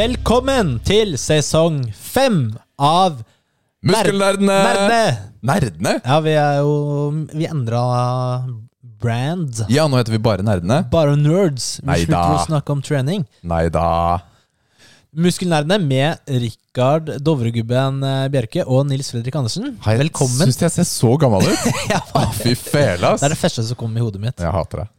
[0.00, 2.36] Velkommen til sesong fem
[2.80, 3.18] av
[3.84, 4.54] Muskelnerdene!
[4.64, 5.00] Nerdene!
[5.44, 5.92] Nerdene?
[5.98, 6.76] Ja, vi er jo
[7.36, 7.82] Vi endra
[9.02, 9.60] brand.
[9.68, 10.78] Ja, nå heter vi bare Nerdene.
[10.94, 11.82] Bare nerds.
[11.82, 12.06] Vi Neida.
[12.06, 13.26] slutter å snakke om trening.
[13.44, 13.90] Nei da.
[15.20, 19.74] Muskelnerdene med Rikard Dovregubben eh, Bjerke og Nils Fredrik Andersen.
[19.84, 20.46] Velkommen.
[20.46, 21.70] Syns jeg ser så gammel ut.
[21.92, 22.00] Ja,
[22.40, 23.20] fy fele, ass.
[23.20, 24.40] Det er det første som kom i hodet mitt.
[24.40, 24.90] Jeg hater det.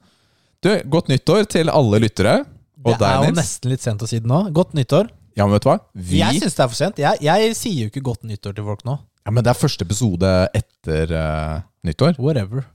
[0.62, 2.44] Du, godt nyttår til alle lyttere.
[2.86, 4.42] Og Det er jo nesten litt sent å si det nå.
[4.56, 5.10] Godt nyttår.
[5.38, 5.78] Ja, men vet du hva?
[5.96, 6.98] Vi Jeg syns det er for sent.
[7.00, 8.98] Jeg, jeg sier jo ikke godt nyttår til folk nå.
[9.26, 12.18] Ja, men det er første episode etter uh, nyttår.
[12.20, 12.66] Whatever.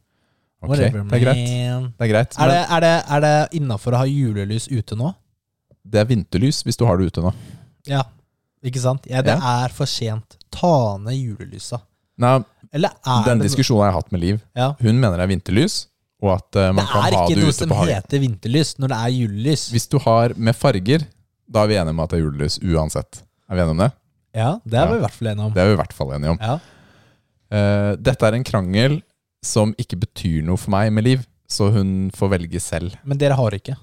[0.62, 1.47] Okay, Whatever, det er greit.
[1.99, 2.37] Det er greit.
[2.39, 5.12] Er det, Men er det, er det innafor å ha julelys ute nå?
[5.87, 7.31] det er vinterlys hvis du har det ute nå.
[7.87, 8.03] Ja.
[8.67, 9.05] Ikke sant?
[9.07, 9.62] Ja, det Ja.
[9.67, 10.37] er for sent.
[10.51, 11.79] Ta ned julelysa.
[12.19, 12.41] Nei,
[12.73, 12.91] Eller
[13.25, 14.41] Den diskusjonen har jeg hatt med Liv.
[14.57, 14.73] ja.
[14.81, 15.87] Hun mener det er vinterlys,
[16.22, 17.95] og at uh, Det man kan er ha ikke det noe ute som på hagen.
[17.98, 19.64] heter vinterlys når det er julelys.
[19.75, 21.05] Hvis du har med farger,
[21.48, 23.22] da er vi enige om at det er julelys uansett.
[23.50, 23.91] Er vi enige om det?
[24.37, 24.98] Ja, det er vi Ja.
[24.98, 25.53] i hvert fall enige om.
[25.53, 26.39] Det er vi i hvert fall enige om.
[26.41, 26.56] Ja.
[27.53, 28.97] Uh, dette er en krangel
[29.47, 32.97] som ikke betyr noe for meg med Liv, så hun får velge selv.
[33.06, 33.77] Men dere har ikke.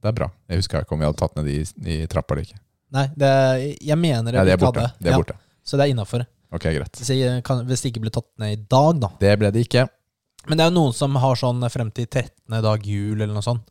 [0.00, 0.28] Det er bra.
[0.50, 2.58] Jeg husker ikke om vi hadde tatt ned de i trappa eller ikke.
[2.92, 3.30] Nei, det,
[3.86, 4.84] jeg mener Nei, det de vi er borte.
[4.98, 5.36] Det er borte.
[5.38, 5.62] Ja.
[5.64, 6.26] Så det er innafor.
[6.52, 6.92] Okay, greit.
[6.98, 9.10] Hvis, jeg kan- hvis det ikke ble tatt ned i dag, da.
[9.20, 9.84] Det ble det ikke.
[10.48, 12.62] Men det er jo noen som har sånn frem til 13.
[12.64, 13.62] dag jul, eller noe sånt.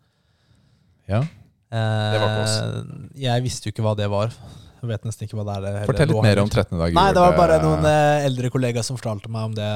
[1.09, 1.23] Ja.
[1.71, 4.29] Eh, Det var ikke Jeg visste jo ikke hva det var.
[4.79, 5.61] Jeg vet nesten ikke hva det er.
[5.65, 6.77] det- Fortell litt mer om 13.
[6.79, 6.95] dag jul.
[6.95, 9.69] Nei, det var bare noen eh, eldre kollegaer som fortalte meg om det.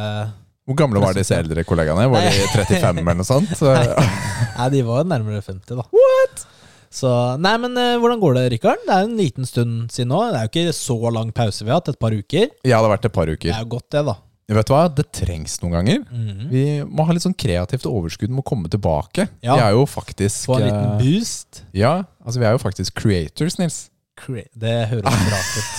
[0.66, 2.09] Hvor gamle var disse eldre kollegaene?
[2.09, 3.51] Var de 35 eller noe sånt?
[4.57, 5.84] Nei, de var nærmere 50, da.
[5.91, 6.45] What?
[6.94, 7.09] Så,
[7.41, 8.78] nei, men eh, hvordan går det, Rikard?
[8.85, 10.22] Det er en liten stund siden nå.
[10.31, 12.47] Det er jo ikke så lang pause vi har hatt, et par uker.
[12.63, 13.50] ja, det har vært et par uker.
[13.50, 14.16] Det er jo godt, det, da.
[14.52, 14.84] Vet du hva?
[14.92, 16.02] Det trengs noen ganger.
[16.12, 16.50] Mhm.
[16.52, 19.30] Vi må ha litt sånn kreativt overskudd, må komme tilbake.
[19.42, 19.56] Ja.
[19.56, 21.64] Vi er jo faktisk Få en liten eh, boost.
[21.74, 23.90] Ja, altså vi er jo faktisk creators, Nils.
[24.20, 25.70] Cre det høres bra ut.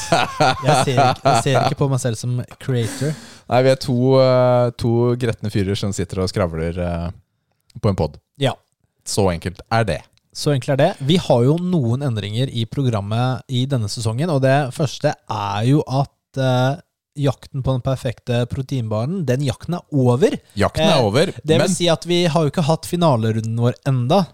[0.64, 3.12] Jeg ser, ikke, jeg ser ikke på meg selv som creator.
[3.52, 7.06] Nei, vi er to, eh, to gretne fyrer som sitter og skravler eh,
[7.78, 8.18] på en pod.
[8.42, 8.56] Ja.
[9.06, 10.00] Så enkelt er det.
[10.34, 10.90] Så enkelt er det.
[11.06, 15.84] Vi har jo noen endringer i programmet i denne sesongen, og det første er jo
[15.86, 16.42] at
[17.16, 20.34] jakten på den perfekte proteinbaren, den jakten er over.
[20.58, 23.56] Jakten Eh, er over, Det vil men si at vi har jo ikke hatt finalerunden
[23.60, 24.24] vår enda.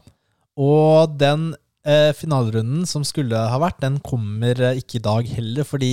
[0.60, 1.50] Og den
[1.86, 5.90] eh, finalerunden som skulle ha vært, den kommer eh, ikke i dag heller, fordi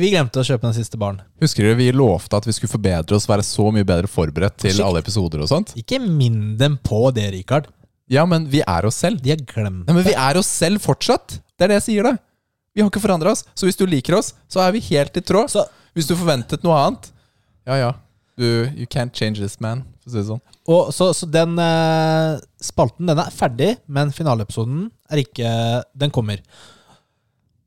[0.00, 1.20] vi glemte å kjøpe den siste baren.
[1.42, 4.72] husker dere vi lovte at vi skulle forbedre oss, være så mye bedre forberedt til
[4.72, 4.88] Skikkelig.
[4.88, 5.74] alle episoder og sånt?
[5.78, 7.68] Ikke minn dem på det, Rikard.
[8.10, 9.22] Ja, men vi er oss selv.
[9.22, 11.38] De har glemt Nei, men vi er oss selv fortsatt.
[11.56, 12.16] Det er det jeg sier, da.
[12.74, 13.44] Vi har ikke forandra oss.
[13.54, 15.48] Så hvis du liker oss, så er vi helt i tråd.
[15.52, 15.62] Så,
[15.96, 17.10] Hvis du forventet noe annet,
[17.68, 17.92] ja ja.
[18.38, 20.40] Du, you can't change this man, for å si det sånn.
[20.72, 25.50] og, så, så den eh, spalten den er ferdig, men finaleepisoden er ikke
[26.00, 26.40] Den kommer.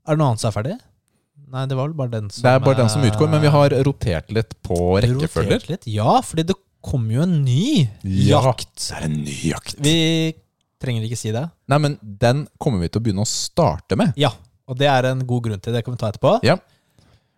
[0.05, 0.75] Er det noe annet som er ferdig?
[1.53, 3.43] Nei, det var vel bare den som Det er bare den som eh, utgår, men
[3.45, 5.59] vi har rotert litt på rekkefølger.
[5.61, 5.85] rotert Litt.
[5.93, 8.41] Ja, fordi det kommer jo en ny Ja.
[8.49, 8.73] jakt.
[8.89, 9.77] det er en ny jakt.
[9.85, 9.95] Vi
[10.81, 11.45] trenger ikke si det.
[11.71, 14.17] Nei, men den kommer vi til å begynne å starte med.
[14.19, 14.33] Ja,
[14.65, 15.85] og det er en god grunn til det.
[15.85, 16.39] kan vi ta etterpå.
[16.45, 16.57] Ja.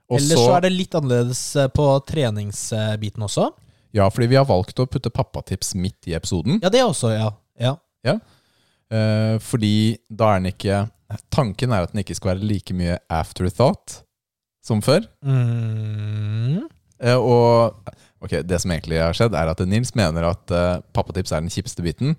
[0.08, 3.50] Og Ellers så så, er det litt annerledes eh, på treningsbiten også.
[3.96, 6.62] ja, fordi vi har valgt å putte pappatips midt i episoden.
[6.64, 7.32] Ja, det også, ja.
[7.60, 8.18] ja.
[8.88, 10.86] Eh, fordi da er den ikke
[11.32, 14.02] Tanken er at den ikke skal være like mye afterthought
[14.68, 15.06] som før.
[15.24, 16.66] Mm.
[17.00, 17.78] Eh, og
[18.24, 21.54] ok, det som egentlig har skjedd, er at Nils mener at eh, pappatips er den
[21.54, 22.18] kjipeste biten,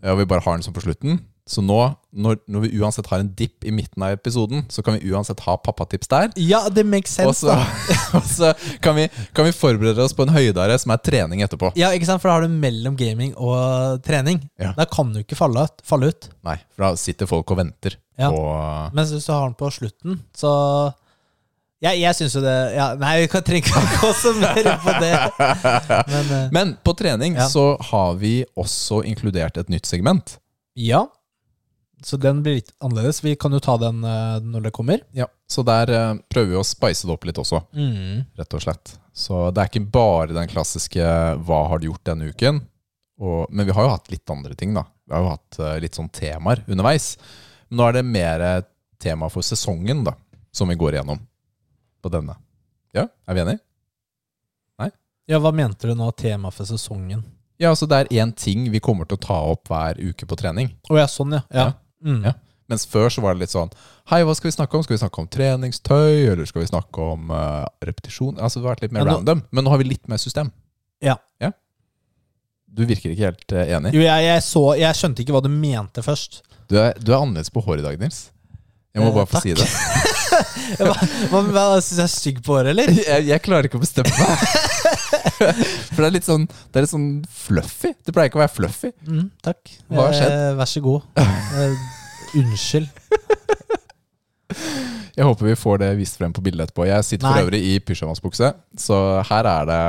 [0.00, 1.20] eh, og vi bare har den som på slutten.
[1.50, 1.76] Så nå,
[2.14, 5.40] når, når vi uansett har en dipp i midten av episoden, så kan vi uansett
[5.48, 6.28] ha pappatips der.
[6.38, 7.40] Ja, det makes Og sense.
[7.42, 7.96] så, da.
[8.20, 8.52] og så
[8.84, 11.72] kan, vi, kan vi forberede oss på en høydare som er trening etterpå.
[11.80, 12.22] Ja, ikke sant?
[12.22, 14.44] For da har du mellom gaming og trening.
[14.62, 14.70] Ja.
[14.78, 15.82] Da kan du ikke falle ut.
[15.90, 16.30] Falle ut.
[16.46, 18.30] Nei, for da sitter folk og venter Ja.
[18.30, 18.46] på
[18.94, 20.50] Mens hvis du har den på slutten, så
[21.80, 24.94] ja, jeg syns jo det ja, Nei, vi kan trenger ikke gå så mer på
[25.00, 25.14] det.
[26.12, 27.46] Men eh, Men på trening Ja.
[27.50, 30.38] så har vi også inkludert et nytt segment.
[30.78, 31.06] ja.
[32.02, 33.20] Så den blir litt annerledes.
[33.24, 35.02] Vi kan jo ta den uh, når det kommer.
[35.16, 37.62] Ja, Så der uh, prøver vi å spice det opp litt også.
[37.76, 38.24] Mm.
[38.40, 38.94] rett og slett.
[39.12, 41.04] Så det er ikke bare den klassiske
[41.44, 42.62] 'hva har du gjort denne uken'?
[43.20, 44.86] Og, men vi har jo hatt litt andre ting, da.
[45.04, 47.18] Vi har jo hatt uh, litt sånn temaer underveis.
[47.68, 48.46] Men nå er det mer
[49.00, 50.14] tema for sesongen, da,
[50.52, 51.20] som vi går igjennom
[52.02, 52.36] på denne.
[52.96, 53.60] Ja, er vi enige?
[54.80, 54.90] Nei?
[55.28, 56.10] Ja, hva mente du nå?
[56.16, 57.22] Tema for sesongen?
[57.60, 60.38] Ja, altså det er én ting vi kommer til å ta opp hver uke på
[60.40, 60.72] trening.
[60.88, 61.42] Å ja, sånn, ja.
[61.52, 61.66] ja.
[61.68, 61.72] Ja.
[62.04, 62.22] Mm.
[62.24, 62.32] Ja.
[62.70, 63.68] Mens før så var det litt sånn
[64.12, 64.82] Hei, hva skal vi snakke om?
[64.86, 68.38] Skal vi snakke om treningstøy, eller skal vi snakke om uh, repetisjon?
[68.38, 69.42] Altså Det har vært litt mer nå- random.
[69.50, 70.52] Men nå har vi litt mer system.
[71.04, 71.16] Ja.
[72.70, 73.90] Du virker ikke helt eh, enig.
[73.96, 76.36] Jo, jeg, jeg, så, jeg skjønte ikke hva du mente først.
[76.70, 78.28] Du er, du er annerledes på håret i dag, Nils.
[78.94, 79.66] Jeg må Eh, bare få si det.
[80.78, 80.94] Hva,
[81.32, 82.92] hva, hva syns jeg er stygg på håret, eller?
[83.10, 84.44] Jeg, jeg klarer ikke å bestemme meg.
[85.92, 87.92] For det er litt sånn Det er litt sånn fluffy.
[88.06, 88.92] Det pleier ikke å være fluffy.
[89.08, 89.74] Mm, takk.
[89.90, 90.36] Hva har skjedd?
[90.36, 91.00] Eh, vær så god.
[91.20, 91.74] Eh,
[92.40, 92.88] unnskyld.
[95.20, 96.86] Jeg håper vi får det vist frem på bildet etterpå.
[96.88, 97.34] Jeg sitter Nei.
[97.36, 98.96] for øvrig i pysjamasbukse, så
[99.28, 99.80] her er det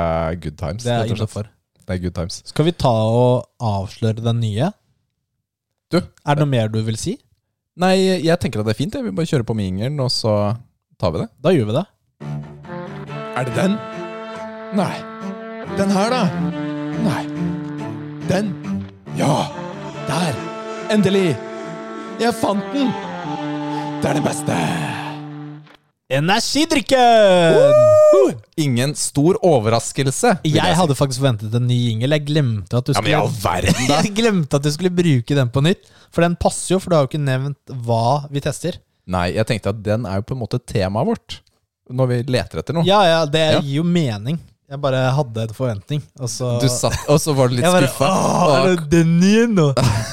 [0.44, 0.84] good times.
[0.84, 1.48] Det er innafor.
[1.82, 2.42] Det er good times.
[2.50, 4.70] Skal vi ta og avsløre den nye?
[5.92, 7.16] Du, Er det noe mer du vil si?
[7.80, 8.94] Nei, jeg tenker at det er fint.
[8.94, 10.34] Jeg vil bare kjøre på med ingeren, og så
[11.00, 11.30] tar vi det.
[11.42, 11.86] Da gjør vi det.
[13.32, 13.78] Er det den?
[14.76, 14.92] Nei.
[15.78, 16.22] Den her, da?
[17.04, 17.22] Nei.
[18.28, 18.48] Den?
[19.18, 19.46] Ja!
[20.08, 20.34] Der!
[20.92, 21.32] Endelig!
[22.20, 22.90] Jeg fant den!
[24.02, 24.56] Det er det beste!
[26.12, 27.72] Energidrikken!
[28.60, 30.34] Ingen stor overraskelse.
[30.44, 30.78] Jeg, Jeg si.
[30.82, 32.10] hadde faktisk forventet en ny jingle.
[32.18, 34.00] Jeg glemte at du skulle, Ja, verden, da!
[34.04, 35.88] Jeg glemte at du skulle bruke den på nytt.
[36.12, 38.76] For den passer jo, for du har jo ikke nevnt hva vi tester.
[39.12, 41.38] Nei, jeg tenkte at den er jo på en måte temaet vårt.
[41.90, 42.84] Når vi leter etter noe.
[42.86, 43.60] Ja, ja, det Ja.
[43.64, 44.36] gir jo mening.
[44.72, 47.90] Jeg bare hadde en forventning, og så Du satt, og så var du litt bare,
[47.90, 48.08] skuffa.
[48.08, 49.66] «Åh, er det den igjen nå?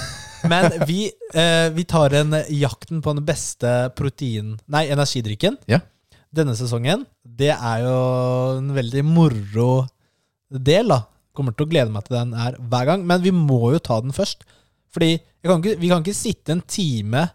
[0.52, 4.58] Men vi, eh, vi tar en jakten på den beste protein...
[4.72, 5.56] Nei, energidrikken.
[5.72, 5.80] Ja.
[6.36, 7.06] Denne sesongen.
[7.24, 7.96] Det er jo
[8.58, 9.72] en veldig moro
[10.52, 11.02] del, da.
[11.36, 13.08] Kommer til å glede meg til den her hver gang.
[13.08, 14.44] Men vi må jo ta den først.
[14.96, 17.28] Fordi jeg kan ikke, vi kan ikke sitte en time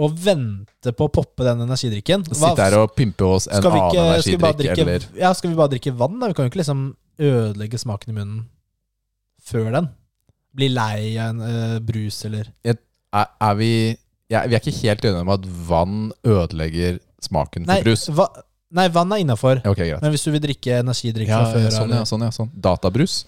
[0.00, 2.24] og vente på å poppe den energidrikken.
[2.30, 5.58] Sitte her og pimpe oss en annen ikke, bare energidrikk, drikke, eller ja, skal vi
[5.58, 6.18] bare drikke vann?
[6.20, 6.30] da?
[6.30, 6.84] Vi kan jo ikke liksom
[7.20, 8.44] ødelegge smaken i munnen
[9.50, 9.90] før den.
[10.56, 12.78] Bli lei av en uh, brus eller er,
[13.14, 13.72] er vi
[14.30, 18.06] ja, Vi er ikke helt enige om at vann ødelegger smaken for Nei, brus.
[18.14, 18.28] va,
[18.78, 19.60] nei vann er innafor.
[19.66, 22.50] Okay, Men hvis du vil drikke energidrikk Ja, fra før sånn, ja, sånn, ja, sånn.
[22.54, 23.24] Databrus.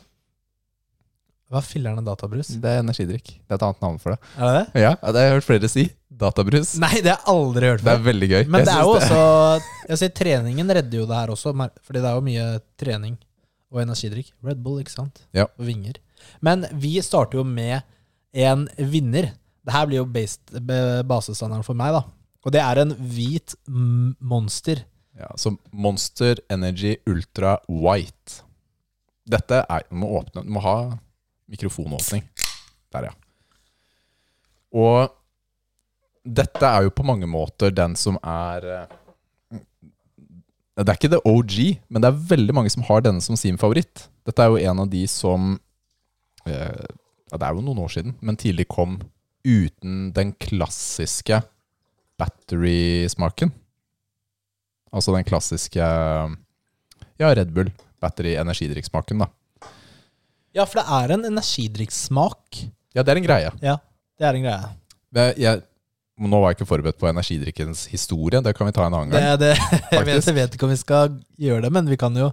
[1.52, 2.54] Hva filler'n er databrus?
[2.62, 3.34] Det er energidrikk.
[3.34, 4.30] Det er et annet navn for det.
[4.38, 4.84] Er det det?
[4.86, 5.84] Ja, det har jeg hørt flere si.
[6.20, 6.74] Databrus.
[6.82, 8.40] Nei, det har jeg aldri hørt Det er veldig gøy.
[8.46, 9.20] Men Jeg det er jo også
[9.88, 12.46] Jeg sier Treningen redder jo det her også, fordi det er jo mye
[12.80, 13.16] trening
[13.72, 14.32] og energidrikk.
[14.44, 15.22] Red Bull, ikke sant?
[15.32, 15.46] Ja.
[15.56, 15.96] Og vinger.
[16.44, 17.80] Men vi starter jo med
[18.32, 19.32] en vinner.
[19.62, 20.52] Det her blir jo based,
[21.08, 22.02] basestandarden for meg, da.
[22.42, 24.84] Og det er en hvit monster.
[25.18, 28.42] Ja, så Monster Energy Ultra White.
[29.28, 30.76] Dette er Du må åpne Du må ha
[31.52, 32.24] mikrofonåpning.
[32.92, 33.12] Der, ja.
[34.72, 35.12] Og
[36.22, 39.62] dette er jo på mange måter den som er eh,
[40.78, 41.56] Det er ikke the OG,
[41.90, 44.06] men det er veldig mange som har denne som sin favoritt.
[44.26, 45.56] Dette er jo en av de som
[46.46, 46.84] eh,
[47.32, 49.00] ja, Det er jo noen år siden, men tidlig kom
[49.42, 51.42] uten den klassiske
[52.20, 53.50] battery-smaken.
[54.92, 57.72] Altså den klassiske Ja, Red Bull.
[58.02, 59.28] Battery energidrikksmaken, da.
[60.52, 62.62] Ja, for det er en energidrikksmak.
[62.92, 63.52] Ja, det er en greie.
[63.62, 63.76] Ja,
[64.18, 64.72] det er en greie.
[65.16, 65.62] Jeg, jeg,
[66.20, 68.42] nå var jeg ikke forberedt på energidrikkens historie.
[68.44, 69.38] Det kan vi ta en annen gang.
[69.40, 69.54] det,
[69.92, 72.28] jeg, vet, jeg vet ikke om vi skal gjøre det, men vi kan jo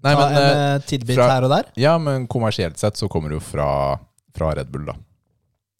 [0.00, 1.70] Nei, ta men, en eh, eh, tidbit fra- her og der.
[1.80, 3.68] Ja, men kommersielt sett så kommer det jo fra,
[4.36, 4.94] fra Red Bull, da.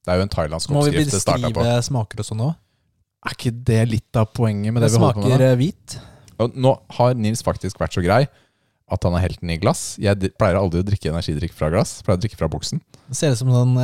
[0.00, 1.44] Det er jo en thailandsk oppskrift det starta på.
[1.44, 2.54] Må vi beskrive smaker og sånn òg?
[3.20, 5.28] Er ikke det litt av poenget med Det det, vi holder på med?
[5.28, 5.96] Det smaker eh, hvit.
[6.40, 8.24] Og nå har Nils faktisk vært så grei
[8.90, 9.94] at han har helt den i glass.
[10.02, 11.98] Jeg pleier aldri å drikke energidrikk fra glass.
[12.02, 12.80] Pleier å drikke fra boksen.
[13.06, 13.76] Det ser ut som sånn,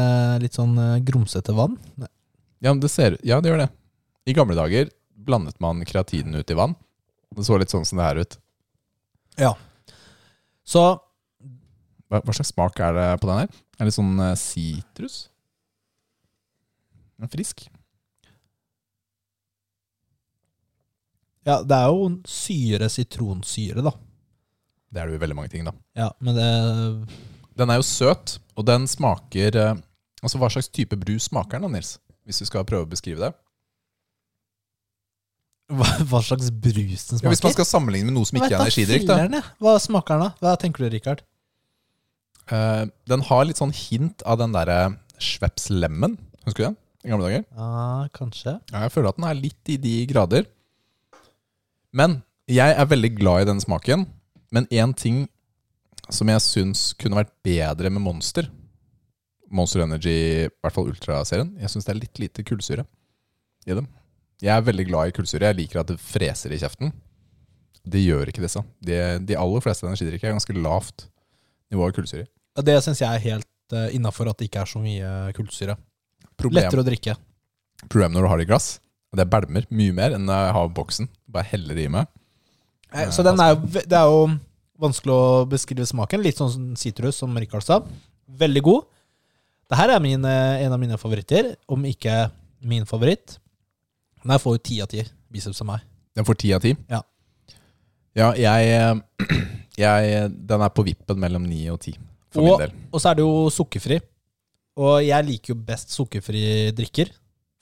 [0.42, 0.72] litt sånn
[1.06, 1.76] grumsete vann.
[2.64, 3.70] Ja, men det, ser, ja, det gjør det.
[4.26, 4.90] I gamle dager
[5.26, 6.74] blandet man kreatinen ut i vann.
[7.36, 8.38] Det så litt sånn som det her ut.
[9.40, 9.52] Ja.
[10.66, 10.82] Så
[12.06, 13.50] Hva, hva slags smak er det på den her?
[13.76, 15.26] Er det litt sånn eh, sitrus?
[17.20, 17.66] Er frisk.
[21.46, 23.92] ja, det er jo syre, sitronsyre, da.
[24.90, 25.74] Det er det jo i veldig mange ting, da.
[25.98, 26.48] Ja, men det
[27.56, 29.78] Den er jo søt, og den smaker eh,
[30.22, 31.96] Altså, hva slags type brus smaker den da, Nils?
[32.26, 33.32] Hvis du skal prøve å beskrive det.
[35.66, 37.26] Hva, hva slags brus den smaker?
[37.26, 39.42] Ja, hvis man skal sammenligne med noe som ikke er energidrikk, da.
[39.62, 40.42] Hva smaker den, da?
[40.42, 41.22] Hva tenker du, Rikard?
[42.46, 44.78] Uh, den har litt sånn hint av den derre
[45.22, 46.14] Schweppes Lemon.
[46.46, 46.76] Husker du den?
[47.06, 47.46] I gamle dager.
[47.54, 48.56] Ja, kanskje.
[48.70, 50.46] Ja, jeg føler at den er litt i de grader.
[51.94, 54.06] Men jeg er veldig glad i den smaken.
[54.54, 55.24] Men én ting
[56.10, 58.50] som jeg syns kunne vært bedre med Monster
[59.54, 60.14] Monster Energy,
[60.46, 61.52] i hvert fall Ultra-serien.
[61.60, 62.86] Jeg syns det er litt lite kullsyre
[63.66, 63.86] i dem.
[64.42, 65.50] Jeg er veldig glad i kullsyre.
[65.50, 66.92] Jeg liker at det freser i kjeften.
[67.86, 68.62] Det gjør ikke disse.
[68.82, 71.06] De, de aller fleste energidrikker er ganske lavt
[71.72, 72.26] nivå av kullsyre.
[72.66, 75.76] Det syns jeg er helt uh, innafor at det ikke er så mye kullsyre.
[76.52, 77.14] Lettere å drikke.
[77.88, 78.66] problem når du har det i glass,
[79.14, 81.08] det det bælmer mye mer enn jeg har boksen.
[81.32, 82.10] Bare heller det i meg.
[82.92, 84.26] Eh, Så den er det er jo
[84.78, 86.22] vanskelig å beskrive smaken.
[86.22, 87.80] Litt sånn sitrus, som Rikard sa.
[88.28, 88.84] Veldig god.
[89.70, 92.30] Det her er min, eh, en av mine favoritter, om ikke
[92.62, 93.38] min favoritt.
[94.22, 95.80] Den her får jo ti av ti biceps av meg.
[96.16, 96.74] Den får ti av ti?
[96.90, 97.02] Ja.
[98.16, 99.26] Ja, jeg, eh,
[99.76, 101.96] jeg Den er på vippen mellom ni og ti,
[102.30, 102.76] for Og- min del.
[102.92, 104.00] Og så er det jo sukkerfri.
[104.76, 107.10] Og jeg liker jo best sukkerfri drikker.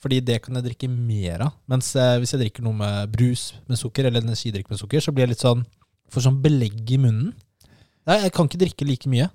[0.03, 1.53] Fordi det kan jeg drikke mer av.
[1.67, 5.11] Mens eh, hvis jeg drikker noe med brus med sukker, eller energidrikk med sukker, så
[5.15, 5.65] blir jeg litt sånn
[6.13, 7.31] Får sånn belegg i munnen.
[8.05, 9.25] Nei, jeg kan ikke drikke like mye.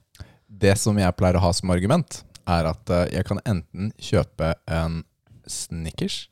[0.46, 2.20] Det som jeg pleier å ha som argument,
[2.50, 5.00] er at eh, jeg kan enten kjøpe en
[5.50, 6.28] Snickers,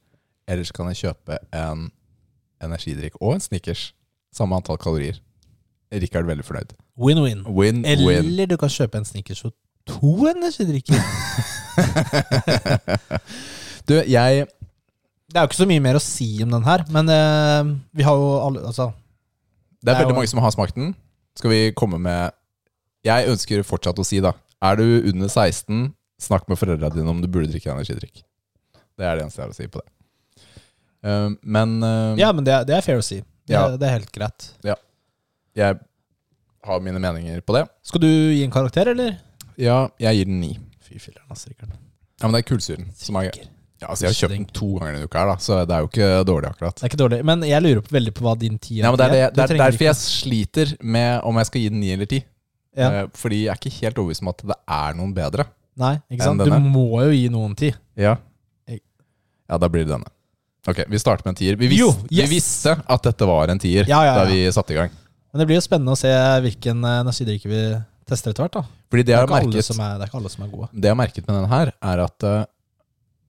[0.49, 1.89] eller så kan jeg kjøpe en
[2.65, 3.93] energidrikk og en Snickers.
[4.35, 5.17] Samme antall kalorier.
[5.93, 6.75] Rikard er veldig fornøyd.
[7.01, 7.43] Win-win.
[7.49, 8.25] Win, win.
[8.27, 9.55] Eller du kan kjøpe en Snickers og
[9.89, 10.99] to energidrikker.
[13.89, 14.47] Du, jeg
[15.29, 18.05] Det er jo ikke så mye mer å si om den her, men uh, vi
[18.05, 18.91] har jo alle Altså,
[19.81, 20.95] Det er Det er veldig jo- mange som har smakt den.
[21.37, 22.31] Skal vi komme med
[23.05, 24.33] Jeg ønsker fortsatt å si, da.
[24.61, 28.23] Er du under 16, snakk med foreldrene dine om du burde drikke energidrikk.
[28.99, 29.91] Det er det eneste jeg har å si på det.
[31.07, 33.21] Uh, men uh, ja, men det, er- det er fair å si.
[33.23, 33.69] Det, Ja.
[33.79, 34.49] det er helt greit.
[35.57, 35.79] jeg
[36.67, 37.65] har mine meninger på det.
[37.87, 39.15] Skal du gi en karakter, eller?
[39.59, 40.51] Ja, jeg gir den ni.
[40.85, 41.71] Fy filler'n, altså, Rikard.
[42.19, 43.29] Ja, men det er kullsyren som er
[43.79, 45.85] ja, altså Jeg har kjøpt den to ganger denne uka, her da så det er
[45.85, 46.75] jo ikke dårlig, akkurat.
[46.81, 48.99] Det er ikke dårlig, men jeg lurer på veldig på hva din ti Ja, men
[48.99, 51.93] det er, det, det er derfor jeg sliter med om jeg skal gi den ni
[51.95, 52.19] eller ti.
[52.75, 52.89] ja.
[52.91, 55.47] Eh, Fordi jeg er ikke helt overbevist om at det er noen bedre.
[55.79, 56.43] Nei, ikke sant?
[56.43, 57.77] Du må jo gi noen tid.
[57.99, 58.17] Ja.
[59.49, 60.11] Ja, da blir det denne.
[60.69, 61.57] Ok, vi starter med en tier.
[61.57, 64.75] Vi, vis Jo, vi visste at dette var en tier Ja, ja, da vi satte
[64.75, 64.91] i gang.
[65.33, 66.11] Men det blir jo spennende å se
[66.45, 67.63] hvilken eh, energidrikke vi
[68.09, 68.59] tester etter hvert.
[68.59, 68.63] da.
[68.91, 70.69] Fordi det Det er, merket, er, det er ikke alle som er gode.
[70.73, 72.39] det jeg har merket med denne her, er at uh,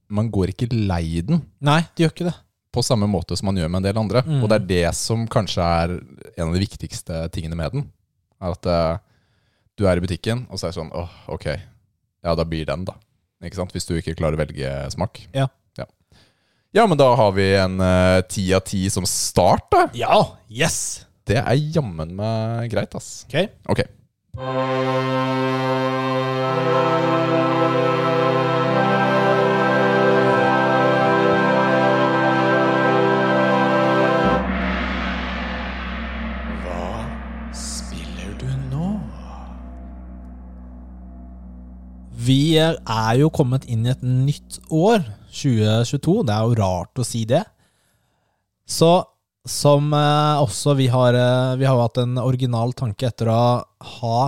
[0.10, 2.36] man går ikke lei den Nei, de gjør ikke det.
[2.76, 4.24] på samme måte som man gjør med en del andre.
[4.26, 4.44] Mm.
[4.44, 7.88] Og det er det som kanskje er en av de viktigste tingene med den.
[8.40, 9.00] Er at uh,
[9.80, 11.52] du er i butikken, og så er det sånn åh, ok,
[12.26, 12.98] ja, da blir den, da.
[13.46, 13.74] Ikke sant?
[13.76, 15.22] Hvis du ikke klarer å velge smak.
[15.36, 15.48] Ja.
[15.80, 15.86] Ja,
[16.76, 19.86] ja men da har vi en eh, ti av ti som start, da.
[19.98, 20.24] Ja!
[20.52, 21.06] Yes!
[21.30, 23.24] Det er jammen meg greit, ass.
[23.30, 23.38] Ok.
[23.70, 23.86] Ok.
[42.30, 45.02] Vi er jo kommet inn i et nytt år,
[45.34, 46.20] 2022.
[46.28, 47.42] Det er jo rart å si det.
[48.70, 48.92] Så
[49.50, 53.42] som eh, også vi har eh, Vi har hatt en original tanke etter å
[53.96, 54.20] ha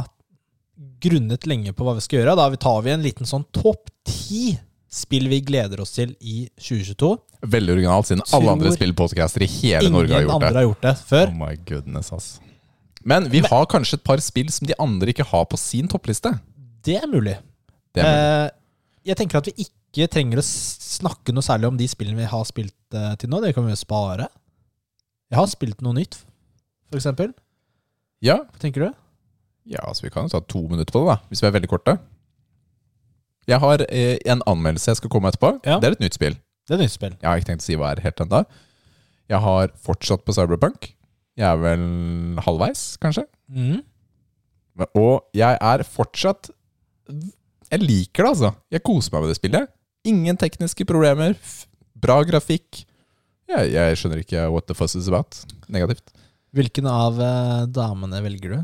[1.01, 2.38] grunnet lenge på hva vi skal gjøre.
[2.39, 4.55] Da tar vi en liten sånn topp ti
[4.91, 7.12] spill vi gleder oss til i 2022.
[7.53, 10.60] Veldig originalt, siden alle andre spillpodcaster i hele Norge har gjort andre det.
[10.60, 11.29] har gjort det før.
[11.31, 12.31] Oh my goodness, ass.
[13.08, 16.34] Men vi har kanskje et par spill som de andre ikke har på sin toppliste.
[16.86, 17.38] Det er mulig.
[18.00, 18.48] Eh,
[19.12, 22.45] jeg tenker at vi ikke trenger å snakke noe særlig om de spillene vi har
[22.48, 23.41] spilt eh, til nå.
[23.43, 24.29] Det kan vi jo spare.
[25.31, 26.15] Jeg har spilt noe nytt,
[26.91, 27.33] for eksempel.
[28.24, 28.89] Ja, Hva tenker du?
[29.71, 31.69] ja, så vi kan jo ta to minutter på det, da, hvis vi er veldig
[31.71, 31.93] korte.
[33.50, 35.53] Jeg har eh, en anmeldelse jeg skal komme etterpå.
[35.65, 35.77] Ja.
[35.81, 36.36] Det er et nytt spill.
[36.67, 37.13] Det er et nytt spill.
[37.21, 38.41] Jeg har ikke tenkt å si hva er helt ennå.
[39.31, 40.91] Jeg har fortsatt på Cyberpunk.
[41.39, 41.86] Jeg er vel
[42.45, 43.24] halvveis, kanskje.
[43.50, 43.79] Mm.
[44.98, 46.51] Og jeg er fortsatt
[47.72, 48.50] Jeg liker det, altså.
[48.74, 49.72] Jeg koser meg med det spillet.
[50.12, 51.38] Ingen tekniske problemer.
[52.01, 52.84] Bra grafikk.
[53.51, 55.38] Jeg, jeg skjønner ikke what the fuss is about.
[55.72, 56.12] Negativt.
[56.56, 58.63] Hvilken av eh, damene velger du?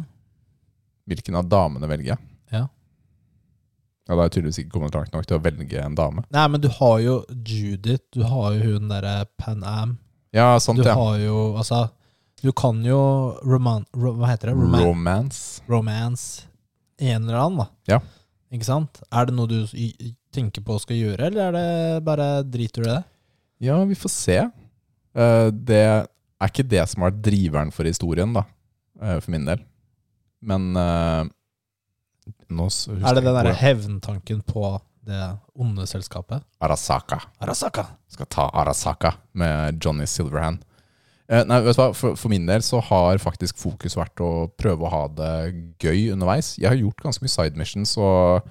[1.08, 2.20] Hvilken av damene velger jeg?
[2.52, 2.66] Ja.
[4.08, 6.24] Ja, Da har jeg tydeligvis ikke kommet langt nok til å velge en dame.
[6.36, 7.16] Nei, men du har jo
[7.48, 9.96] Judith, du har jo hun derre Pan Am.
[10.36, 10.96] Ja, sant, Du ja.
[11.00, 11.86] har jo Altså,
[12.44, 13.00] du kan jo
[13.48, 13.86] roman...
[13.96, 14.58] Ro, hva heter det?
[14.60, 15.62] Roman Romance.
[15.72, 16.44] romance
[17.00, 17.68] en eller annen, da.
[17.96, 18.00] Ja.
[18.54, 19.02] Ikke sant?
[19.12, 19.58] Er det noe du
[20.32, 23.02] tenker på å skal gjøre, eller er det bare driter du i det?
[23.68, 24.38] Ja, vi får se.
[25.18, 26.06] Eh, det er
[26.52, 28.46] ikke det som har vært driveren for historien, da.
[29.02, 29.64] eh, for min del.
[30.48, 31.24] Men eh,
[32.54, 34.76] nå Er det den derre hevntanken på
[35.08, 35.22] det
[35.56, 36.44] onde selskapet?
[36.64, 37.22] Arasaka.
[37.42, 37.88] Arasaka.
[38.12, 40.64] Skal ta Arasaka med Johnny Silverhand.
[41.30, 41.90] Eh, nei, vet du hva?
[41.98, 45.32] For, for min del så har faktisk fokus vært å prøve å ha det
[45.84, 46.54] gøy underveis.
[46.58, 48.48] Jeg har gjort ganske mye side missions og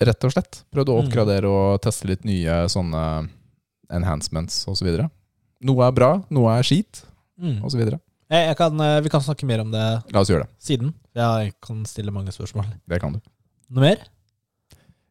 [0.00, 1.06] rett og slett prøvd å Mm.
[1.06, 3.28] oppgradere og teste litt nye sånne
[3.90, 4.88] enhancements osv.
[5.64, 7.02] Noe er bra, noe er skit,
[7.40, 7.62] Mm.
[7.64, 7.80] osv.
[8.30, 10.50] Eh, vi kan snakke mer om det La oss gjøre det.
[10.60, 10.92] siden.
[11.16, 12.66] Jeg kan stille mange spørsmål.
[12.86, 13.20] Det kan du.
[13.70, 13.96] Noe mer?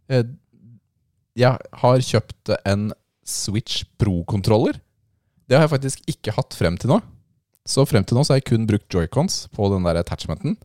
[0.09, 0.24] Eh,
[1.36, 2.91] Jeg har kjøpt en
[3.24, 4.79] Switch Pro-kontroller.
[5.50, 7.00] Det har jeg faktisk ikke hatt frem til nå.
[7.70, 10.56] Så frem til nå så har jeg kun brukt joycons på den der attachmenten.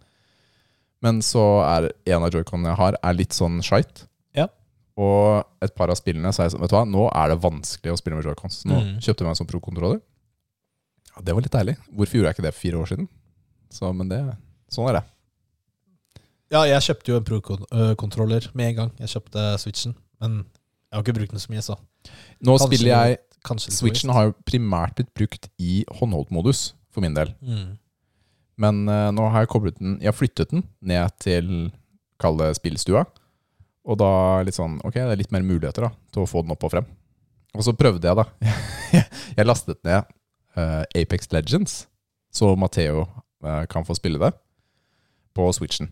[1.04, 4.06] Men så er en av joyconene jeg har, er litt sånn shite.
[4.36, 4.46] Ja.
[4.96, 7.92] Og et par av spillene sa jeg sånn, vet du hva, nå er det vanskelig
[7.92, 8.62] å spille med joycons.
[8.68, 8.92] Nå Mm.
[9.00, 10.00] kjøpte jeg meg en sånn pro-kontroller.
[11.16, 11.76] Ja, det var litt deilig.
[11.92, 13.08] Hvorfor gjorde jeg ikke det for fire år siden?
[13.70, 14.20] Så, men det,
[14.72, 15.04] sånn er det.
[16.52, 18.90] Ja, jeg kjøpte jo en Pro-kontroller med en gang.
[19.00, 19.94] Jeg kjøpte Switchen.
[20.20, 21.76] Men jeg har ikke brukt den så mye, så
[22.44, 27.34] Nå Kanskje- spiller jeg Switchen har jo primært blitt brukt i håndholdt-modus, for min del.
[27.42, 27.72] mm.
[28.60, 31.48] Men uh, nå har jeg koblet den Jeg har flyttet den ned til
[32.22, 33.02] Kall det spillstua.
[33.84, 34.10] Og da
[34.46, 36.70] litt sånn Ok, det er litt mer muligheter da til å få den opp og
[36.76, 36.86] frem.
[37.54, 38.54] Og så prøvde jeg, da.
[39.38, 40.06] jeg lastet ned
[40.58, 41.74] uh, Apex Legends,
[42.34, 44.32] så Matheo uh, kan få spille det
[45.34, 45.90] på Switchen.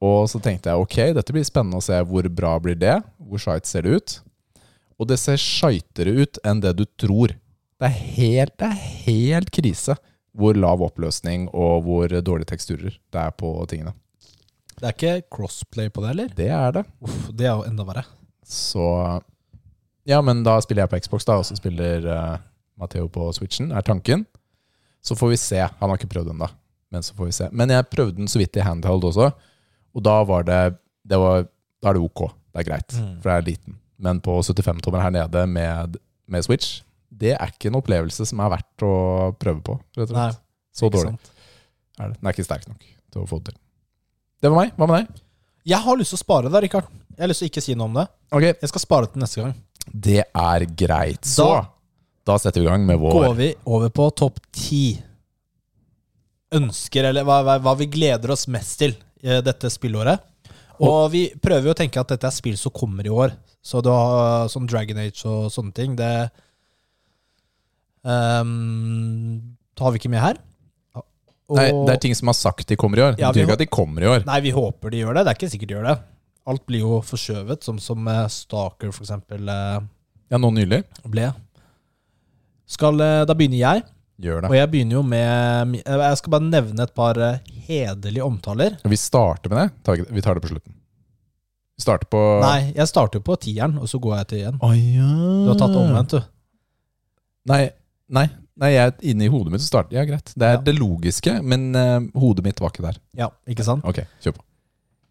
[0.00, 2.96] Og så tenkte jeg ok, dette blir spennende å se hvor bra blir det.
[3.20, 4.16] Hvor shite ser det ut?
[5.00, 7.32] Og det ser shitere ut enn det du tror.
[7.80, 9.96] Det er helt, det er helt krise
[10.36, 13.94] hvor lav oppløsning og hvor dårlige teksturer det er på tingene.
[14.80, 16.28] Det er ikke crossplay på det, eller?
[16.36, 16.84] Det er det.
[17.04, 18.04] Uff, det er jo enda verre.
[18.46, 18.84] Så
[20.08, 22.38] Ja, men da spiller jeg på Xbox, da, og så spiller uh,
[22.80, 24.24] Matheo på Switchen, er tanken.
[25.04, 25.60] Så får vi se.
[25.60, 26.48] Han har ikke prøvd den, da.
[26.90, 27.48] Men så får vi se.
[27.52, 29.28] Men jeg prøvde den så vidt i handheld også,
[29.94, 30.60] og da var det,
[31.06, 31.46] det var,
[31.80, 32.26] Da er det ok.
[32.52, 33.20] Det er greit, Mm.
[33.22, 33.76] for jeg er liten.
[34.00, 35.96] Men på 75-tommer her nede med,
[36.30, 36.80] med Switch,
[37.10, 38.92] det er ikke en opplevelse som er verdt å
[39.40, 39.74] prøve på.
[39.98, 40.30] rett og Nei.
[40.72, 41.32] Så dårlig sant.
[42.00, 42.20] er det.
[42.20, 43.58] Den er ikke sterk nok til å få det til.
[44.40, 44.70] Det var meg.
[44.78, 45.20] Hva med deg?
[45.68, 46.86] Jeg har lyst til å spare det, Rikard.
[47.16, 48.06] Jeg har lyst til å ikke si noe om det.
[48.32, 49.52] Ok, Jeg skal spare det til neste gang.
[49.92, 51.24] Det er greit.
[51.28, 51.66] Så Da-
[52.24, 55.02] da setter vi i gang med vår Går vi over på topp ti
[56.52, 60.20] ønsker, eller hva, hva, vi gleder oss mest til i dette spillåret.
[60.80, 63.34] Og vi prøver jo å tenke at dette er spill som kommer i år.
[63.60, 65.96] Så du har sånn Dragon Age og sånne ting.
[65.98, 66.12] Det
[68.08, 70.40] ehm, har vi ikke med her.
[71.50, 73.14] Og, Nei, det er ting som har sagt de kommer i år.
[73.18, 74.24] Ja, det betyr ikke at de kommer i år.
[74.28, 75.24] Nei, vi håper de gjør det.
[75.26, 75.94] Det er ikke sikkert de gjør det.
[76.50, 79.80] Alt blir jo forskjøvet, som, som eh, Stalker for eksempel eh,
[80.30, 80.84] Ja, nå nylig.
[81.10, 81.26] ble.
[82.70, 83.82] Skal, eh, da begynner jeg.
[84.20, 84.60] Gjør Og det.
[84.60, 87.18] jeg begynner jo med Jeg skal bare nevne et par
[87.66, 88.76] hederlige omtaler.
[88.84, 90.04] Vi starter med det.
[90.12, 90.76] Vi tar det på slutten.
[91.80, 94.58] Vi starter på Nei, jeg starter på tieren, og så går jeg til igjen.
[94.60, 95.08] Oh, ja.
[95.46, 96.20] Du har tatt omvendt, du.
[97.48, 97.62] Nei,
[98.12, 98.26] nei,
[98.60, 100.34] nei, jeg inne i hodet mitt så starter Ja, greit.
[100.36, 100.60] Det er Ja.
[100.66, 102.98] det logiske, men uh, hodet mitt var ikke der.
[103.16, 103.86] Ja, ikke sant?
[103.88, 104.44] Ok, kjør på.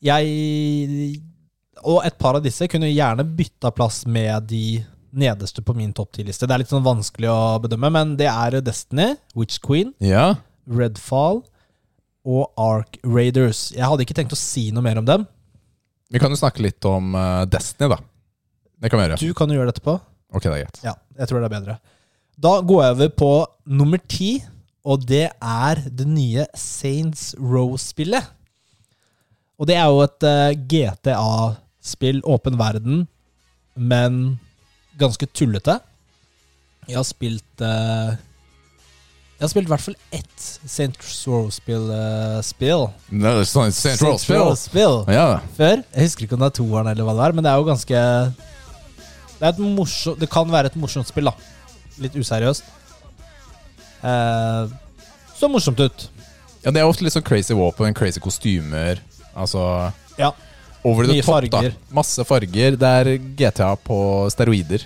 [0.05, 1.21] Jeg
[1.83, 4.83] Og et par av disse kunne gjerne bytta plass med de
[5.15, 6.45] nederste på min topp ti-liste.
[6.45, 10.35] Det er litt sånn vanskelig å bedømme, men det er Destiny, Witch Queen, Ja.
[10.69, 11.41] Redfall
[12.29, 13.71] og Ark Raiders.
[13.73, 15.25] Jeg hadde ikke tenkt å si noe mer om dem.
[16.09, 17.99] Vi kan jo snakke litt om eh, Destiny, da.
[18.79, 19.19] Det kan vi gjøre.
[19.21, 19.97] Du kan jo gjøre det etterpå.
[20.33, 20.79] Ok, det er greit.
[20.85, 21.75] Ja, jeg tror det er bedre.
[22.39, 23.31] Da går jeg over på
[23.79, 24.31] nummer ti,
[24.87, 28.29] og det er det nye Saints Row-spillet.
[29.59, 33.03] Og det er jo et eh, GTA-spill, åpen verden,
[33.75, 34.39] men
[34.99, 35.77] ganske tullete.
[36.87, 38.15] Jeg har spilt eh,
[39.39, 42.89] Jeg har spilt i hvert fall ett Saints Row-spill uh, spill.
[43.07, 44.41] No, det er sånn Saints Row spill.
[44.43, 45.27] Row-spill Ja.
[45.55, 45.79] før.
[45.95, 47.67] Jeg husker ikke om det er toeren eller hva det er, men det er jo
[47.69, 48.01] ganske
[49.39, 51.33] Det, er et morsomt, det kan være et morsomt spill, da.
[52.03, 52.67] Litt useriøst.
[54.03, 54.67] Eh,
[55.39, 56.09] så morsomt ut.
[56.65, 58.99] ja, det er ofte litt sånn crazy våpen, crazy kostymer.
[59.35, 60.33] Altså Ja.
[60.83, 61.71] Over the top, farger.
[61.71, 61.95] da.
[61.95, 62.75] Masse farger.
[62.79, 64.83] Det er GTA på steroider.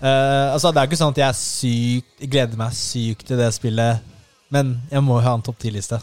[0.00, 4.00] Eh, altså, det er ikke sånn at jeg sykt gleder meg sykt til det spillet,
[4.52, 6.00] men jeg må jo ha en topp 10-liste.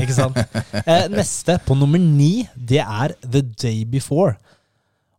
[0.00, 0.38] Ikke sant?
[0.72, 4.34] Uh, neste, på nummer ni, det er The Day Before.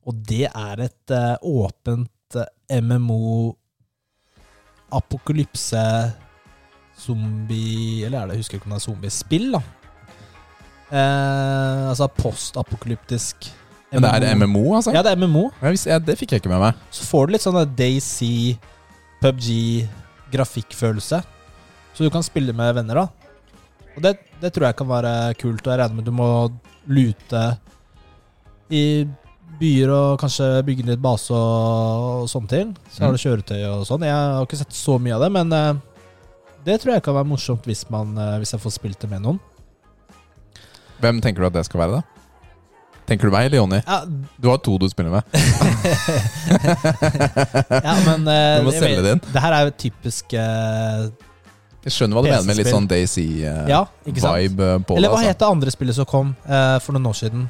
[0.08, 2.40] Og det er et uh, åpent
[2.72, 3.52] MMO
[4.96, 5.82] apokalypse
[7.02, 9.62] zombie Eller er det, jeg husker ikke om det er zombiespill, da.
[10.92, 13.48] Altså postapokalyptisk
[13.92, 14.94] Men det er MMO, altså?
[14.96, 15.50] Ja, det er MMO.
[15.62, 16.76] Ja, hvis- ja, det fikk jeg ikke med meg.
[16.92, 18.58] Så får du litt sånn Daisy,
[19.22, 19.88] PubG,
[20.32, 21.20] grafikkfølelse.
[21.94, 23.08] Så du kan spille med venner, da.
[23.98, 25.66] Og det, det tror jeg kan være kult.
[25.68, 26.30] Og jeg regner med du må
[26.88, 27.42] lute
[28.72, 29.06] i
[29.60, 32.72] byer og kanskje bygge litt base og, og sånne ting.
[32.90, 34.06] Så har du kjøretøy og sånn.
[34.08, 35.74] Jeg har ikke sett så mye av det, men eh,
[36.64, 39.22] det tror jeg kan være morsomt hvis, man, eh, hvis jeg får spilt det med
[39.28, 39.42] noen.
[41.04, 42.21] Hvem tenker du at det skal være, da?
[43.12, 43.82] Tenker du meg eller Jonny?
[43.84, 43.98] Ja,
[44.40, 45.24] Du har to du spiller med.
[47.84, 49.20] ja men uh, Du må selge din.
[49.34, 51.08] det her er jo typisk uh,
[51.86, 54.22] Jeg skjønner hva du mener med litt sånn Daisy-vibe Ja, ikke
[54.88, 55.28] på Eller hva Altså.
[55.32, 57.42] het det andre spillet som kom uh, for noen år siden?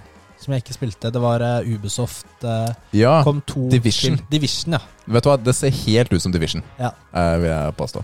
[0.41, 1.11] Som jeg ikke spilte.
[1.13, 2.25] Det var eh, Ubisoft.
[2.41, 4.15] eh, Ja, Division.
[4.17, 4.23] spill.
[4.31, 4.79] Division, ja.
[5.13, 5.35] vet du hva?
[5.37, 6.89] Det ser helt ut som Division, Ja.
[7.13, 8.01] eh, vil jeg påstå.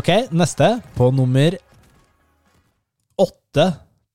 [0.00, 0.70] Ok, neste.
[0.96, 1.58] På nummer
[3.20, 3.66] åtte.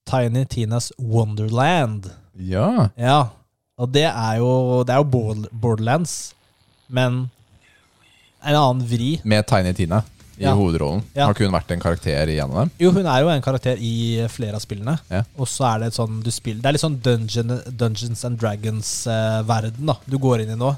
[0.05, 2.09] Tiny Tinas Wonderland.
[2.37, 2.89] Ja.
[2.95, 3.19] Ja.
[3.77, 6.33] Og det er jo, det er jo Border- Borderlands,
[6.87, 7.25] men
[8.45, 9.15] en annen vri.
[9.25, 10.03] Med Tiny Tina
[10.37, 10.53] i Ja.
[10.53, 11.01] hovedrollen.
[11.15, 11.25] Ja.
[11.25, 12.71] Har ikke hun vært en karakter i en av dem?
[12.79, 14.97] Jo, hun er jo en karakter i flere av spillene.
[15.09, 15.23] Ja.
[15.39, 18.37] Og så er det et sånn du spiller Det er litt sånn Dungeon, Dungeons and
[18.39, 20.75] Dragons-verden da du går inn i nå.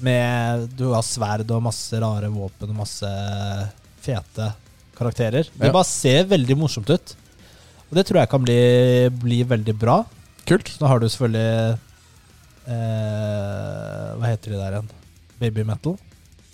[0.00, 3.08] Med Du har sverd og masse rare våpen og masse
[4.02, 4.52] fete
[4.98, 5.46] karakterer.
[5.56, 7.14] Det bare ser veldig morsomt ut.
[7.92, 8.54] Og det tror jeg kan bli,
[9.20, 9.98] bli veldig bra.
[10.48, 10.70] Kult.
[10.72, 11.76] Så har du selvfølgelig
[12.72, 14.88] eh, Hva heter de der igjen?
[15.42, 15.98] Baby Metal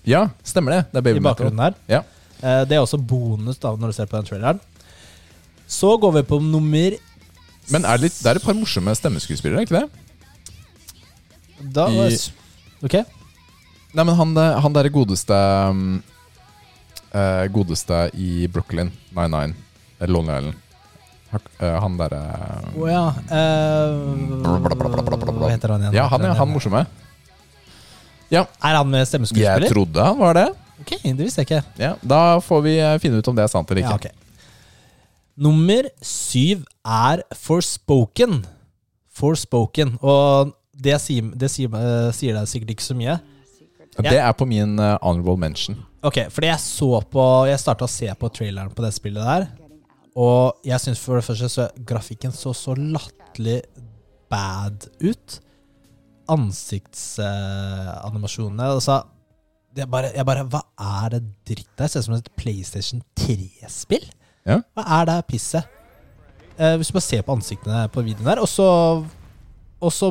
[0.09, 0.81] Ja, stemmer det.
[0.93, 1.53] Det er i Metal.
[1.63, 1.77] her.
[1.89, 2.01] Ja.
[2.43, 4.61] Eh, det er også bonus da når du ser på den traileren.
[5.69, 6.97] Så går vi på nummer
[7.71, 9.89] Men er det, litt, det er et par morsomme stemmeskuespillere, er ikke det?
[11.75, 12.17] Da I-
[12.83, 12.95] Ok.
[13.95, 15.35] Nei, men han, eh, han derre godeste
[15.71, 16.03] um,
[17.13, 19.55] eh, Godeste i Brooklyn 99,
[20.01, 20.65] eh, Lonely Island.
[21.29, 22.21] Eh, han derre
[22.73, 23.03] Å ja.
[23.29, 23.91] eh,
[24.49, 25.97] hva heter han igjen?
[25.99, 26.87] Ja, han, ja, han morsomme.
[28.33, 29.05] Er han med
[29.37, 30.49] Jeg trodde han var det.
[30.81, 31.63] Ok, det visste jeg ikke.
[31.81, 33.97] Ja, Da får vi eh, finne ut om det er sant eller ikke.
[33.97, 34.13] Ja, okay.
[35.39, 38.41] Nummer syv er Forspoken.
[39.19, 39.97] Forspoken.
[40.03, 43.19] Og det, sier, det sier, eh, sier deg sikkert ikke så mye.
[43.99, 45.81] Det er på min eh, honorable mention.
[46.07, 49.49] Ok, fordi jeg så på Jeg starta å se på traileren på det spillet der.
[50.19, 53.63] Og jeg syns for det første så grafikken så så latterlig
[54.31, 55.41] bad ut.
[56.29, 58.65] Ansiktsanimasjonene.
[58.75, 59.03] altså,
[59.75, 60.61] det er bare, jeg bare Hva
[61.03, 61.87] er det dritt der?
[61.87, 64.07] Ser ut som et PlayStation 3-spill.
[64.49, 64.57] Ja.
[64.75, 65.65] Hva er det pisset?
[66.59, 68.69] Eh, hvis du bare ser på ansiktene på videoen der, og så
[69.81, 70.11] Og så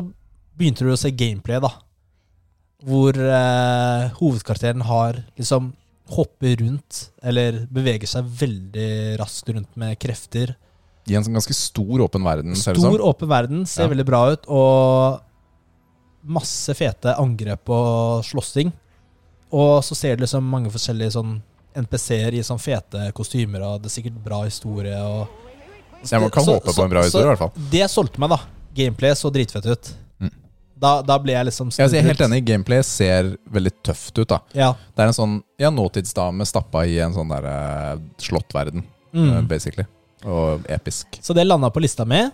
[0.56, 1.68] begynte du å se gameplay, da.
[2.88, 5.76] Hvor eh, hovedkarakteren har liksom
[6.08, 10.54] hopper rundt, eller beveger seg veldig raskt rundt med krefter.
[11.08, 12.92] I en sånn ganske stor, åpen verden, ser det ut som.
[12.94, 13.88] Stor, åpen verden, ser Ja.
[13.88, 15.20] veldig bra ut, og
[16.28, 18.72] masse fete angrep og slåssing.
[19.52, 21.42] Og så ser du liksom mange forskjellige sånn
[21.74, 24.96] NPC-er i sånn fete kostymer, og det er sikkert bra historie.
[24.98, 25.28] Og
[26.12, 27.52] man kan Så- håpe på en bra historie, i hvert fall.
[27.70, 28.40] Det solgte meg, da.
[28.74, 29.94] Gameplay så dritfett ut.
[30.78, 32.44] Da, da blir jeg liksom Jeg er helt enig.
[32.46, 34.28] Gameplay ser veldig tøft ut.
[34.30, 34.72] da Ja.
[34.94, 39.48] Det er en sånn ja, nåtidsdame stappa i en sånn der uh, slåttverden, eh, Mm.
[39.48, 39.86] basically.
[40.24, 41.18] Og episk.
[41.22, 42.30] Så det landa på lista mi.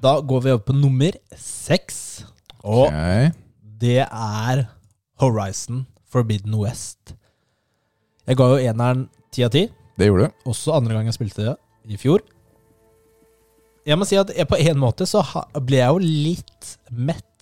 [0.00, 2.24] Da går vi over på nummer seks.
[2.62, 3.30] Og okay.
[3.80, 4.66] det er
[5.20, 7.14] Horizon Forbidden West.
[8.26, 9.66] Jeg ga jo eneren ti av ti.
[9.98, 10.36] Det gjorde du.
[10.50, 11.56] Også andre gang jeg spilte det,
[11.92, 12.22] i fjor.
[13.84, 15.20] Jeg må si at jeg, på en måte så
[15.60, 17.33] ble jeg jo litt mett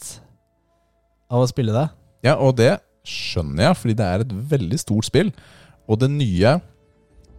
[1.32, 1.86] av å spille det.
[2.26, 2.76] Ja, og det
[3.08, 5.32] skjønner jeg, fordi det er et veldig stort spill.
[5.90, 6.56] Og det nye,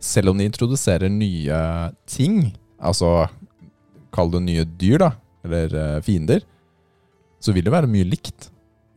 [0.03, 1.59] selv om de introduserer nye
[2.09, 2.49] ting,
[2.83, 3.27] altså
[4.13, 5.11] kall det nye dyr, da,
[5.45, 6.43] eller eh, fiender,
[7.43, 8.49] så vil det være mye likt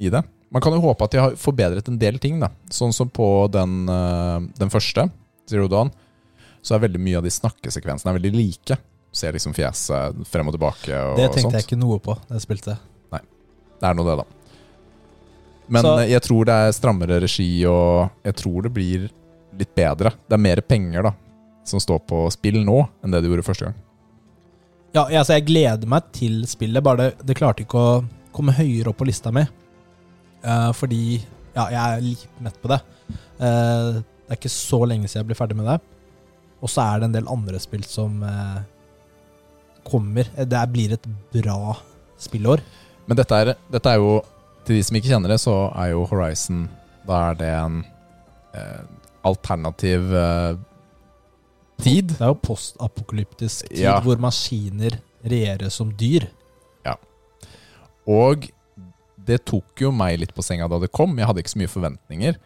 [0.02, 0.22] i det.
[0.54, 2.50] Man kan jo håpe at de har forbedret en del ting, da.
[2.72, 5.08] Sånn som på den, eh, den første,
[5.50, 5.92] Zero Dawn,
[6.66, 8.78] så er veldig mye av de snakkesekvensene er veldig like.
[9.16, 11.56] Ser liksom fjeset frem og tilbake og, Det tenkte sånt.
[11.56, 12.76] jeg ikke noe på da jeg spilte.
[13.76, 14.45] Det er noe det, da.
[15.68, 19.10] Men Så- jeg tror det er strammere regi, og jeg tror det blir
[19.58, 20.12] litt bedre.
[20.28, 21.12] Det er mer penger da
[21.66, 23.74] som står på spill nå, enn det det gjorde første gang.
[24.94, 28.04] Ja, jeg, altså jeg gleder meg til spillet, bare det, det klarte ikke å
[28.36, 29.42] komme høyere opp på lista mi.
[30.46, 31.18] Uh, fordi
[31.56, 32.78] ja, jeg er litt mett på det.
[33.40, 35.80] Uh, det er ikke så lenge siden jeg ble ferdig med det.
[36.62, 38.62] Og så er det en del andre spill som uh,
[39.86, 40.30] kommer.
[40.38, 41.76] Det blir et bra
[42.20, 42.62] spillår.
[43.06, 44.16] Men dette er, dette er jo
[44.66, 46.64] Til de som ikke kjenner det, så er jo Horizon
[47.06, 47.76] Da er det en
[48.56, 48.80] eh,
[49.26, 50.56] alternativ eh,
[51.82, 52.14] tid.
[52.16, 53.98] Det er jo postapokalyptisk tid Ja.
[54.02, 56.26] hvor maskiner regjerer som dyr.
[56.86, 56.96] Ja.
[58.06, 58.48] Og
[59.26, 61.16] det tok jo meg litt på senga da det kom.
[61.18, 62.36] Jeg hadde ikke så mye forventninger.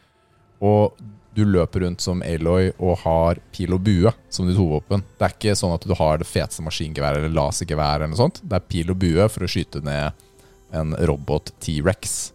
[0.65, 0.97] Og
[1.37, 5.05] du løper rundt som Aloy og har pil og bue som ditt hovedvåpen.
[5.17, 8.41] Det er ikke sånn at du har det feteste maskingeværet eller lasergeværet eller noe sånt.
[8.43, 10.27] Det er pil og bue for å skyte ned
[10.73, 12.33] en robot T-rex.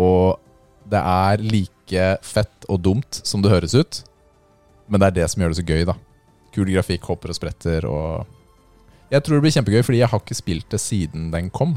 [0.00, 0.38] Og
[0.90, 4.02] det er like fett og dumt som det høres ut,
[4.88, 5.94] men det er det som gjør det så gøy, da.
[6.52, 8.26] Kul grafikk, hopper og spretter og
[9.12, 11.74] Jeg tror det blir kjempegøy, fordi jeg har ikke spilt det siden den kom.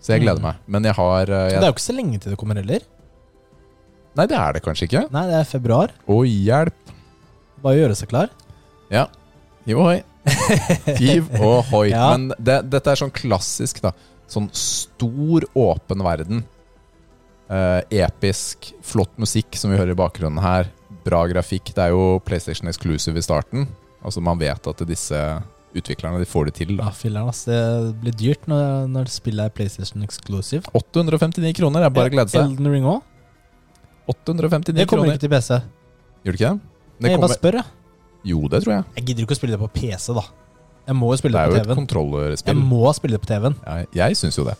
[0.00, 0.46] Så jeg gleder Mm.
[0.48, 0.56] meg.
[0.66, 1.50] Men jeg har jeg...
[1.52, 2.80] Det er jo ikke så lenge til det kommer heller.
[4.16, 5.02] Nei, det er det kanskje ikke.
[5.12, 5.92] Nei, det er februar.
[6.08, 6.92] Å, hjelp.
[7.62, 8.30] Bare gjøre seg klar.
[9.68, 9.98] Hiv ohoi.
[11.02, 11.90] Hiv ohoi.
[11.90, 12.06] Ja.
[12.16, 13.92] Men det, dette er sånn klassisk, da.
[14.28, 16.42] Sånn stor, åpen verden.
[17.48, 20.68] Eh, episk, flott musikk som vi hører i bakgrunnen her.
[21.06, 21.72] Bra grafikk.
[21.72, 23.68] Det er jo PlayStation Exclusive i starten.
[24.04, 25.20] Altså Man vet at disse
[25.76, 26.74] utviklerne de får det til.
[26.76, 27.44] Ja, da filler'n, ass.
[27.48, 27.60] Det
[28.02, 30.68] blir dyrt når, når spillet er PlayStation exclusive.
[30.76, 32.44] 859 kroner, det er bare å glede seg.
[32.44, 33.00] Elden Ring òg.
[34.08, 35.16] 859 Det kommer kroner.
[35.16, 35.58] ikke til PC.
[36.24, 36.76] Gjør det ikke det?
[36.98, 37.74] det Jeg bare spør, jeg.
[38.28, 38.84] Jo, det tror jeg.
[38.96, 40.24] Jeg gidder ikke å spille det på PC, da.
[40.88, 41.80] Jeg må jo Det spille det, det jo på et TV-en.
[41.82, 42.56] kontrollerspill.
[42.56, 43.56] Jeg må spille det på TV-en.
[43.66, 44.56] Jeg, jeg syns jo det.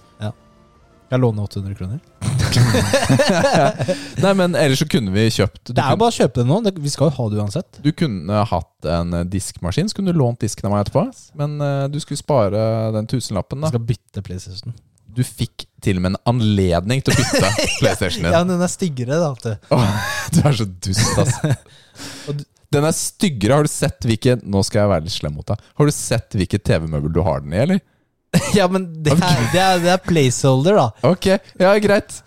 [1.08, 1.98] Jeg låner 800 kroner.
[4.20, 6.46] Nei, men ellers så kunne vi kjøpt du Det er jo bare å kjøpe det
[6.50, 6.58] nå.
[6.66, 7.78] Det- Vi skal jo ha det uansett.
[7.82, 11.06] du kunne hatt en eh, diskmaskin, så kunne du lånt disken av meg etterpå.
[11.40, 12.60] Men uh, du skulle spare
[12.92, 13.68] den tusenlappen, Jeg da.
[13.72, 14.74] skal bytte PlayStation.
[15.08, 17.48] Du fikk til og med en anledning til å bytte
[17.80, 18.32] PlayStation din.
[18.32, 19.32] Ja, men den er styggere, da.
[19.32, 19.56] du.
[20.36, 21.40] Du er så dust, ass.
[22.28, 23.56] Du- Den er styggere.
[23.58, 25.62] Har du sett hvilke Nå skal jeg være litt slem mot deg.
[25.78, 27.80] Har du sett hvilket TV-møbel du har den i, eller?
[28.58, 30.88] Ja, men det er, det, er, det er placeholder, da.
[31.08, 32.18] Ok, ja, greit.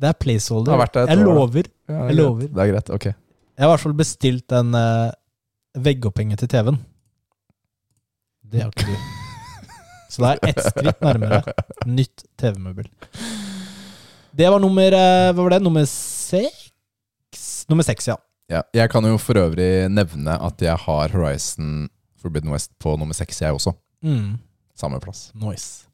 [0.00, 0.80] Det er placeholder.
[0.96, 1.68] Jeg år, lover.
[1.90, 2.48] Ja, Jeg lover.
[2.48, 3.10] Det er greit, ok.
[3.10, 5.10] Jeg har i hvert fall bestilt en uh,
[5.84, 6.80] veggopphenge til TV-en.
[8.50, 8.96] Det har ikke du.
[10.10, 11.42] Så det er ett skritt nærmere
[11.86, 12.88] nytt TV-møbel.
[14.40, 15.60] Det var nummer eh, Hva var det?
[15.62, 17.66] Nummer seks?
[17.70, 18.16] Nummer seks, ja.
[18.50, 23.14] Ja, jeg kan jo for øvrig nevne at jeg har Horizon Forbidden West på nummer
[23.14, 23.72] seks, jeg også.
[24.02, 24.40] Mm.
[24.74, 25.30] Samme plass.
[25.38, 25.86] Nice.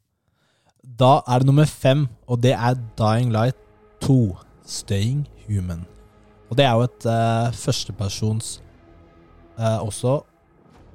[0.99, 3.57] Da er det nummer fem, og det er Dying Light
[4.01, 4.37] 2.
[4.65, 5.85] Staying Human.
[6.49, 8.57] Og det er jo et uh, førstepersons
[9.59, 10.17] uh, også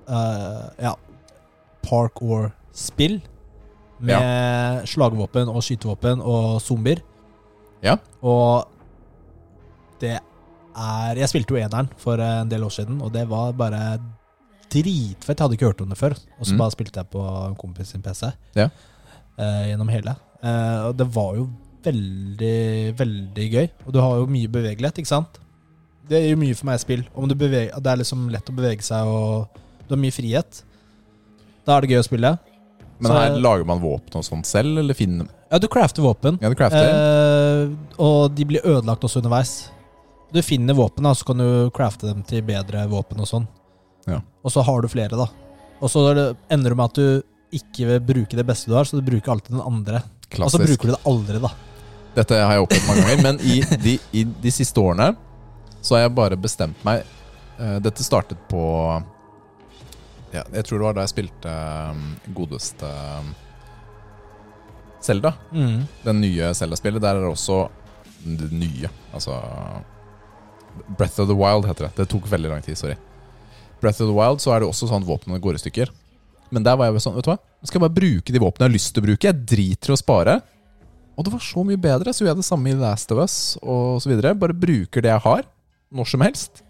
[0.08, 0.92] uh, Ja,
[1.82, 3.20] park or-spill.
[4.02, 7.04] Med slagvåpen og skytevåpen og zombier.
[7.84, 7.96] Ja.
[8.18, 8.66] Og
[10.00, 10.18] det
[10.76, 13.98] er Jeg spilte jo eneren for en del år siden, og det var bare
[14.72, 15.36] dritfett.
[15.38, 16.14] Jeg hadde ikke hørt om det før.
[16.40, 16.58] Og så Mm.
[16.58, 18.68] bare spilte jeg på en kompis sin PC Ja.
[19.38, 20.16] uh, gjennom hele.
[20.42, 21.48] Uh, og det var jo
[21.84, 23.68] veldig, veldig gøy.
[23.86, 25.38] Og du har jo mye bevegelighet, ikke sant?
[26.08, 27.04] Det gjør mye for meg i spill.
[27.14, 29.48] Om du beveger, det er liksom lett å bevege seg, og
[29.88, 30.62] du har mye frihet.
[31.66, 32.38] Da er det gøy å spille.
[33.02, 36.38] Men her lager man våpen og sånt selv, eller finner Ja, du crafter våpen.
[36.40, 36.88] Ja, du crafter?
[36.88, 39.70] Eh, og de blir ødelagt også underveis.
[40.32, 43.48] Du finner våpen, da, så kan du crafte dem til bedre våpen og sånn.
[44.08, 44.22] Ja.
[44.42, 45.28] Og så har du flere, da.
[45.82, 48.88] Og så er ender du med at du ikke vil bruke det beste du har,
[48.88, 50.00] så du bruker alltid den andre.
[50.38, 51.52] Og så bruker du det aldri, da.
[52.16, 55.12] Dette har jeg opplevd mange ganger, men i de, i de siste årene
[55.82, 57.00] så har jeg bare bestemt meg
[57.58, 58.62] eh, Dette startet på
[60.30, 61.54] ja, Jeg tror det var da jeg spilte
[61.90, 62.04] um,
[62.36, 62.90] godeste
[65.02, 65.32] Selda.
[65.50, 65.80] Mm.
[66.04, 67.02] Den nye Zelda-spillet.
[67.02, 67.64] Der er det også
[68.22, 68.86] det nye.
[69.10, 69.34] Altså
[70.98, 71.92] Breath of the Wild heter det.
[72.00, 72.78] Det tok veldig lang tid.
[72.78, 72.96] Sorry.
[73.82, 75.92] Breath of the Wild så er det også sånn at våpnene går i stykker.
[76.52, 77.38] Men der var jeg sånn, vet du hva?
[77.40, 79.30] Nå skal jeg bare bruke de våpnene jeg har lyst til å bruke.
[79.30, 80.40] Jeg driter i å spare.
[81.16, 82.12] Og det var så mye bedre.
[82.12, 83.38] Så gjør jeg det samme i Last of Us
[84.08, 84.34] videre.
[84.38, 85.48] Bare bruker det jeg har,
[85.92, 86.62] når som helst.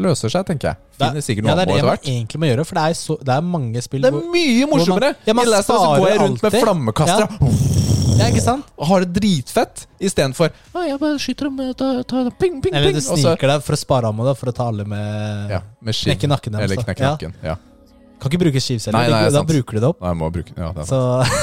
[0.00, 0.80] Løser seg, tenker jeg.
[0.96, 3.32] Finner sikkert ja, det er det man egentlig må gjøre, for det er, så, det
[3.34, 5.10] er mange spill Det er mye morsommere!
[5.26, 6.64] Ja, man I Last of Us går jeg rundt med alltid.
[6.64, 8.64] flammekastere Ja, ikke sant?
[8.78, 13.00] og har det dritfett, istedenfor jeg bare skyter dem ta, ta, ping, ping, Eller ping.
[13.00, 15.94] du sniker deg for å spare ammo, da, for å ta alle med Ja, med.
[15.94, 16.70] Knekke nakken deres.
[16.70, 17.34] Eller knekke nakken.
[17.42, 17.56] Ja.
[18.22, 19.48] Kan ikke bruke skivceller, Nei, nei, da sant.
[19.50, 20.00] bruker du det opp.
[20.00, 20.86] Nei, jeg må bruke Ja, det er.
[20.86, 20.98] Så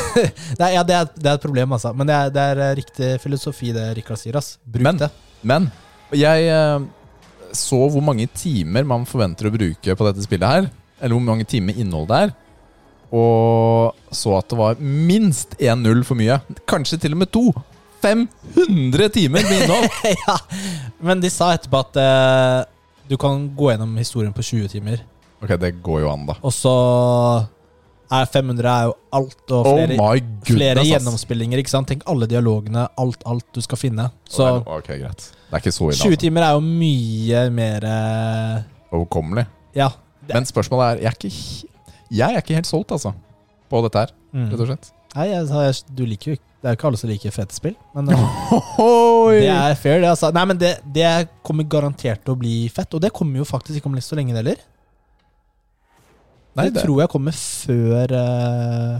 [0.62, 1.92] Nei, ja, det, er, det er et problem, altså.
[1.94, 4.38] Men det er, det er eh, riktig filosofi, det Rikard sier.
[4.40, 4.54] ass.
[4.64, 5.10] Bruk Men- det.
[5.44, 5.68] Men
[6.16, 6.80] jeg eh,
[7.56, 10.70] så hvor mange timer man forventer å bruke på dette spillet her.
[11.02, 12.34] Eller hvor mange timer innhold det er.
[13.12, 16.40] Og så at det var minst 1-0 for mye.
[16.70, 17.46] Kanskje til og med to.
[18.04, 19.88] 500 timer med innhold!
[20.28, 20.36] ja.
[21.04, 22.60] Men de sa etterpå at eh,
[23.10, 25.02] du kan gå gjennom historien på 20 timer.
[25.44, 26.36] Ok, det går jo an, da.
[26.46, 26.74] Og så
[28.10, 31.60] er 500 er jo alt, og Oh flere, oh goodness, flere gjennomspillinger.
[31.62, 31.90] ikke sant?
[31.92, 34.08] Tenk alle dialogene, alt, alt du skal finne.
[34.30, 35.28] Så Ok, greit.
[35.50, 35.98] Det er ikke så ille.
[36.00, 36.22] 20 Altså.
[36.24, 38.56] timer er jo mye mer eh,
[38.96, 39.46] Overkommelig.
[39.78, 39.90] Ja.
[40.26, 41.34] Det- Men spørsmålet er Jeg er ikke,
[42.12, 43.14] jeg er ikke helt solgt, altså.
[43.70, 44.50] På dette her, Mm.
[44.52, 44.92] rett og slett.
[45.16, 47.56] Nei, jeg, jeg, du liker jo ikke Det er jo ikke alle som liker fete
[47.56, 48.18] spill, men eh,
[49.40, 50.10] det er fair, det.
[50.12, 50.30] Altså.
[50.36, 51.08] Nei, men det, det
[51.42, 54.18] kommer garantert til å bli fett, og det kommer jo faktisk ikke om litt så
[54.20, 54.60] lenge, det heller.
[56.58, 59.00] Nei, det, det- tror jeg kommer før uh,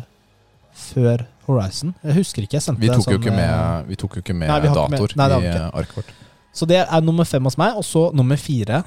[0.80, 1.92] Før Horizon.
[2.06, 2.56] Jeg husker ikke.
[2.60, 4.60] Jeg sendte Vi tok jo sånn, ikke eh, med, vi tok jo ikke med Nei,
[4.64, 6.14] vi med- dator nei, i eh, arket vårt.
[6.56, 8.84] Så det er nummer fem hos meg, og så nummer fire.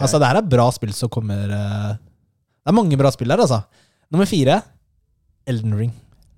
[0.00, 1.92] Altså, det her er bra spill som kommer eh,
[2.62, 3.62] Det er mange bra spill der, altså.
[4.12, 4.60] Nummer fire
[5.48, 5.92] Elden Ring.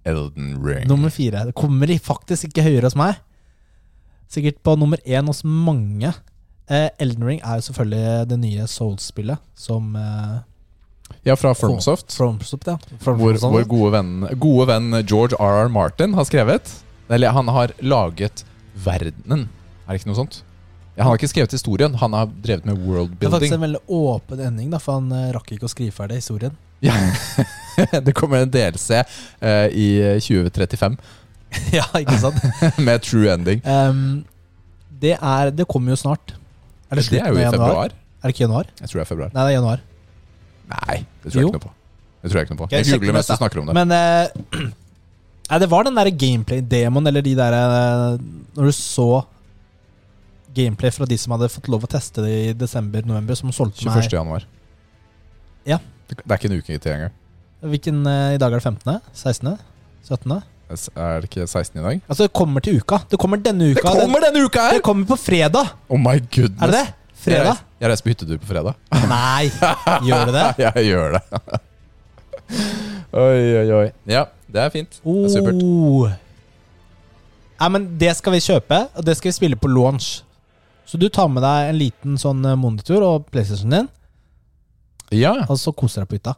[0.08, 0.86] Elden Ring.
[0.88, 1.44] Nummer fire.
[1.48, 3.18] Det kommer de faktisk ikke høyere hos meg.
[4.32, 6.12] Sikkert på nummer én hos mange.
[6.70, 10.38] Eh, Elden Ring er jo selvfølgelig det nye Souls-spillet som eh,
[11.28, 12.12] Ja, fra Fromsoft.
[12.16, 12.78] Fromsoft, ja.
[13.00, 13.52] From- Hvor Fromsoft.
[13.52, 15.68] vår gode venn, gode venn George R.R.
[15.68, 16.72] Martin har skrevet.
[17.12, 18.44] Eller han har laget
[18.84, 19.48] verdenen.
[19.84, 20.40] Er det ikke noe sånt?
[20.96, 22.78] Han har ikke skrevet historien, han har drevet med
[23.18, 25.94] Det er faktisk en veldig åpen ending, da, for han eh, rakk ikke å skrive
[25.94, 26.54] ferdig historien.
[26.84, 26.94] Ja.
[28.06, 29.88] det kommer en DLC uh, i
[30.22, 30.98] 2035
[31.78, 32.38] ja, ikke sant?
[32.86, 33.62] med true ending.
[33.66, 34.22] Um,
[35.02, 36.34] det er Det kommer jo snart.
[36.90, 37.94] Er det Det er jo i februar.
[37.94, 38.70] Er det ikke januar?
[38.80, 39.34] Jeg tror det er februar.
[39.34, 39.82] Nei, det er januar.
[40.74, 41.50] Nei, det tror jeg Jo.
[41.50, 41.74] ikke noe på.
[42.24, 42.68] Det tror jeg ikke noe på.
[42.72, 43.74] Jeg, Jeg googler mens du snakker om det.
[43.76, 44.70] Men uh,
[45.50, 48.20] Nei, det var den der gameplay-demoen, eller de der eh,
[48.56, 49.08] Når du så
[50.54, 53.94] gameplay fra de som hadde fått lov å teste det i desember-november, som solgte 21.
[53.98, 54.48] meg januar.
[55.68, 55.78] Ja.
[56.10, 57.14] Det er ikke en uke til engang.
[57.64, 59.00] Hvilken eh, I dag er det 15.?
[59.16, 59.54] 16.?
[60.04, 60.42] 17.?
[60.96, 62.00] Er det ikke 16 i dag?
[62.08, 62.98] Altså, det kommer til uka.
[63.10, 63.88] Det kommer denne uka.
[63.88, 64.78] Det kommer denne uka her!
[64.78, 65.74] det kommer på fredag!
[65.88, 66.62] Oh my goodness.
[66.62, 67.00] Er det det?
[67.24, 67.62] Fredag?
[67.80, 68.76] jeg reiser på hyttetur på fredag.
[69.12, 69.48] Nei,
[70.08, 70.44] gjør du det?
[70.64, 71.22] jeg gjør det.
[73.24, 73.88] oi, oi, oi.
[74.08, 75.00] Ja, det er fint.
[75.04, 75.64] Det er supert.
[75.64, 76.12] Oh.
[77.60, 80.22] Nei, men det skal vi kjøpe, og det skal vi spille på launch.
[80.86, 83.88] Så du tar med deg en liten sånn eh, monitor og PlayStation din,
[85.10, 85.32] Ja.
[85.48, 86.34] og så koser deg på hytta.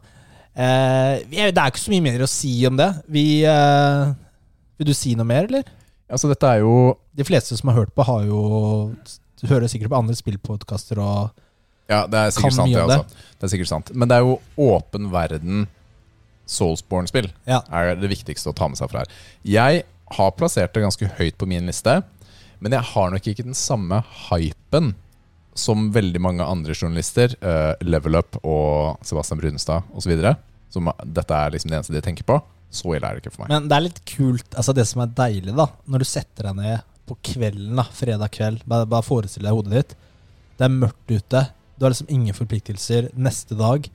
[0.55, 3.03] Eh, vi- det er ikke så mye mer å si om det.
[3.07, 4.13] Vi eh,
[4.77, 5.63] Vil du si noe mer, eller?
[6.09, 8.95] Altså, dette er jo De fleste som har hørt på, har jo
[9.41, 11.31] Du hører sikkert på andre spillpodkaster og
[11.89, 12.97] Ja, det er Kan sikkert sant, mye det, om det.
[12.97, 13.15] altså.
[13.39, 13.91] Det er sikkert sant.
[13.95, 15.67] Men det er jo åpen verden
[16.47, 17.61] Soulsborne-spill Ja.
[17.71, 19.07] er det viktigste å ta med seg fra her.
[19.43, 22.03] Jeg har plassert det ganske høyt på min liste,
[22.59, 24.93] men jeg har nok ikke den samme hypen
[25.57, 30.13] som veldig mange andre journalister, uh, Level Up og Sebastian Brunestad osv.
[30.73, 32.37] Som dette er liksom det eneste de tenker på.
[32.69, 33.53] Så ille er det ikke for meg.
[33.55, 36.59] Men det er litt kult, altså det som er deilig, da, når du setter deg
[36.59, 39.95] ned på kvelden, da, fredag kveld, bare, bare forestill deg hodet ditt.
[40.59, 41.45] Det er mørkt ute.
[41.77, 43.87] Du har liksom ingen forpliktelser neste dag.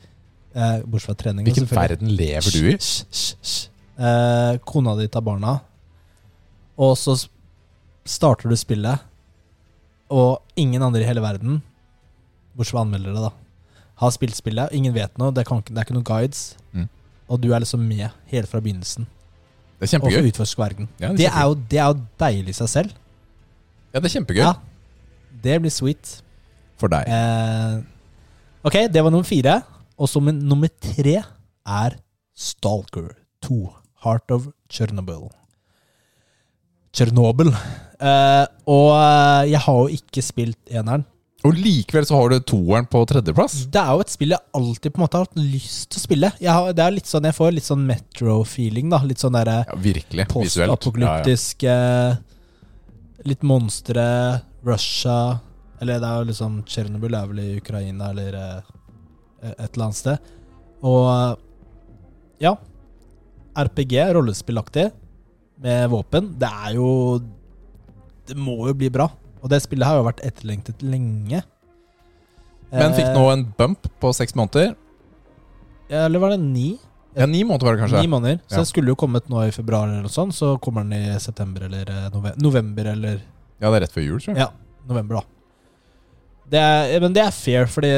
[0.52, 1.46] Eh, bortsett fra trening.
[1.46, 2.78] Hvilken verden lever du i?
[2.80, 3.68] Sh, sh, sh,
[4.02, 5.58] Eh, kona di tar barna,
[6.80, 7.12] og så
[8.08, 9.02] starter du spillet,
[10.12, 11.60] og ingen andre i hele verden,
[12.56, 13.30] bortsett fra anmeldere, da,
[14.02, 14.72] har spilt spillet.
[14.76, 16.42] Ingen vet noe, det, kan, det er ikke noen guides.
[16.74, 16.88] Mm.
[17.32, 19.06] Og du er liksom med helt fra begynnelsen.
[19.82, 20.88] Det er Og får utforske verden.
[21.00, 22.92] Ja, det er det, er jo, det er jo deilig i seg selv.
[23.92, 24.42] Ja, det er kjempegøy.
[24.44, 24.52] Ja.
[25.42, 26.12] Det blir sweet.
[26.78, 27.08] For deg.
[27.10, 27.80] Eh,
[28.66, 29.60] ok, det var nummer fire.
[29.98, 31.98] Og så nummer tre er
[32.34, 33.10] Stalker
[33.46, 33.58] 2.
[34.04, 35.28] Heart of Chernobyl.
[36.94, 37.52] Chernobyl.
[38.02, 41.04] Eh, og eh, jeg har jo ikke spilt eneren.
[41.42, 43.64] Og likevel så har du toeren på tredjeplass.
[43.74, 46.02] Det er jo et spill jeg alltid på en måte har hatt lyst til å
[46.04, 46.30] spille.
[46.38, 48.92] Jeg, har, det er litt sånn, jeg får litt sånn Metro-feeling.
[48.92, 50.28] da Litt sånn derre Ja, virkelig.
[50.36, 50.86] Visuelt.
[51.02, 51.72] Ja, ja.
[51.74, 52.20] eh,
[53.26, 54.04] Litt monstre,
[54.66, 55.16] Russia
[55.82, 58.72] Eller det er jo liksom Tsjernobyl er vel i Ukraina eller eh,
[59.56, 60.32] et eller annet sted.
[60.86, 61.32] Og eh,
[62.46, 62.54] ja.
[63.58, 64.86] RPG, rollespillaktig,
[65.62, 66.30] med våpen.
[66.38, 66.86] Det er jo
[68.28, 69.08] Det må jo bli bra.
[69.42, 71.42] Og det spillet har jo vært etterlengtet lenge.
[72.72, 74.74] Men fikk Eh, nå en bump på seks måneder.
[75.90, 76.78] ja, Eller var det ni?
[77.14, 78.00] Ja, ni måneder var det kanskje.
[78.00, 78.38] Ni måneder.
[78.48, 78.56] Så Ja.
[78.58, 81.62] den skulle jo kommet nå i februar, eller noe sånt, så kommer den i september
[81.66, 83.20] eller eh, nove november eller
[83.60, 84.38] Ja, det er rett før jul, tror jeg.
[84.38, 84.48] Ja,
[84.88, 85.22] november, da.
[86.50, 87.90] Det er, men det er fair, fordi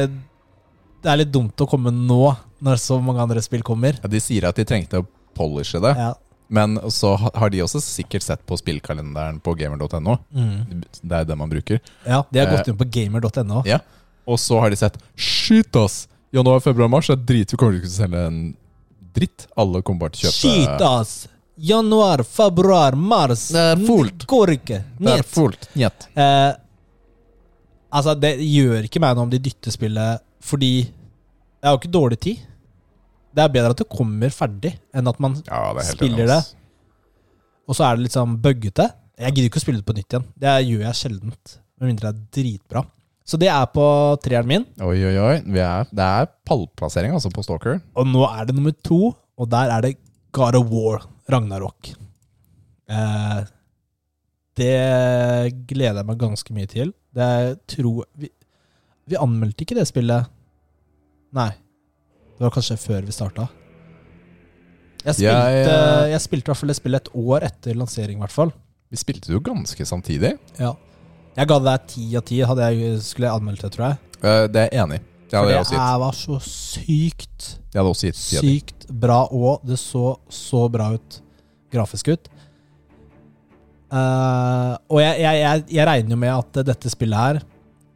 [1.03, 3.95] det er litt dumt å komme nå, når så mange andre spill kommer.
[4.03, 6.15] Ja, de sier at de trengte å polishe det, Ja.
[6.49, 10.17] Men så har de også sikkert sett på spillkalenderen på gamer.no.
[10.35, 10.83] Mm.
[11.01, 11.81] Det er det man bruker.
[12.07, 13.63] ja de har Eh, gått inn på gamer.no.
[13.67, 13.79] Ja.
[14.27, 16.09] Og så har de sett Shit, ass!
[16.35, 17.53] Januar, februar, mars er drit.
[17.53, 18.39] Vi kommer ikke til å selge en
[19.15, 19.47] dritt.
[19.57, 21.15] Alle kommer bare til å kjøpe Shit, ass!
[21.57, 24.25] Januar, februar, mars Det er fullt.
[24.27, 24.81] Går ikke.
[24.99, 25.69] Det er fullt.
[25.79, 26.09] Njet.
[26.19, 26.53] Eh,
[27.95, 31.93] altså, det gjør ikke meg noe om de dytter spillet, fordi det er jo ikke
[31.95, 32.43] dårlig tid.
[33.35, 36.41] Det er bedre at det kommer ferdig, enn at man Ja, det er Spiller det.
[37.67, 38.87] Og så er det litt sånn buggete.
[39.19, 40.27] Jeg gidder ikke å spille det på nytt igjen.
[40.43, 41.55] Det gjør jeg sjeldent.
[41.81, 42.85] Med mindre det er dritbra.
[43.25, 43.85] Så det er på
[44.23, 44.67] treeren min.
[44.85, 45.37] Oi, oi, oi.
[45.49, 47.81] Vi er, det er pallplassering altså på Stalker.
[47.97, 49.95] Og nå er det nummer to, og der er det
[50.37, 51.95] God of War Ragnarok.
[52.93, 53.41] Eh,
[54.61, 54.75] det
[55.71, 56.93] gleder jeg meg ganske mye til.
[57.17, 57.31] Det
[57.71, 58.29] tror vi,
[59.09, 60.31] vi anmeldte ikke det spillet
[61.35, 61.49] Nei.
[62.45, 63.45] Det var kanskje før vi starta.
[65.01, 68.19] Jeg spilte, Jeg, jeg, eh, spilte i hvert fall det spillet et år etter lansering,
[68.19, 68.53] i hvert fall.
[68.93, 70.35] Vi spilte det jo ganske samtidig.
[70.61, 70.75] Ja.
[71.39, 73.99] Jeg ga deg ti av ti, jeg skulle jeg anmeldt det, tror jeg.
[74.21, 75.05] Eh, Det er jeg enig i.
[75.25, 76.05] Det hadde jeg også gitt.
[76.05, 80.93] var så sykt, Jeg hadde også gitt av sykt bra, og det så så bra
[80.93, 81.21] ut
[81.73, 82.29] grafisk ut.
[83.89, 87.41] Eh, og jeg, jeg, jeg, jeg regner jo med at dette spillet her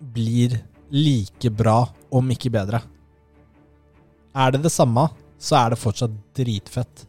[0.01, 2.81] blir like bra, om ikke bedre.
[4.39, 5.09] Er det det samme,
[5.39, 7.05] så er det fortsatt dritfett.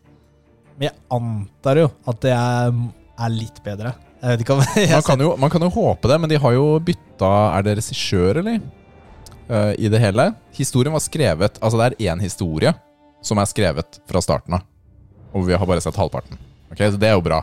[0.78, 2.74] Men jeg antar jo at det er,
[3.20, 3.94] er litt bedre.
[4.20, 6.40] Jeg vet ikke om jeg Man kan, jo, man kan jo håpe det, men de
[6.44, 8.60] har jo bytta Er det regissør, eller?
[9.50, 10.26] Uh, I det hele.
[10.58, 12.74] Historien var skrevet Altså, det er én historie.
[13.22, 14.62] som er skrevet fra starten av.
[15.36, 16.38] Og vi har bare sett halvparten.
[16.72, 17.42] Ok, Så det er jo bra.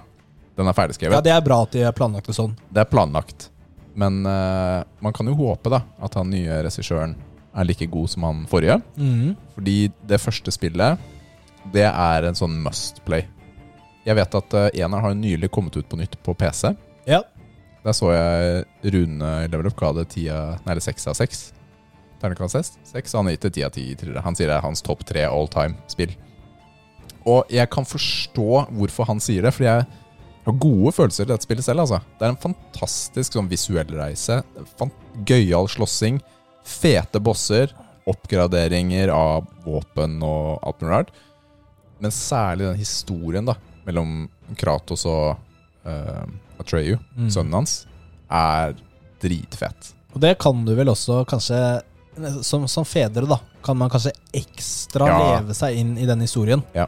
[0.56, 1.12] Den er ferdigskrevet.
[1.18, 2.54] Ja, Det er bra at de har planlagt det sånn.
[2.72, 3.50] Det er planlagt.
[3.94, 7.12] Men uh, man kan jo håpe da at han nye regissøren
[7.56, 8.78] er like god som han forrige.
[9.00, 9.34] Mm.
[9.56, 9.76] Fordi
[10.06, 10.98] det første spillet,
[11.72, 13.24] det er en sånn must play.
[14.06, 16.70] Jeg vet at uh, eneren har nylig kommet ut på nytt på PC.
[17.08, 17.22] Ja.
[17.86, 21.16] Der så jeg Rune i Level Up ga det 10 av- nei, eller 6 av
[21.18, 21.42] 6.
[22.22, 22.70] Ternekast 6.
[22.92, 23.16] 6.
[23.18, 24.22] Han har gitt det 10 av 10.
[24.24, 26.14] Han sier det er hans topp 3 all time-spill.
[27.26, 28.46] Og jeg kan forstå
[28.78, 29.86] hvorfor han sier det, fordi jeg
[30.46, 31.82] har gode følelser til dette spillet selv.
[31.82, 31.98] altså.
[32.18, 34.38] Det er en fantastisk sånn visuell reise.
[35.26, 36.20] Gøyal slåssing.
[36.66, 37.72] Fete bosser.
[38.06, 41.10] Oppgraderinger av våpen og alt mulig rart.
[42.02, 43.54] Men særlig den historien da
[43.86, 44.26] mellom
[44.58, 45.38] Kratos og
[45.86, 46.26] uh,
[46.60, 47.30] Atreyu, Mm.
[47.30, 47.76] sønnen hans,
[48.30, 48.74] er
[49.22, 49.92] dritfett.
[50.14, 51.82] Og det kan du vel også kanskje
[52.42, 55.16] Som, som fedre, da, kan man kanskje ekstra Ja.
[55.36, 56.62] leve seg inn i den historien.
[56.72, 56.86] Ja.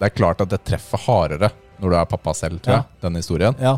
[0.00, 2.80] Det er klart at det treffer hardere når du er pappa selv, tror Ja.
[2.82, 3.00] jeg.
[3.04, 3.54] Denne historien.
[3.62, 3.76] Ja.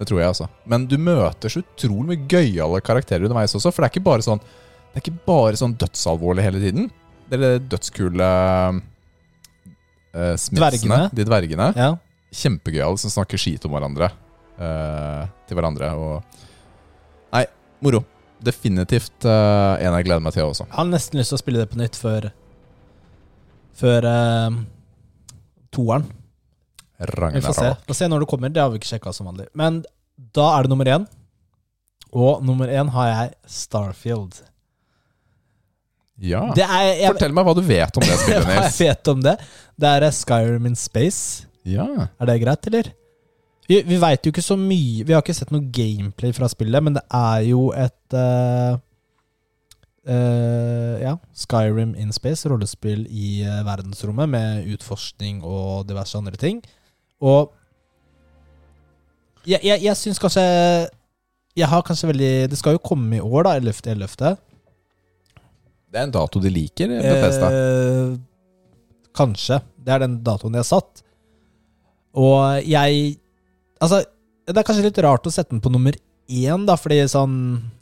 [0.00, 0.46] Det tror jeg altså.
[0.64, 4.24] Men du møter så utrolig mye gøyale karakterer underveis også, for det er ikke bare
[4.24, 6.86] sånn Det er ikke bare sånn dødsalvorlig hele tiden.
[7.28, 8.30] Det er det dødskule
[10.16, 11.02] uh, Dvergene.
[11.14, 11.68] de dvergene.
[11.76, 11.92] ja.
[12.30, 14.08] Kjempegøyale som snakker skit om hverandre.
[14.60, 16.40] Uh, til hverandre og
[17.30, 17.44] Nei,
[17.84, 18.02] moro.
[18.40, 20.64] Definitivt uh, en jeg gleder meg til også.
[20.66, 22.30] Jeg har nesten lyst til å spille det på nytt før
[23.80, 24.58] Før uh,
[25.76, 26.08] toeren.
[27.00, 27.64] Vi får se.
[27.64, 27.96] Ragnarok.
[27.96, 28.52] Se når det kommer.
[28.52, 29.48] Det har vi ikke sjekka som vanlig.
[29.56, 29.80] Men
[30.36, 31.08] da er det nummer én.
[32.10, 34.40] Og nummer én har jeg Starfield.
[36.20, 36.50] Ja.
[36.52, 39.36] Er, jeg, Fortell meg hva du vet om det spillet, hva jeg vet om det.
[39.80, 41.46] Det er Skyrim in Space.
[41.64, 41.86] Ja.
[42.20, 42.92] Er det greit, eller?
[43.70, 46.82] Vi, vi veit jo ikke så mye Vi har ikke sett noe gameplay fra spillet,
[46.82, 48.74] men det er jo et uh,
[50.10, 56.60] uh, Ja, Skyrim in Space, rollespill i uh, verdensrommet med utforskning og diverse andre ting.
[57.20, 57.52] Og
[59.48, 60.42] jeg, jeg, jeg syns kanskje
[61.56, 63.54] Jeg har kanskje veldig Det skal jo komme i år, da.
[63.60, 64.36] 11.11.
[65.90, 67.48] Det er en dato de liker, Bethesda.
[67.50, 68.12] Eh,
[69.16, 69.58] kanskje.
[69.80, 71.02] Det er den datoen de har satt.
[72.14, 73.16] Og jeg
[73.80, 74.02] Altså,
[74.46, 75.96] det er kanskje litt rart å sette den på nummer
[76.30, 77.34] én, da, fordi sånn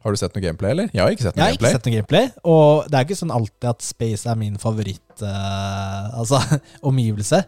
[0.04, 0.86] Har du sett noe gameplay, eller?
[0.94, 1.74] Jeg har ikke sett Jeg noe har ikke gameplay.
[1.74, 6.14] sett noe gameplay, og det er ikke sånn alltid at space er min favoritt uh,
[6.22, 6.40] Altså,
[6.90, 7.42] omgivelse.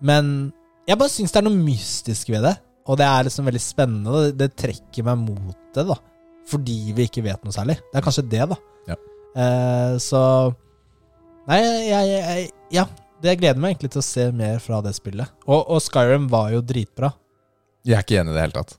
[0.00, 0.32] Men
[0.90, 2.56] jeg bare syns det er noe mystisk ved det.
[2.90, 4.22] Og det er liksom veldig spennende.
[4.26, 5.96] Det, det trekker meg mot det, da.
[6.50, 7.76] Fordi vi ikke vet noe særlig.
[7.92, 8.58] Det er kanskje det, da.
[8.90, 8.96] Ja.
[9.38, 10.22] Eh, så
[11.50, 12.88] Nei, jeg, jeg Ja.
[13.20, 15.28] Det gleder meg egentlig til å se mer fra det spillet.
[15.44, 17.10] Og, og Skyrim var jo dritbra.
[17.84, 18.72] Jeg er ikke enig i det hele tatt.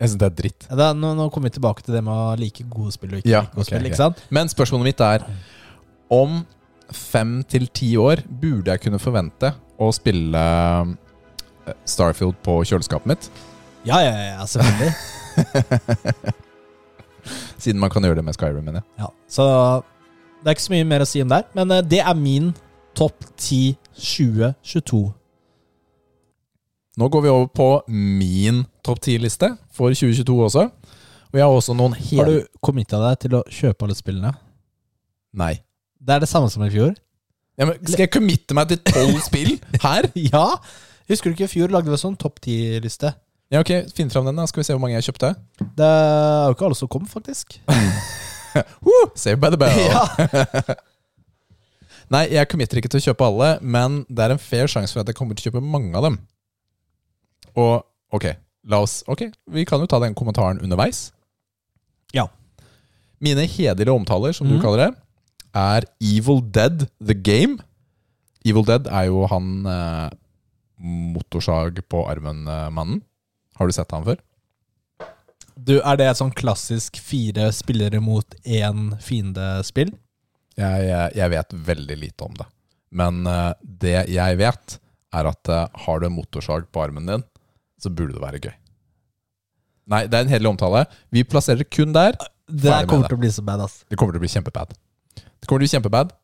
[0.00, 0.66] Jeg syns det er dritt.
[0.66, 3.22] Ja, da, nå, nå kommer vi tilbake til det med å like gode spill og
[3.22, 3.86] ikke Ja, like gode okay, spill.
[3.92, 4.24] ikke sant?
[4.34, 5.24] Men spørsmålet mitt er
[6.12, 6.40] Om
[6.90, 10.42] fem til ti år burde jeg kunne forvente å spille
[11.88, 13.30] Starfield på kjøleskapet mitt?
[13.86, 14.92] Ja, ja, ja, selvfølgelig.
[17.62, 18.88] Siden man kan gjøre det med Skyrim, mener jeg.
[19.02, 19.46] Ja, så
[20.40, 22.52] det er ikke så mye mer å si om der, men eh, det er min
[22.96, 25.12] topp 10 2022.
[26.96, 30.66] Nå går vi over på min topp 10-liste for 2022 også.
[31.32, 34.32] Og jeg har også noen Har du committa deg til å kjøpe alle spillene?
[35.36, 35.56] Nei.
[36.00, 36.94] Det er det samme som i fjor.
[37.56, 40.08] Ja, men skal jeg committe meg til tolv spill her?
[40.32, 40.46] Ja!
[41.08, 43.12] Husker du ikke i fjor lagde vi sånn topp ti-liste?
[43.52, 44.46] Ja, ok, Finn fram den, da.
[44.50, 45.28] Skal vi se hvor mange jeg kjøpte.
[45.78, 47.60] Det er jo ikke alle som kom, faktisk.
[48.86, 49.10] Woo!
[49.14, 49.78] Save by the bell.
[49.86, 50.74] ja.
[52.14, 55.02] Nei, jeg committer ikke til å kjøpe alle, men det er en fair sjanse for
[55.02, 56.18] at jeg kommer til å kjøpe mange av dem.
[57.58, 57.82] Og
[58.14, 58.28] ok,
[58.70, 61.08] la oss Ok, vi kan jo ta den kommentaren underveis.
[62.14, 62.28] Ja.
[63.22, 64.62] Mine hederlige omtaler, som du Mhm.
[64.62, 64.90] kaller det,
[65.56, 67.58] er Evil Dead The Game.
[68.44, 70.10] Evil Dead er jo han eh,
[70.76, 73.02] motorsag på armen-mannen.
[73.56, 74.18] Har du sett han før?
[75.56, 79.94] Du, Er det et sånn klassisk fire spillere mot én fiende-spill?
[80.56, 82.46] Jeg, jeg, jeg vet veldig lite om det.
[82.96, 84.76] Men uh, det jeg vet,
[85.16, 87.24] er at uh, har du en motorsag på armen din,
[87.80, 88.54] så burde det være gøy.
[89.92, 90.84] Nei, det er en hederlig omtale.
[91.14, 92.16] Vi plasserer kun der.
[92.46, 93.12] Det der kommer det.
[93.14, 93.80] til å bli så bad, ass.
[93.88, 94.72] Det kommer til å bli kjempebad.
[95.16, 96.14] Det kommer til å bli kjempebad.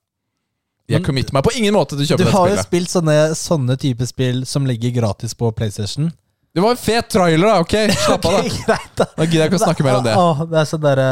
[0.91, 2.66] Jeg committer meg på ingen måte til å kjøpe Du dette har jo spillet.
[2.66, 6.11] spilt sånne, sånne type spill som ligger gratis på PlayStation.
[6.53, 7.61] Det var en fet trailer, da!
[7.62, 7.72] Ok,
[8.05, 8.43] slapp av, da.
[8.66, 10.16] Greit da Nå gidder jeg ikke å snakke mer om det.
[10.20, 11.07] Åh, det er sånn derre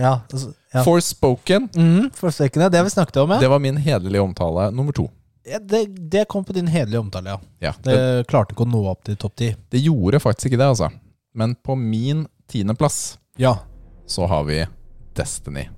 [0.00, 0.12] Ja.
[0.32, 0.84] altså, ja.
[0.86, 3.40] Forspoken, Mm, Forsøkene, det har vi snakket om, ja.
[3.42, 5.08] det var min hederlige omtale nummer to.
[5.46, 7.38] Ja, det, det kom på din hederlige omtale, ja.
[7.68, 9.52] Ja, Det det, klarte ikke å nå opp til topp ti.
[9.70, 10.88] det gjorde faktisk ikke det, altså.
[11.36, 13.58] Men på min tiendeplass Ja.
[14.08, 14.64] så har vi
[15.14, 15.68] Destiny.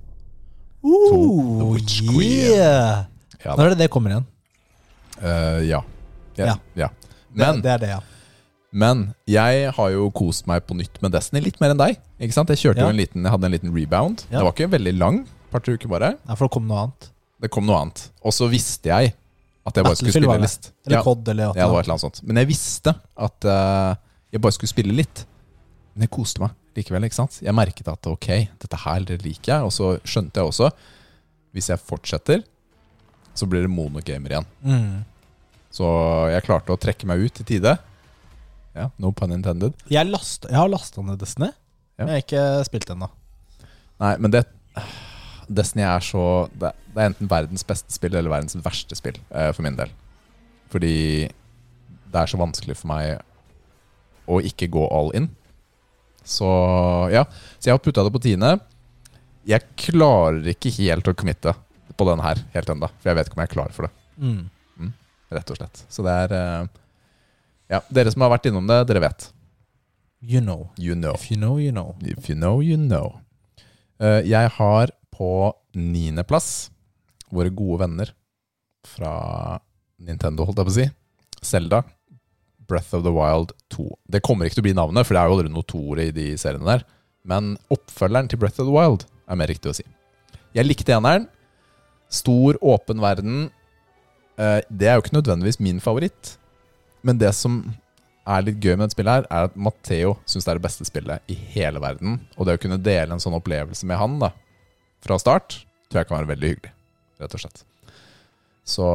[0.81, 1.59] To.
[1.59, 2.55] The Witch Queen.
[2.55, 3.03] yeah.
[3.45, 4.25] Ja, Når er det det kommer igjen?
[5.21, 5.81] Eh, ja.
[6.39, 6.45] ja.
[6.45, 6.55] Ja.
[6.75, 6.89] ja.
[7.29, 7.99] Det, Men, det er det, ja.
[8.71, 11.99] men jeg har jo kost meg på nytt med Destiny litt mer enn deg.
[12.19, 12.49] Ikke sant?
[12.53, 12.87] Jeg kjørte Ja.
[12.89, 14.23] jo en liten, jeg hadde en liten rebound.
[14.31, 14.39] Ja.
[14.39, 15.21] Det var ikke veldig lang,
[15.53, 16.11] par-tre uker bare.
[16.25, 17.09] Nei, for det kom noe annet.
[17.39, 18.03] Det kom noe annet.
[18.25, 19.13] Og så visste jeg
[19.69, 20.49] at jeg bare skulle Battlefield var spille det.
[20.49, 20.71] list.
[20.85, 22.21] Eller Ja, COD, eller ja, det var et eller annet sånt.
[22.27, 22.93] Men jeg visste
[23.29, 23.95] at eh,
[24.33, 25.25] jeg bare skulle spille litt.
[25.93, 27.03] Men jeg koste meg likevel.
[27.05, 27.39] ikke sant?
[27.43, 28.27] Jeg merket at ok,
[28.61, 29.67] dette her det liker jeg.
[29.69, 30.71] Og så skjønte jeg også
[31.53, 32.43] hvis jeg fortsetter,
[33.37, 34.49] så blir det monogamer igjen.
[34.63, 35.05] Mm.
[35.73, 35.85] Så
[36.33, 37.75] jeg klarte å trekke meg ut i tide.
[38.77, 39.75] Ja, No pun intended.
[39.91, 41.51] Jeg, last, jeg har lasta ned Destiny.
[41.99, 42.05] Ja.
[42.05, 43.09] Jeg har ikke spilt ennå.
[43.99, 44.45] Nei, men det
[45.49, 46.21] Destiny er så
[46.53, 49.91] Det, det er enten verdens beste spill eller verdens verste spill, eh, for min del.
[50.69, 50.93] Fordi
[52.09, 53.19] det er så vanskelig for meg
[54.29, 55.29] å ikke gå all in.
[56.25, 56.49] Så
[57.13, 57.25] ja.
[57.57, 58.55] Så jeg har putta det på tiende.
[59.49, 61.55] Jeg klarer ikke helt å committe
[61.99, 62.89] på den her helt ennå.
[63.01, 64.93] For jeg vet ikke om jeg er klar for det, Mm.
[65.31, 65.83] rett og slett.
[65.93, 66.67] Så det er eh,
[67.69, 69.27] Ja, dere som har vært innom det, dere vet.
[70.25, 70.71] You know.
[70.81, 71.13] You know.
[71.13, 71.95] If you know, you know.
[72.01, 73.19] If you know, you know.
[74.01, 75.29] Eh, jeg har på
[75.77, 76.71] niendeplass
[77.31, 78.09] våre gode venner
[78.87, 79.59] fra
[80.01, 80.87] Nintendo, holdt jeg på å si.
[81.45, 81.83] Zelda.
[82.69, 83.85] Breath of the Wild 2.
[84.09, 86.11] Det kommer ikke til å bli navnet, for det er jo allerede noe toere i
[86.15, 86.83] de seriene der.
[87.25, 89.85] Men oppfølgeren til Breath of the Wild er mer riktig å si.
[90.57, 91.27] Jeg likte eneren.
[92.09, 93.49] Stor, åpen verden.
[94.39, 96.37] Eh, Det er jo ikke nødvendigvis min favoritt.
[97.03, 97.61] Men det som
[98.27, 100.85] er litt gøy med dette spillet, her er at Matheo syns det er det beste
[100.85, 102.19] spillet i hele verden.
[102.37, 104.31] Og det å kunne dele en sånn opplevelse med han da
[105.05, 106.73] fra start, tror jeg kan være veldig hyggelig.
[107.19, 107.63] Rett og slett.
[108.67, 108.85] Så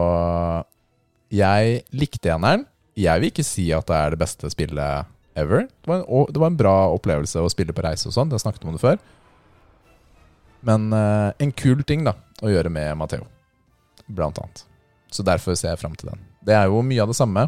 [1.35, 2.67] jeg likte eneren.
[2.95, 5.65] Jeg vil ikke si at det er det beste spillet ever.
[5.67, 8.31] Det var en, det var en bra opplevelse å spille på reise og sånn.
[8.31, 9.01] Det snakket vi om det før.
[10.65, 13.26] Men eh, en kul ting da å gjøre med Matheo,
[14.09, 14.64] blant annet.
[15.14, 16.20] Så derfor ser jeg fram til den.
[16.45, 17.47] Det er jo mye av det samme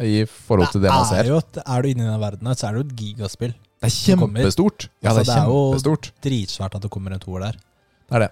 [0.00, 1.28] i forhold til det man er, ser.
[1.28, 3.54] jo er du inne i den verdenen, så er det jo et gigaspill.
[3.80, 4.88] Det er kjempestort.
[5.00, 6.12] Ja, det Altså, er det er jo-.
[6.26, 7.56] Dritsvært at det kommer en toer der.
[8.10, 8.30] Det er det.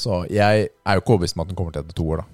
[0.00, 2.26] Så jeg er jo ikke overbevist om at den kommer til å hete toer, da.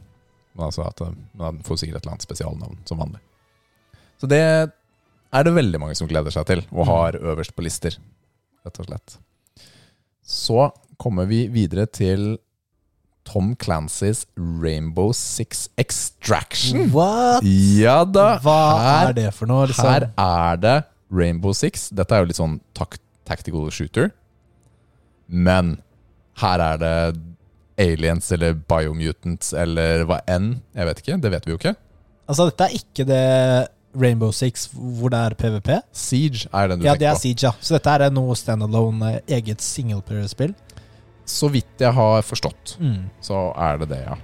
[0.57, 3.21] Men altså at eh, den får sikkert et eller annet spesialnavn, som vanlig.
[4.21, 6.91] Så det er det veldig mange som gleder seg til, og Mm.
[6.91, 7.97] har øverst på lister.
[8.65, 9.19] Rett og slett.
[10.27, 12.37] Så kommer vi videre til
[13.27, 16.91] Tom Clancys Rainbow Six Extraction.
[16.95, 17.43] What?
[17.45, 18.37] Ja da!
[18.43, 19.67] Hva her, er det for noe?
[19.71, 19.89] Liksom?
[19.91, 20.77] her er det
[21.11, 21.89] Rainbow Six.
[21.95, 24.13] Dette er jo litt sånn tak tactical shooter.
[25.27, 25.77] Men
[26.39, 26.95] her er det
[27.83, 30.61] aliens eller biomutants eller hva enn.
[30.77, 31.19] Jeg vet ikke.
[31.25, 31.75] Det vet vi jo ikke.
[32.27, 33.25] Altså, dette er ikke det
[33.97, 35.73] Rainbow Six hvor det er PVP?
[35.97, 37.19] Siege er den du Ja, det er.
[37.19, 37.53] Siege, ja.
[37.61, 40.55] Så dette er noe standalone, eget singleplayer-spill?
[41.27, 43.11] Så vidt jeg har forstått, Mm.
[43.21, 44.15] så er det det, ja.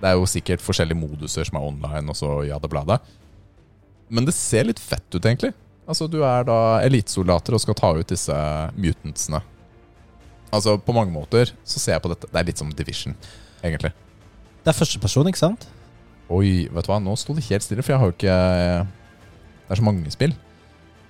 [0.00, 3.00] Det er jo sikkert forskjellige moduser som er online, og så ja det bladet.
[4.08, 5.52] Men det ser litt fett ut, egentlig.
[5.88, 8.34] Altså, du er da elitesoldater og skal ta ut disse
[8.76, 9.40] mutantsene.
[10.52, 13.14] Altså, på mange måter så ser jeg på dette Det er litt som Division,
[13.62, 13.92] egentlig.
[14.64, 15.66] Det er førsteperson, ikke sant?
[16.30, 18.38] Oi, vet du hva, nå sto det helt stille, for jeg har jo ikke
[19.66, 20.34] Det er så mange spill.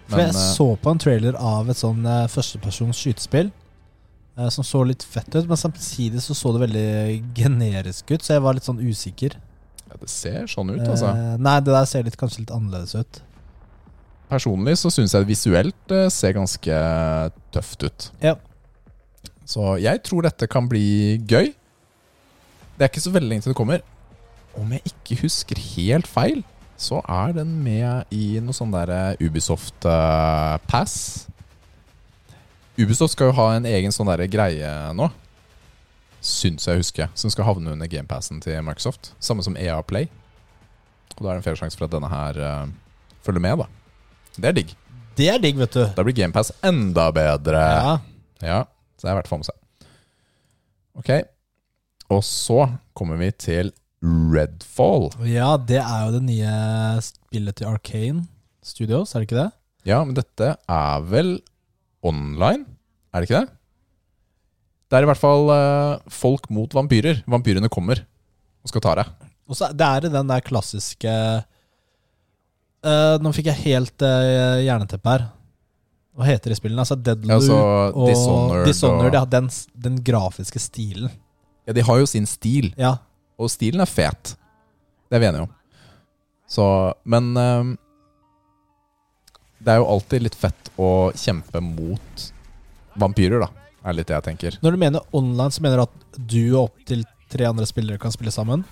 [0.08, 3.50] For jeg eh, så på en trailer av et sånn eh, førstepersons skytespill
[4.52, 6.88] som så litt fett ut, men samtidig så så det veldig
[7.38, 9.38] generisk ut, så jeg var litt sånn usikker.
[9.86, 11.12] ja, det ser sånn ut, altså.
[11.14, 13.22] Eh, nei, det der ser litt, kanskje litt annerledes ut.
[14.28, 16.80] Personlig så syns jeg visuelt eh, ser ganske
[17.54, 18.08] tøft ut.
[18.20, 18.34] Ja.
[19.46, 21.52] Så jeg tror dette kan bli gøy.
[22.76, 23.84] Det er ikke så veldig lenge til det kommer.
[24.58, 26.42] Om jeg ikke husker helt feil,
[26.76, 31.26] så er den med i noe sånn der eh, Ubisoft eh, Pass.
[32.76, 35.08] Ubisoft skal jo ha en egen sånn der greie nå.
[36.20, 37.12] Syns jeg husker.
[37.16, 39.14] Som skal havne under gamepassen til Microsoft.
[39.22, 40.10] Samme som EA Play.
[41.16, 42.66] Og da er det en fair sjanse for at denne her uh,
[43.24, 43.68] følger med, da.
[44.36, 44.74] Det er digg.
[45.16, 45.84] Det er digg, vet du.
[45.96, 47.62] Da blir GamePass enda bedre.
[47.62, 47.94] Ja.
[48.44, 48.58] Ja,
[48.98, 49.88] så det er verdt å få med seg.
[50.96, 51.10] Ok,
[52.12, 52.60] og så
[52.96, 53.72] kommer vi til
[54.04, 55.08] Redfall.
[55.26, 56.52] ja, det er jo det nye
[57.04, 58.26] spillet til Arcane
[58.64, 59.50] Studios, er det ikke det?
[59.88, 61.38] Ja, men dette er vel
[62.08, 62.64] online?
[63.12, 63.52] Er det ikke det?
[64.86, 67.22] Det er i hvert fall eh, folk mot vampyrer.
[67.26, 68.04] Vampyrene kommer
[68.62, 69.10] og skal ta deg.
[69.46, 71.10] Og så det er den der klassiske
[72.86, 75.26] uh, Nå fikk jeg helt uh, jerneteppe her.
[76.16, 76.82] Hva heter de spillene?
[76.82, 77.60] Altså Deadloop Ja,
[77.92, 79.10] og Dishonored Dishonored.
[79.12, 79.50] og- Ja, den,
[79.86, 81.10] den grafiske stilen.
[81.66, 82.94] Ja, de har jo sin stil, Ja.
[83.38, 84.36] og stilen er fet.
[85.10, 85.52] Det er vi enige om.
[86.48, 86.64] Så,
[87.04, 87.76] men eh,
[89.66, 92.26] Det er jo alltid litt fett å kjempe mot
[93.02, 93.48] vampyrer, da.
[93.86, 94.58] Er litt det jeg tenker.
[94.62, 98.14] Når du mener online, så mener du at du og opptil tre andre spillere kan
[98.14, 98.62] spille sammen?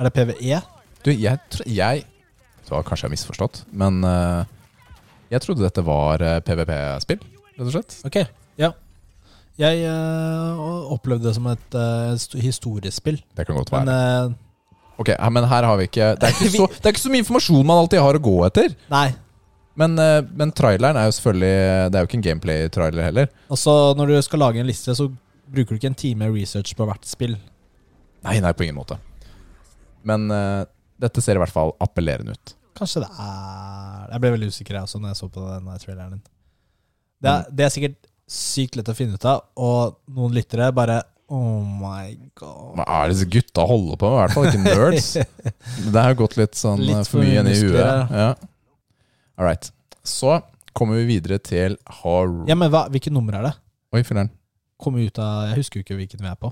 [0.00, 0.60] Er det PVE?
[1.04, 2.06] Du, jeg, tror jeg
[2.70, 4.44] var kanskje jeg har misforstått, men uh,
[5.32, 7.20] jeg trodde dette var uh, PVP-spill,
[7.58, 7.98] rett og slett.
[8.08, 8.22] Ok,
[8.60, 8.72] ja.
[9.60, 11.76] Jeg uh, opplevde det som et
[12.42, 13.20] historisk spill.
[13.36, 14.24] Det kan godt Men være.
[14.32, 14.40] eh,
[14.94, 17.22] Ok, Men her har vi ikke det er ikke, så, det er ikke så mye
[17.24, 18.74] informasjon man alltid har å gå etter.
[18.90, 19.08] nei.
[19.80, 21.54] Men, eh, men traileren er jo selvfølgelig
[21.90, 23.32] Det er jo ikke en gameplay-trailer heller.
[23.50, 25.08] Og så når du skal lage en liste, så
[25.50, 27.34] bruker du ikke en time research på hvert spill.
[28.24, 28.96] Nei, nei, på ingen måte.
[30.06, 30.64] Men uh,
[31.00, 32.54] dette ser i hvert fall appellerende ut.
[32.74, 36.14] Kanskje det er Jeg ble veldig usikker jeg også når jeg så på den traileren
[36.16, 36.22] din.
[37.24, 37.98] Det er, det er sikkert
[38.30, 41.02] sykt lett å finne ut av, og noen lyttere bare
[41.32, 42.74] Oh my god.
[42.76, 44.16] Hva er det disse gutta holder på med?
[44.16, 45.06] I hvert fall ikke nerds.
[45.94, 48.12] Det har gått litt sånn Litt eh, for mye inn i huet.
[48.12, 48.28] Ja.
[49.38, 49.72] All right.
[50.02, 50.40] Så
[50.72, 52.44] kommer vi videre til horror...
[52.50, 53.54] Ja, men hva, Hvilket nummer er det?
[53.94, 54.30] Oi, filler'n.
[54.80, 56.50] Kom ut av Jeg husker jo ikke hvilken vi er på.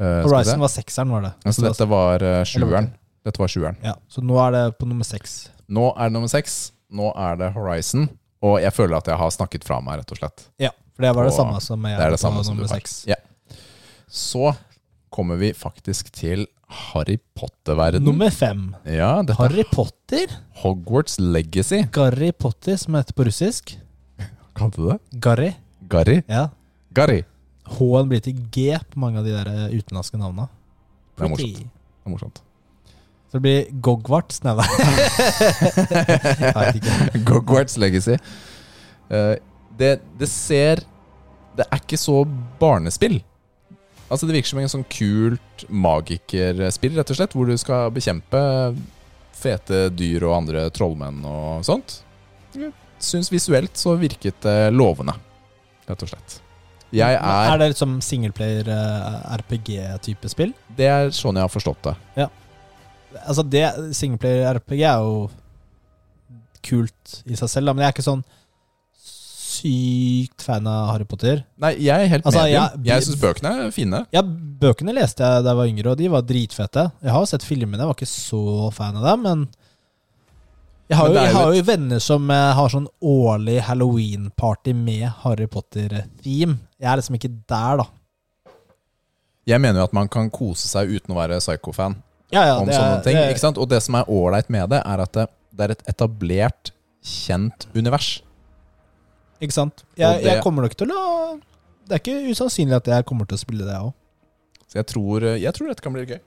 [0.00, 0.22] Uh.
[0.24, 1.32] Horizon var sekseren, var det.
[1.44, 2.92] Altså, dette var uh, sjueren.
[3.26, 3.76] Dette var sjueren.
[3.84, 5.50] Ja, Så nå er det på nummer seks.
[5.68, 6.60] Nå er det nummer seks.
[6.90, 8.08] Nå er det Horizon.
[8.40, 10.46] Og jeg føler at jeg har snakket fra meg, rett og slett.
[10.62, 12.70] Ja, for det var det Og samme som jeg Det er det på samme nummer
[12.70, 12.94] seks.
[13.10, 13.18] Ja.
[14.08, 14.54] Så
[15.20, 18.04] kommer vi faktisk til Harry Potter-verden.
[18.06, 18.70] Nummer fem.
[18.88, 20.32] Ja, Harry Potter.
[20.62, 21.82] Hogwarts Legacy.
[21.92, 23.74] Garry Potter, som heter på russisk.
[24.56, 24.96] Kalte du det?
[25.20, 25.50] Garry.
[25.92, 26.22] Garry?
[26.24, 26.46] Ja.
[26.96, 27.18] Garry.
[27.76, 30.48] H-en blir til G på mange av de der eh, utenlandske navnene.
[31.18, 31.60] Det er morsomt.
[31.60, 32.40] Det er morsomt.
[33.30, 34.40] Så det blir Gogwarts.
[34.46, 34.64] Nei, da.
[37.28, 38.16] Gogwarts Legacy.
[39.12, 39.34] Eh,
[39.76, 40.80] det, det ser
[41.58, 42.22] Det er ikke så
[42.62, 43.20] barnespill.
[44.10, 48.40] Altså Det virker som en sånn kult magikerspill, rett og slett, hvor du skal bekjempe
[49.40, 52.00] fete dyr og andre trollmenn og sånt.
[52.56, 55.14] Jeg Syns visuelt så virket det lovende,
[55.88, 56.40] rett og slett.
[56.92, 60.52] Jeg Er er det liksom singleplayer eh, spill?
[60.76, 61.94] Det er sånn jeg har forstått det.
[62.18, 62.26] Ja.
[63.24, 63.64] Altså det
[63.96, 65.30] Singleplayer RPG er jo
[66.66, 68.24] kult i seg selv, da, men jeg er ikke sånn
[69.60, 71.44] sykt fan av Harry Potter.
[71.60, 72.62] Nei, jeg er helt Altså, medium.
[72.62, 74.06] jeg- Jeg syns bøkene er fine.
[74.12, 76.92] Ja, bøkene leste jeg da jeg var yngre, og de var dritfete.
[77.02, 79.48] Jeg har jo sett filmene, jeg var ikke så fan av dem, men
[80.88, 85.46] jeg har, jo, jeg har jo venner som eh, har sånn årlig Halloween-party med Harry
[85.46, 86.58] Potter-theme.
[86.80, 87.84] Jeg er liksom ikke der, da.
[89.46, 91.96] Jeg mener jo at man kan kose seg uten å være psycho-fan.
[92.30, 93.14] Ja, ja, om det er- sånne ting.
[93.16, 93.58] det er- ikke sant?
[93.58, 96.70] Og det som er ålreit med det, er at det, det er et etablert,
[97.02, 98.22] kjent univers.
[99.40, 99.84] Ikke sant?
[99.98, 101.02] Jeg, jeg kommer nok til å
[101.88, 103.94] Det er ikke usannsynlig at jeg kommer til å spille det, jeg òg.
[104.70, 106.20] Så jeg tror, jeg tror dette kan bli gøy.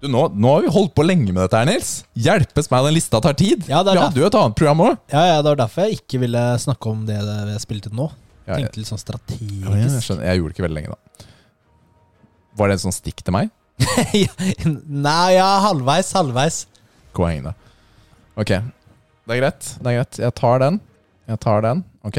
[0.00, 1.90] Du, nå, nå har vi holdt på lenge med dette her, Nils.
[2.16, 3.66] Hjelpes meg, den lista tar tid.
[3.68, 4.94] Ja, det vi hadde jo et annet program òg.
[5.12, 8.06] Ja, ja, det var derfor jeg ikke ville snakke om det vi spilte nå.
[8.46, 10.06] Ja, jeg, Tenkte litt sånn ja, jeg, strategisk.
[10.06, 10.24] skjønner.
[10.30, 11.26] jeg gjorde det ikke veldig lenge, da.
[12.56, 13.52] Var det en sånn stikk til meg?
[15.08, 16.62] Nei, ja, halvveis, halvveis.
[17.16, 17.52] Poeng, da.
[18.40, 19.68] Ok, det er greit.
[19.76, 20.22] Det er greit.
[20.24, 20.80] Jeg tar den.
[21.28, 21.84] Jeg tar den.
[22.06, 22.18] Ok,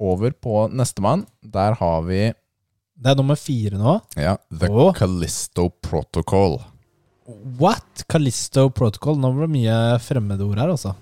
[0.00, 1.24] over på nestemann.
[1.42, 2.32] Der har vi
[2.96, 4.00] Det er nummer fire nå.
[4.16, 4.92] ja, The Åh.
[4.94, 6.58] Callisto Protocol.
[7.58, 8.04] What?
[8.08, 9.16] Callisto Protocol.
[9.18, 10.94] Nå blir det mye fremmedord her, altså.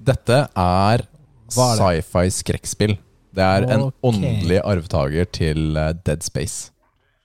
[0.00, 1.04] Dette er
[1.52, 2.04] Hva er det?
[2.04, 2.96] sci-fi skrekkspill.
[3.32, 3.94] Det er en Ok.
[4.02, 6.70] åndelig arvtaker til eh, Dead Space.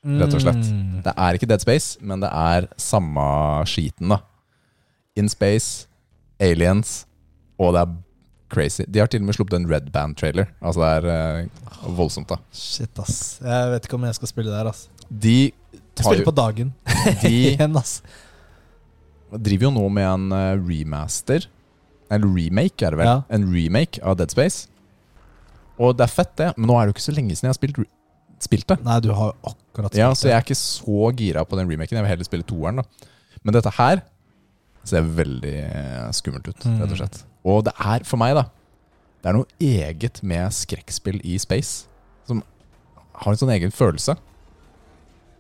[0.05, 0.67] Rett og slett.
[0.69, 1.01] Mm.
[1.01, 4.19] Det er ikke Dead Space, men det er samme skiten, da.
[5.17, 5.87] In Space,
[6.39, 7.05] Aliens,
[7.57, 7.95] og det er
[8.55, 8.85] crazy.
[8.87, 10.47] De har til og med sluppet en Red Band-trailer.
[10.63, 12.39] Altså det er uh, voldsomt, da.
[12.55, 13.17] Shit, ass.
[13.43, 14.85] Jeg vet ikke om jeg skal spille der, ass.
[15.09, 15.35] De,
[15.93, 16.71] tar spiller jo, på dagen.
[17.25, 17.99] de Igjen, ass.
[19.35, 21.45] driver jo nå med en eh, remaster.
[22.13, 23.09] Eller remake, er det vel.
[23.09, 23.19] Ja.
[23.33, 24.67] En remake av Dead Space.
[25.81, 26.51] Og det er fett, det.
[26.57, 27.79] Men nå er det jo ikke så lenge siden jeg har spilt,
[28.45, 28.77] spilt det.
[28.85, 31.67] Nei, du har jo akkurat spilt Ja, så jeg er ikke så gira på den
[31.71, 31.97] remaken.
[31.99, 32.79] Jeg vil heller spille toeren.
[32.79, 34.03] da Men dette her
[34.85, 36.77] ser veldig eh, skummelt ut, Mm.
[36.83, 37.23] rett og slett.
[37.45, 38.47] Og det er, for meg, da
[39.21, 41.85] Det er noe eget med skrekkspill i space.
[42.29, 42.41] Som
[43.21, 44.15] har en sånn egen følelse.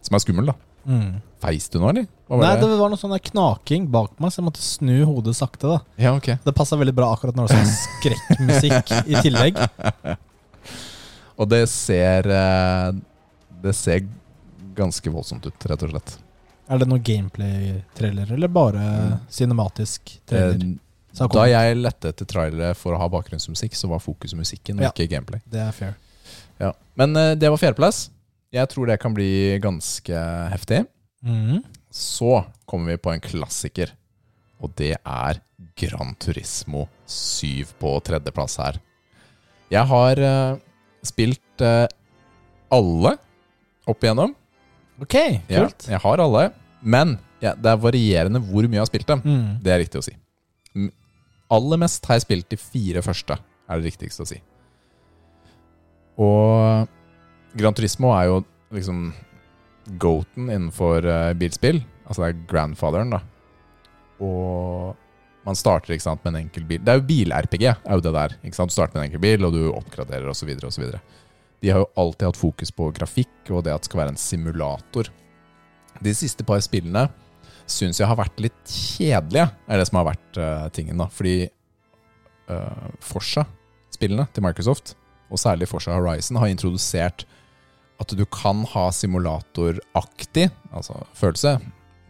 [0.05, 0.55] Som er skummel, da.
[0.85, 1.19] Mm.
[1.41, 2.05] Feis du nå, eller?
[2.29, 2.65] Nei, det?
[2.69, 5.69] det var noe sånn knaking bak meg, så jeg måtte snu hodet sakte.
[5.75, 6.31] da Ja, ok.
[6.45, 9.61] Det passa veldig bra akkurat når det var sånn skrekkmusikk i tillegg.
[11.41, 12.91] Og det ser eh,
[13.65, 14.05] Det ser
[14.77, 16.15] ganske voldsomt ut, rett og slett.
[16.69, 19.19] Er det noe gameplay-trailer, eller bare Mm.
[19.29, 20.73] cinematisk trailer?
[21.15, 24.91] Da jeg lette etter trailere for å ha bakgrunnsmusikk, så var fokuset musikken, og Ja.
[24.91, 25.41] ikke gameplay.
[25.47, 25.95] Det er fair.
[26.59, 26.73] Ja.
[26.99, 28.09] Men uh, det var fjerdeplass.
[28.55, 30.85] Jeg tror det kan bli ganske heftig.
[31.23, 31.63] Mm.
[31.91, 33.91] Så kommer vi på en klassiker,
[34.59, 35.39] og det er
[35.79, 38.79] Gran Turismo 7 på tredjeplass her.
[39.71, 40.57] Jeg har uh,
[41.03, 41.87] spilt uh,
[42.71, 43.15] alle
[43.87, 44.35] opp igjennom.
[45.01, 45.15] Ok,
[45.51, 46.49] Ja, jeg har alle.
[46.81, 49.23] Men ja, det er varierende hvor mye jeg har spilt dem.
[49.25, 49.49] Mm.
[49.63, 50.13] Det er riktig å si.
[51.53, 54.39] Aller mest har jeg spilt de fire første, er det riktigste å si.
[56.21, 56.87] Og
[57.59, 58.41] Gran Turismo er jo
[58.73, 59.09] liksom
[60.01, 61.81] goaten innenfor eh, bilspill.
[62.05, 63.21] Altså det er grandfatheren, da.
[64.23, 64.95] Og
[65.45, 66.81] man starter ikke sant, med en enkel bil.
[66.81, 68.37] Det er jo bil-RPG, er jo det der.
[68.41, 68.73] Ikke sant?
[68.73, 70.49] Du starter med en enkel bil, og du oppgraderer osv.
[70.65, 70.87] osv.
[71.61, 74.21] De har jo alltid hatt fokus på grafikk og det at det skal være en
[74.21, 75.11] simulator.
[76.03, 77.05] De siste par spillene
[77.69, 80.99] syns jeg har vært litt kjedelige, er det som har vært uh, tingen.
[81.01, 81.47] da Fordi
[82.51, 84.93] uh, Forsa-spillene til Microsoft,
[85.31, 87.25] og særlig Forsa Horizon, har introdusert
[88.01, 91.57] at du kan ha simulatoraktig, altså følelse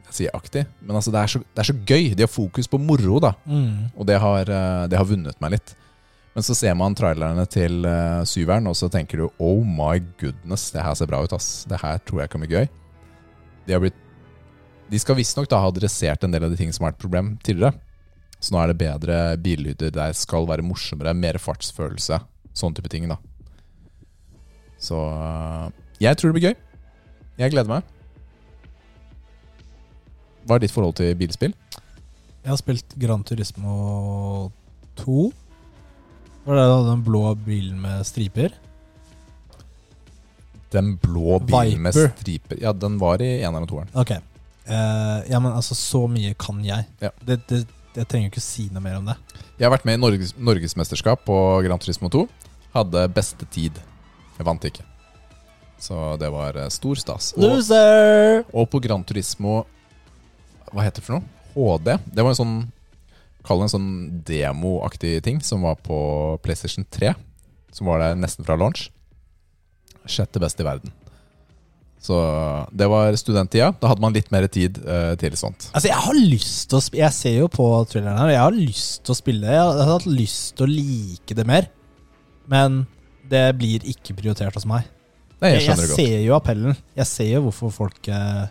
[0.06, 2.12] Jeg sier aktig, men altså det, er så, det er så gøy.
[2.14, 3.32] De har fokus på moro, da.
[3.50, 3.90] Mm.
[3.98, 5.74] Og det har, eh, det har vunnet meg litt.
[6.36, 10.68] Men så ser man trailerne til uh, syveren, og så tenker du oh my goodness,
[10.76, 11.66] det her ser bra ut, ass.
[11.68, 12.70] Det her tror jeg kan bli gøy.
[13.66, 13.98] De har blitt
[14.92, 17.32] De skal visstnok ha adressert en del av de tingene som har vært et problem
[17.46, 17.74] tidligere.
[18.40, 22.20] Så nå er det bedre billyder, det skal være morsommere, mer fartsfølelse.
[22.56, 23.18] Sånne type ting, da.
[24.82, 25.70] Så eh,
[26.04, 26.58] jeg tror det blir gøy.
[27.42, 27.88] Jeg gleder meg.
[30.46, 31.56] Hva er ditt forhold til bilspill?
[32.46, 34.52] Jeg har spilt Gran Turismo
[35.02, 35.32] 2.
[36.46, 38.54] Var det da den blå bilen med striper?
[40.76, 43.90] Den blå bilen med striper Ja, den var i eneren og toeren.
[43.98, 44.14] Ok.
[44.66, 46.88] Eh, ja, men altså, så mye kan jeg.
[47.04, 47.12] Ja.
[47.22, 49.16] Det, det, jeg trenger ikke si noe mer om det.
[49.56, 52.26] Jeg har vært med i Norges, Norgesmesterskap på Gran Turismo 2.
[52.76, 53.78] Hadde beste tid.
[54.36, 54.84] Jeg vant ikke.
[55.80, 57.32] Så det var eh, stor stas.
[57.38, 58.44] Og, Loser!
[58.52, 59.64] og på Gran Turismo
[60.72, 61.32] Hva heter det for noe?
[61.56, 61.94] HD.
[62.12, 62.58] Det var en sånn
[63.46, 63.90] Kall det en sånn
[64.26, 65.98] demoaktig ting som var på
[66.42, 67.12] PlayStation 3.
[67.76, 68.88] Som var der nesten fra launch.
[70.10, 70.90] Sjette best i verden.
[72.06, 72.18] Så
[72.76, 73.72] det var studenttida.
[73.82, 75.70] Da hadde man litt mer tid uh, til sånt.
[75.72, 78.58] Altså, jeg har lyst til å spille Jeg ser jo på thrilleren her, jeg har
[78.58, 79.56] lyst til å spille det.
[79.56, 81.70] Jeg har hatt lyst til å like det mer.
[82.52, 82.84] Men
[83.30, 84.86] det blir ikke prioritert hos meg.
[85.42, 86.78] Nei, jeg Jeg, det ser jo appellen.
[86.96, 88.46] Jeg ser jo hvorfor folk uh,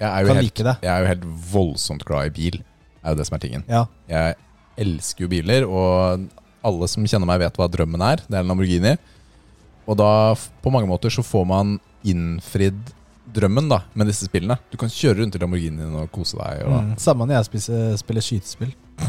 [0.00, 0.74] jo kan helt, like det.
[0.82, 2.62] jeg er jo helt voldsomt glad i bil.
[3.04, 3.66] Er jo det som er tingen.
[3.68, 3.84] Ja.
[4.10, 4.38] Jeg
[4.80, 6.24] elsker jo biler, og
[6.64, 8.24] alle som kjenner meg, vet hva drømmen er.
[8.24, 8.96] Det er en Lamborghini.
[9.86, 10.10] Og da,
[10.64, 12.92] på mange måter, så får man innfridd
[13.34, 14.54] drømmen da med disse spillene.
[14.70, 16.62] Du kan kjøre rundt i Lamborghinien og kose deg.
[16.68, 16.92] Og Mm.
[17.00, 18.74] Samme når jeg spiser, spiller skytespill.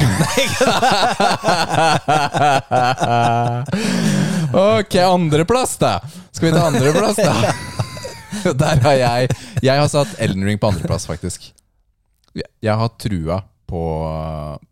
[4.54, 6.00] ok, andreplass, da.
[6.32, 7.54] Skal vi ta andreplass, da?
[8.66, 9.30] Der har jeg
[9.64, 11.52] Jeg har satt Elden Ring på andreplass, faktisk.
[12.36, 13.82] Jeg- har trua på,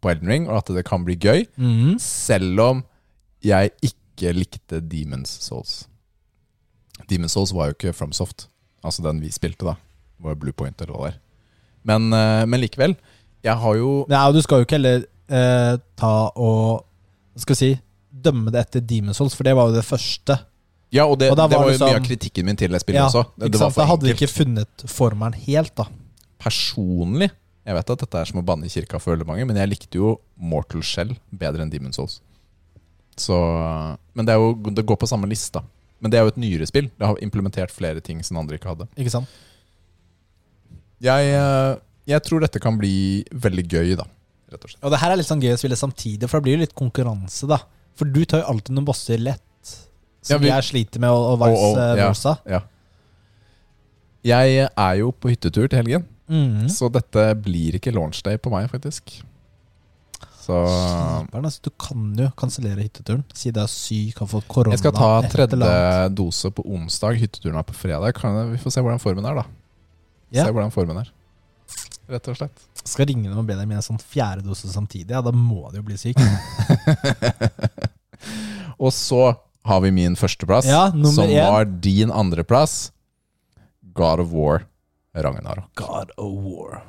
[0.01, 1.45] på Elden Ring, og at det kan bli gøy.
[1.57, 1.95] Mm.
[1.99, 2.83] Selv om
[3.43, 5.87] jeg ikke likte Demon's Souls.
[7.09, 8.47] Demon's Souls var jo ikke FromSoft.
[8.83, 9.75] Altså den vi spilte, da.
[10.19, 11.19] Det var Blue Point eller hva det er.
[11.83, 12.95] Men, eh, men likevel.
[13.43, 16.85] Jeg har jo Nei, og du skal jo ikke heller eh, ta og
[17.39, 17.71] skal vi si
[18.13, 20.37] dømme det etter Demon's Souls, for det var jo det første.
[20.93, 23.01] Ja, og det, Og det var jo liksom- mye av kritikken min til det spillet
[23.01, 23.25] også.
[23.37, 25.87] Det, det Da hadde vi ikke funnet formelen helt, da.
[26.39, 27.31] Personlig
[27.65, 29.69] Jeg vet at dette er som å banne i kirka for veldig mange, men jeg
[29.69, 32.19] likte jo Mortal Shell bedre enn Demon's Souls.
[33.15, 35.63] Så Men det, jo, det går på samme lista.
[36.03, 36.89] Men det er jo et nyere spill.
[36.99, 38.89] Det har implementert flere ting som andre ikke hadde.
[38.99, 39.31] Ikke sant?
[41.03, 41.77] Jeg, eh,
[42.11, 44.05] jeg tror dette kan bli veldig gøy, da.
[44.51, 44.83] Rett og slett.
[44.83, 46.75] Og det her er litt sånn gøy å spille samtidig, for det blir jo litt
[46.75, 47.57] konkurranse, da.
[47.95, 49.39] For du tar jo alltid noen bosser lett,
[50.23, 52.07] Ja, som vi- jeg sliter med, og, og vice Og- og- ja.
[52.11, 52.37] versa.
[52.47, 52.61] Ja.
[54.23, 56.67] Jeg er jo på hyttetur til helgen, Mm.
[56.71, 59.21] så dette blir ikke launchday på meg, faktisk.
[60.43, 63.21] Så Kjiperen, altså, du kan jo kansellere hytteturen.
[63.37, 67.15] Si du er syk, har fått korona jeg skal ta tredje dose på onsdag.
[67.21, 68.11] Hytteturen er på fredag.
[68.17, 69.45] Kan, vi får se hvordan formen er, da.
[70.35, 70.43] Ja.
[70.47, 71.11] Se hvordan formen er.
[72.11, 72.65] Rett og slett.
[72.83, 75.13] Skal ringe dem og be dem gi en sånn fjerde dose samtidig.
[75.15, 76.19] Ja, da må de jo bli syk.
[78.83, 79.21] Og så
[79.63, 81.39] har vi min førsteplass, Ja, som én.
[81.47, 82.91] var din andreplass.
[83.95, 84.65] God of War
[85.15, 85.69] Ragnarok.
[85.79, 86.81] God of War.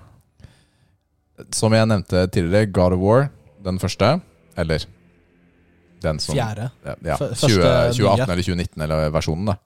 [1.55, 3.29] Som jeg nevnte tidligere, God of War,
[3.65, 4.11] den første,
[4.61, 4.85] eller
[6.05, 6.69] den som Fjerde.
[6.85, 7.37] ja, ja, 20,
[7.97, 9.57] 2018 eller 2019, eller versjonen, da,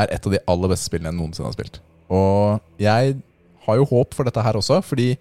[0.00, 1.80] er et av de aller beste spillene jeg noensinne har spilt.
[2.12, 3.14] Og jeg
[3.66, 5.12] har jo håp for dette her også, fordi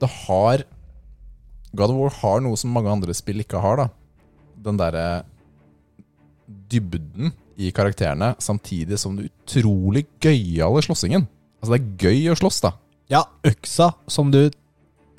[0.00, 0.64] det har
[1.76, 3.88] God of War har noe som mange andre spill ikke har, da.
[4.64, 5.22] Den derre
[6.72, 11.26] dybden i karakterene, samtidig som den utrolig gøyale slåssingen.
[11.60, 12.72] Altså, det er gøy å slåss, da.
[13.12, 14.46] Ja, øksa som du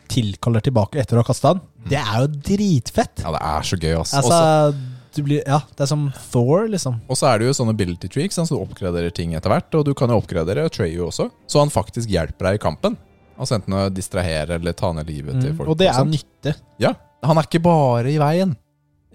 [0.10, 3.22] tilkaller tilbake etter å ha kasta den, det er jo dritfett.
[3.24, 4.14] Ja, det er så gøy, ass.
[4.20, 7.00] Altså, Også- du blir, ja, det er som Thor, liksom.
[7.10, 9.74] Og så er det jo sånne ability treaks, så du oppgraderer ting etter hvert.
[9.80, 12.98] Og du kan jo oppgradere Treyu også, så han faktisk hjelper deg i kampen.
[13.40, 15.58] Altså enten å distrahere eller ta ned livet til Mm.
[15.58, 15.70] folk.
[15.70, 16.56] Og det er nytte.
[16.78, 16.94] Ja,
[17.24, 18.56] han er ikke bare i veien.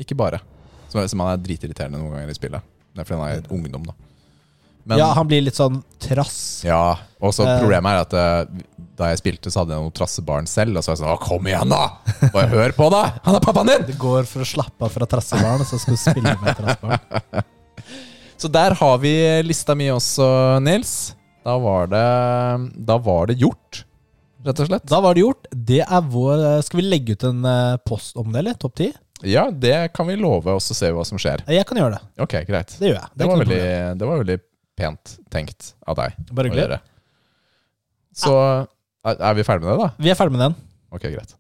[0.01, 0.41] Ikke bare.
[0.89, 2.63] Som, som han er dritirriterende noen ganger i spillet.
[2.95, 3.93] Det er fordi han er ungdom, da.
[4.85, 6.63] Men, ja, han blir litt sånn trass.
[6.67, 7.59] ja, og så Eh.
[7.63, 8.63] problemet er at eh,
[8.95, 10.77] da jeg spilte, så hadde jeg noen trassebarn selv.
[10.77, 11.87] Og så var jeg sånn Å, kom igjen, da!
[12.29, 13.01] Og jeg hører på, da!
[13.25, 13.87] Han er pappaen din!
[13.89, 17.49] Det går for å slappe av fra trassebarn, og så skal du spille med trassebarn.
[18.45, 19.13] Så der har vi
[19.47, 20.25] lista mi også,
[20.61, 21.15] Nils.
[21.47, 22.05] Da var det,
[22.87, 23.85] da var det gjort,
[24.45, 24.85] rett og slett.
[24.91, 25.47] Da var det gjort.
[25.55, 28.57] Det er vår Skal vi legge ut en eh, post om det, eller?
[28.61, 28.91] Topp ti?
[29.25, 31.45] Ja, det kan vi love, og så ser vi hva som skjer.
[31.49, 32.03] Jeg kan gjøre det.
[32.27, 32.75] Ok, greit.
[32.77, 33.09] Det gjør jeg.
[33.15, 33.63] Det det var, veldig,
[34.03, 34.39] det var veldig
[34.79, 36.17] pent tenkt av deg.
[36.35, 36.81] Bare hyggelig.
[38.15, 38.35] Så
[39.05, 39.91] er er vi ferdig med det, da?
[40.01, 40.55] Vi er ferdig med den.
[40.95, 41.35] Ok, greit.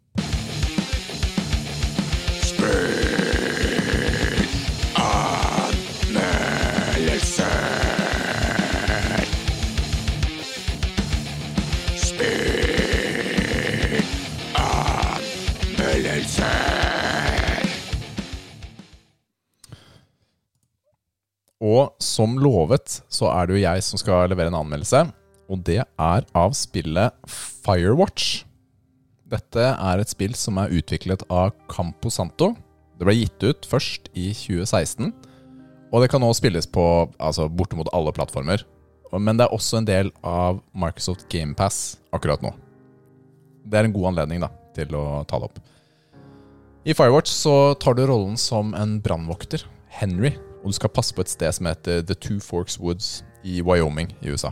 [21.64, 25.06] Og som lovet så er det jo jeg som skal levere en anmeldelse.
[25.48, 27.14] Og det er av spillet
[27.64, 28.44] Firewatch.
[29.32, 32.52] Dette er et spill som er utviklet av Campo Santo.
[32.98, 35.10] Det ble gitt ut først i 2016.
[35.94, 36.84] Og det kan nå spilles på
[37.16, 38.64] altså, bortimot alle plattformer.
[39.14, 42.50] Men det er også en del av Microsoft GamePass akkurat nå.
[43.64, 45.60] Det er en god anledning da, til å ta det opp.
[46.84, 49.62] I Firewatch så tar du rollen som en brannvokter,
[49.94, 50.34] Henry,
[50.64, 54.14] og du skal passe på et sted som heter The Two Forks Woods i Wyoming
[54.24, 54.50] i USA.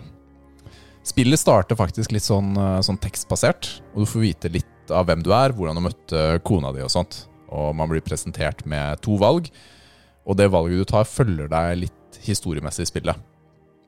[1.02, 5.24] Spillet starter faktisk litt sånn, eh, sånn tekstbasert, og du får vite litt av hvem
[5.24, 7.24] du er, hvordan du møtte kona di og sånt.
[7.48, 9.48] Og man blir presentert med to valg,
[10.26, 13.16] og det valget du tar, følger deg litt historiemessig i spillet.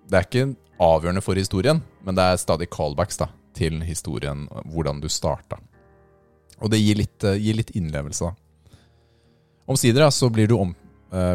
[0.09, 5.01] Det er ikke avgjørende for historien, men det er stadig callbacks da, til historien, hvordan
[5.01, 5.61] du starta.
[6.65, 8.35] Og det gir litt, eh, gir litt innlevelse, da.
[9.69, 10.75] Omsider så blir du, om,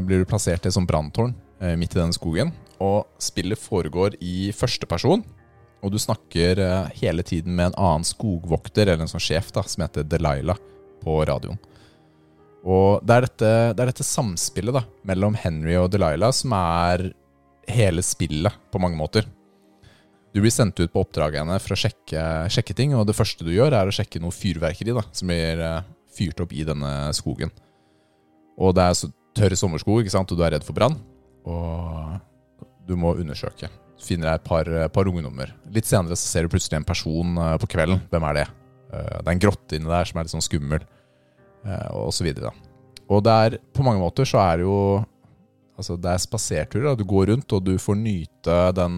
[0.03, 2.53] blir du plassert i et sånt branntårn eh, midt i denne skogen.
[2.79, 5.23] Og spillet foregår i første person.
[5.83, 9.63] Og du snakker eh, hele tiden med en annen skogvokter, eller en sånn sjef, da,
[9.63, 10.59] som heter Delilah,
[11.03, 11.59] på radioen.
[12.67, 17.05] Og det er dette, det er dette samspillet da, mellom Henry og Delilah som er
[17.71, 19.29] hele spillet, på mange måter.
[20.35, 23.47] Du blir sendt ut på oppdraget henne for å sjekke, sjekke ting, og det første
[23.47, 25.87] du gjør, er å sjekke noe fyrverkeri da, som blir eh,
[26.19, 27.53] fyrt opp i denne skogen.
[28.59, 28.99] Og det er
[29.39, 30.31] så sommersko, ikke sant?
[30.31, 30.95] og du er redd for brann.
[31.47, 31.57] Og
[32.87, 33.67] du må undersøke.
[33.99, 34.65] Så finner jeg et par,
[34.95, 35.47] par ungdommer.
[35.75, 37.99] Litt senere så ser du plutselig en person eh, på kvelden.
[38.11, 38.47] Hvem er det?
[38.93, 40.81] Eh, Det er en grotte inni der som er litt sånn skummel,
[41.65, 42.49] eh, og så videre.
[43.09, 44.79] Og det er, på mange måter så er det jo
[45.79, 46.97] Altså, det er spaserturer.
[46.99, 48.97] Du går rundt, og du får nyte den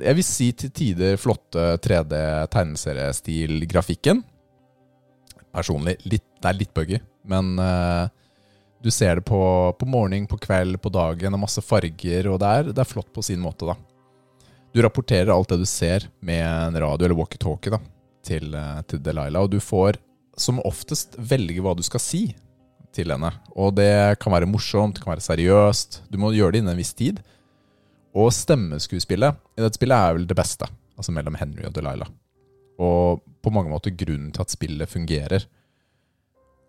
[0.00, 4.22] Jeg vil si til tider flotte 3D-tegneseriestil-grafikken.
[5.52, 6.96] Personlig litt, det er litt buggy,
[7.28, 7.52] men
[8.86, 9.40] du ser det på,
[9.78, 13.08] på morgen, på kveld, på dagen, og masse farger, og det er, det er flott
[13.10, 13.74] på sin måte, da.
[14.70, 17.80] Du rapporterer alt det du ser med en radio eller walkietalkie da,
[18.26, 19.98] til, eh, til Delilah, og du får
[20.38, 22.20] som oftest velge hva du skal si
[22.94, 23.32] til henne.
[23.56, 26.02] Og det kan være morsomt, det kan være seriøst.
[26.12, 27.18] Du må gjøre det innen en viss tid.
[28.16, 32.12] Og stemmeskuespillet i dette spillet er vel det beste, altså mellom Henry og Delilah.
[32.78, 35.48] Og på mange måter grunnen til at spillet fungerer.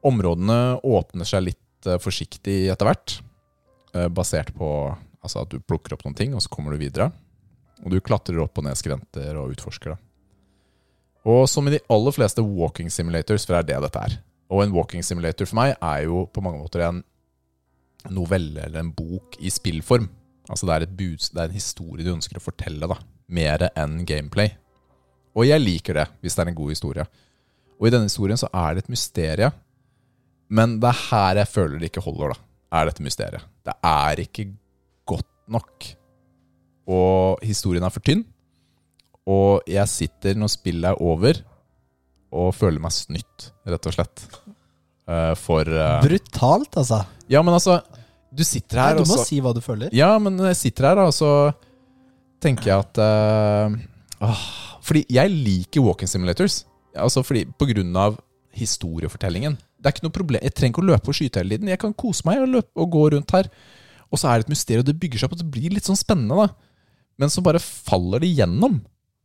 [0.08, 3.18] Områdene åpner seg litt eh, forsiktig etter hvert,
[3.96, 4.70] eh, basert på
[5.24, 7.10] altså at du plukker opp noen ting, og så kommer du videre.
[7.84, 10.00] Og du klatrer opp og ned skrenter og utforsker det.
[11.28, 14.16] Og som i de aller fleste walking simulators, for det er det dette er.
[14.54, 17.02] Og en walking simulator for meg er jo på mange måter en
[18.14, 20.08] novelle eller en bok i spillform.
[20.48, 22.96] Altså det er, buds, det er en historie du ønsker å fortelle, da.
[23.28, 24.54] Mer enn gameplay.
[25.36, 27.06] Og jeg liker det, hvis det er en god historie.
[27.78, 29.58] Og i denne historien så er det et mysterium.
[30.50, 32.44] Men det er her jeg føler det ikke holder, da.
[32.78, 33.46] Er dette mysteriet.
[33.68, 34.48] Det er ikke
[35.08, 35.88] godt nok.
[36.88, 38.24] Og historien er for tynn.
[39.28, 41.42] Og jeg sitter når spillet er over,
[42.32, 44.24] og føler meg snytt, rett og slett.
[45.08, 46.00] Uh, for uh...
[46.04, 47.02] Brutalt, altså.
[47.32, 47.78] Ja, men altså
[48.28, 49.28] Du sitter her, Nei, så du må også...
[49.30, 49.92] si hva du føler.
[49.96, 51.32] Ja, men jeg sitter her, da, så
[52.44, 54.42] tenker jeg at uh...
[54.88, 56.62] Fordi jeg liker walking simulators.
[56.96, 58.20] Altså fordi På grunn av
[58.58, 59.58] historiefortellingen.
[59.78, 61.72] Det er ikke noe problem Jeg trenger ikke å løpe og skyte hele tiden.
[61.72, 63.50] Jeg kan kose meg og løpe og gå rundt her.
[64.08, 66.00] Og så er det et mysterium, det bygger seg opp, og det blir litt sånn
[66.00, 66.48] spennende.
[66.48, 68.80] da Men så bare faller det gjennom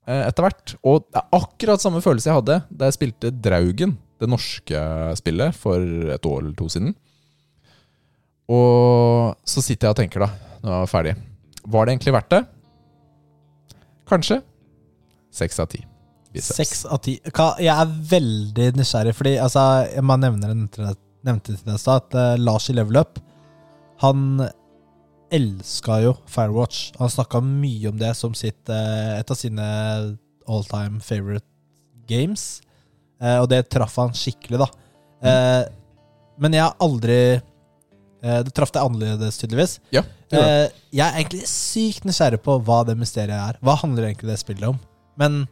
[0.07, 0.74] eh, etter hvert.
[0.82, 4.82] Og det er akkurat samme følelse jeg hadde da jeg spilte Draugen, det norske
[5.18, 5.78] spillet, for
[6.14, 6.96] et år eller to siden.
[8.53, 11.14] Og så sitter jeg og tenker, da, når jeg er ferdig
[11.72, 12.42] Var det egentlig verdt det?
[14.11, 14.42] Kanskje.
[15.32, 15.84] Seks av ti.
[16.33, 16.59] Biceps.
[16.59, 17.18] Seks av ti.
[17.22, 19.62] Jeg er veldig nysgjerrig, fordi altså,
[20.05, 23.20] man nevner det, nevnte det i stad, at eh, Lars i Level Up
[24.03, 24.43] Han
[25.33, 26.91] elska jo Firewatch.
[26.99, 29.68] Han snakka mye om det som sitt, eh, et av sine
[30.51, 31.47] all time favorite
[32.11, 32.61] games.
[33.22, 34.70] Eh, og det traff han skikkelig, da.
[35.22, 35.68] Mm.
[36.43, 37.16] men jeg har aldri
[38.22, 39.76] Det traff deg annerledes, tydeligvis.
[39.95, 40.01] Ja,
[40.33, 43.61] jeg er egentlig sykt nysgjerrig på hva det mysteriet er.
[43.62, 44.80] Hva handler egentlig det spillet om?
[45.18, 45.45] Men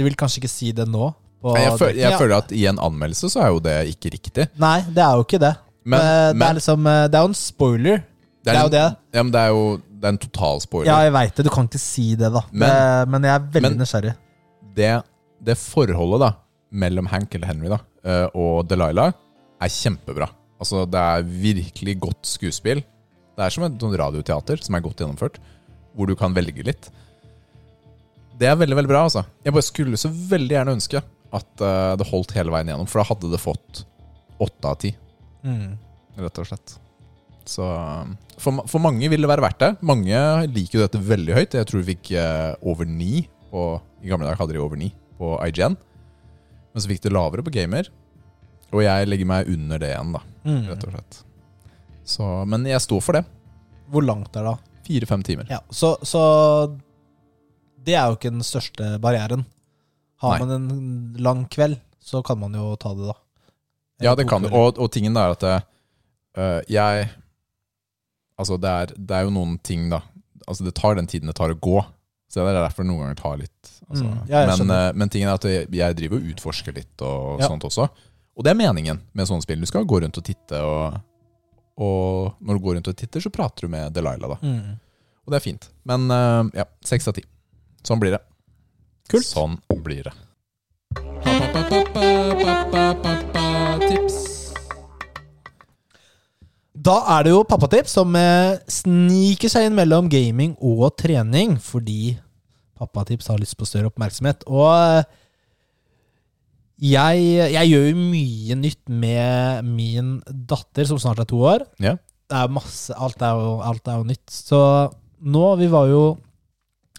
[0.00, 1.10] du vil kanskje ikke si det nå?
[1.56, 4.48] jeg, føler, jeg føler at i en anmeldelse så er jo det ikke riktig.
[4.60, 5.54] Nei, det er jo ikke det.
[5.84, 8.02] Men, men, det, er liksom, eh, det er jo en spoiler.
[8.44, 8.82] det er jo det.
[9.16, 9.62] Ja, men det er jo
[10.00, 10.88] det er en total spoiler.
[10.88, 11.44] Ja, jeg veit det.
[11.44, 12.42] Du kan ikke si det, da.
[12.52, 14.14] Men- det, men jeg er veldig men- nysgjerrig.
[14.76, 14.92] det,
[15.44, 16.30] det forholdet da
[16.70, 19.12] mellom Hank eller Henry da eh, og Delilah
[19.60, 20.28] er kjempebra.
[20.60, 22.82] Altså Det er virkelig godt skuespill.
[23.36, 25.38] Det er som et radioteater som er godt gjennomført,
[25.96, 26.90] hvor du kan velge litt.
[28.40, 29.02] Det er veldig veldig bra.
[29.06, 32.88] altså Jeg bare skulle så veldig gjerne ønske at uh, det holdt hele veien gjennom,
[32.90, 33.84] for da hadde det fått
[34.40, 34.94] åtte av ti,
[35.44, 35.76] Mm.
[36.20, 36.72] rett og slett.
[37.48, 38.10] Så um,
[38.40, 39.70] for, for mange vil det være verdt det.
[39.88, 40.18] Mange
[40.52, 41.54] liker jo dette veldig høyt.
[41.56, 43.62] Jeg tror vi fikk uh, over ni på
[44.04, 45.76] I gamle dager hadde de over ni på IGN.
[46.74, 47.88] Men så fikk det lavere på Gamer.
[48.70, 50.20] Og jeg legger meg under det igjen, da.
[50.44, 50.60] Mm.
[50.68, 51.22] Rett og slett.
[52.10, 53.24] Så, men jeg står for det.
[53.90, 54.82] Hvor langt er det, da?
[54.86, 55.48] Fire-fem timer.
[55.50, 56.20] Ja, så, så
[57.86, 59.46] det er jo ikke den største barrieren.
[60.20, 60.44] Har Nei.
[60.44, 63.16] man en lang kveld, så kan man jo ta det, da.
[64.04, 64.48] Ja, det kan du.
[64.52, 67.08] Og, og tingen er at eh, jeg
[68.40, 69.98] Altså, det er, det er jo noen ting, da.
[70.48, 71.76] Altså, det tar den tiden det tar å gå.
[72.30, 74.06] Så det er derfor noen ganger tar litt altså.
[74.06, 77.40] Mm, ja, men, eh, men tingen er at jeg, jeg driver og utforsker litt og
[77.42, 77.48] Ja.
[77.50, 77.88] sånt også.
[78.38, 79.60] Og det er meningen med sånne spill.
[79.60, 80.94] Du skal gå rundt og titte, og,
[81.76, 84.38] og når du går rundt og titter, så prater du med Delilah, da.
[84.46, 84.78] Mm.
[85.26, 85.66] Og det er fint.
[85.90, 87.26] Men eh, ja, seks av ti.
[87.86, 88.20] Sånn blir det.
[89.10, 89.26] Kult.
[89.26, 90.14] Sånn blir det.
[93.80, 94.18] Tips.
[96.80, 102.14] Da er det jo pappatips som eh, sniker seg inn mellom gaming og trening, fordi
[102.80, 104.46] pappatips har lyst på større oppmerksomhet.
[104.48, 105.02] Og eh,
[106.80, 111.66] jeg, jeg gjør jo mye nytt med min datter, som snart er to år.
[111.82, 111.98] Ja.
[112.30, 114.26] Det er masse, alt er jo, alt er jo nytt.
[114.32, 114.60] Så
[115.20, 116.04] nå, vi var jo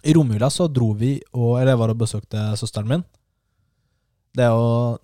[0.04, 3.04] I romjula så dro vi og Eller jeg var og besøkte søsteren min.
[4.34, 4.98] Det er jo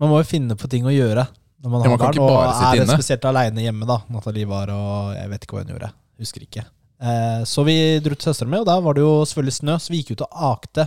[0.00, 1.26] Man må jo finne på ting å gjøre
[1.60, 2.18] når man Ja, har man barn.
[2.24, 3.98] og er spesielt aleine hjemme, da.
[4.08, 5.90] Nathalie var og Jeg vet ikke hva hun gjorde.
[6.22, 6.62] Husker ikke.
[7.00, 9.90] Eh, så vi dro til søsteren min, og der var det jo selvfølgelig snø, så
[9.92, 10.86] vi gikk ut og akte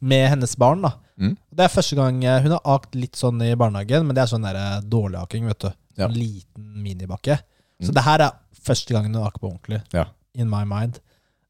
[0.00, 0.82] med hennes barn.
[0.82, 0.92] da
[1.22, 1.36] Mm.
[1.54, 4.30] Det er første gang eh, Hun har akt litt sånn i barnehagen, men det er
[4.32, 5.70] sånn der, eh, dårlig aking, vet du.
[5.98, 6.06] Ja.
[6.08, 7.36] En liten minibakke.
[7.82, 7.94] Så Mm.
[7.94, 8.30] det her er
[8.64, 9.82] første gangen hun aker på ordentlig.
[9.92, 10.06] Ja.
[10.34, 10.98] In my mind.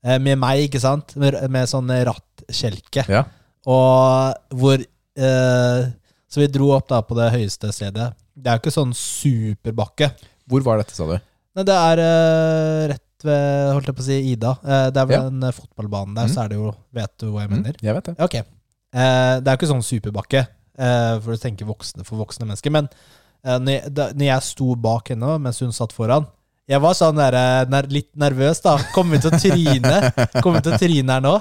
[0.04, 1.14] Eh, med meg, ikke sant?
[1.20, 3.04] Med, med sånn rattkjelke.
[3.10, 3.24] Ja.
[3.70, 5.82] Og hvor eh,
[6.32, 8.08] Så vi dro opp da på det høyeste stedet.
[8.34, 10.08] Det er jo ikke sånn superbakke.
[10.48, 11.14] Hvor var dette, sa du?
[11.54, 14.54] Nei, det er eh, rett ved holdt jeg på å si, Ida.
[14.64, 15.22] Eh, det er vel Ja.
[15.28, 17.76] den eh, fotballbanen der, så er det jo Vet du hva jeg mener?
[17.76, 18.14] Mm, jeg vet det.
[18.18, 18.34] Ja, Ok.
[18.40, 20.40] Eh, det er jo ikke sånn superbakke,
[20.76, 22.72] eh, for å tenke voksne for voksne mennesker.
[22.74, 22.88] Men
[23.44, 26.26] eh, når, jeg, da, når jeg sto bak henne mens hun satt foran
[26.70, 28.76] Jeg var sånn der, eh, ner, litt nervøs, da.
[28.94, 29.96] Kommer vi til å tryne?
[30.44, 31.34] Kommer vi til å tryne her nå?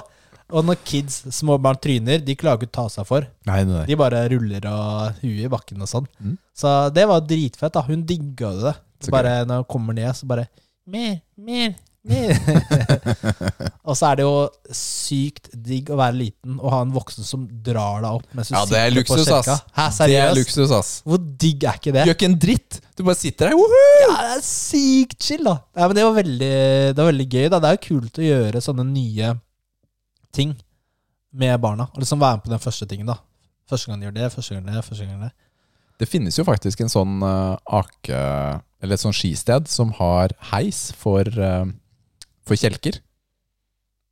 [0.52, 3.28] Og når kids, små barn, tryner, de klarer ikke å ta seg for.
[3.48, 3.84] Nei, nei.
[3.88, 6.08] De bare ruller og huet i bakken og sånn.
[6.20, 6.34] Mm.
[6.58, 7.72] Så det var dritfett.
[7.72, 8.74] da Hun digga det.
[9.02, 10.48] Så bare når hun kommer ned, så bare
[10.86, 11.72] mer, mer.
[13.86, 14.34] og så er det jo
[14.74, 18.64] sykt digg å være liten og ha en voksen som drar deg opp du Ja,
[18.66, 19.62] det er luksus, ass.
[19.76, 20.90] Hæ, Det er luksus, ass.
[21.06, 22.08] Hvor digg er ikke det?
[22.08, 22.80] Gjør ikke en dritt!
[22.98, 23.58] Du bare sitter der.
[23.58, 24.00] Woohoo!
[24.02, 25.60] Ja, det er sykt chill, da.
[25.78, 26.52] Ja, men det var veldig,
[26.90, 27.46] det var veldig gøy.
[27.54, 29.34] da Det er jo kult å gjøre sånne nye
[30.34, 30.56] ting
[31.32, 31.86] med barna.
[31.94, 33.06] Og liksom være med på den første tingen.
[33.08, 33.20] da
[33.70, 35.30] Første gang de gjør det, første gang det, første gang det.
[36.02, 38.18] Det finnes jo faktisk en sånn uh, ake
[38.82, 41.68] Eller et sånn skisted som har heis for, eh,
[42.48, 42.98] for kjelker.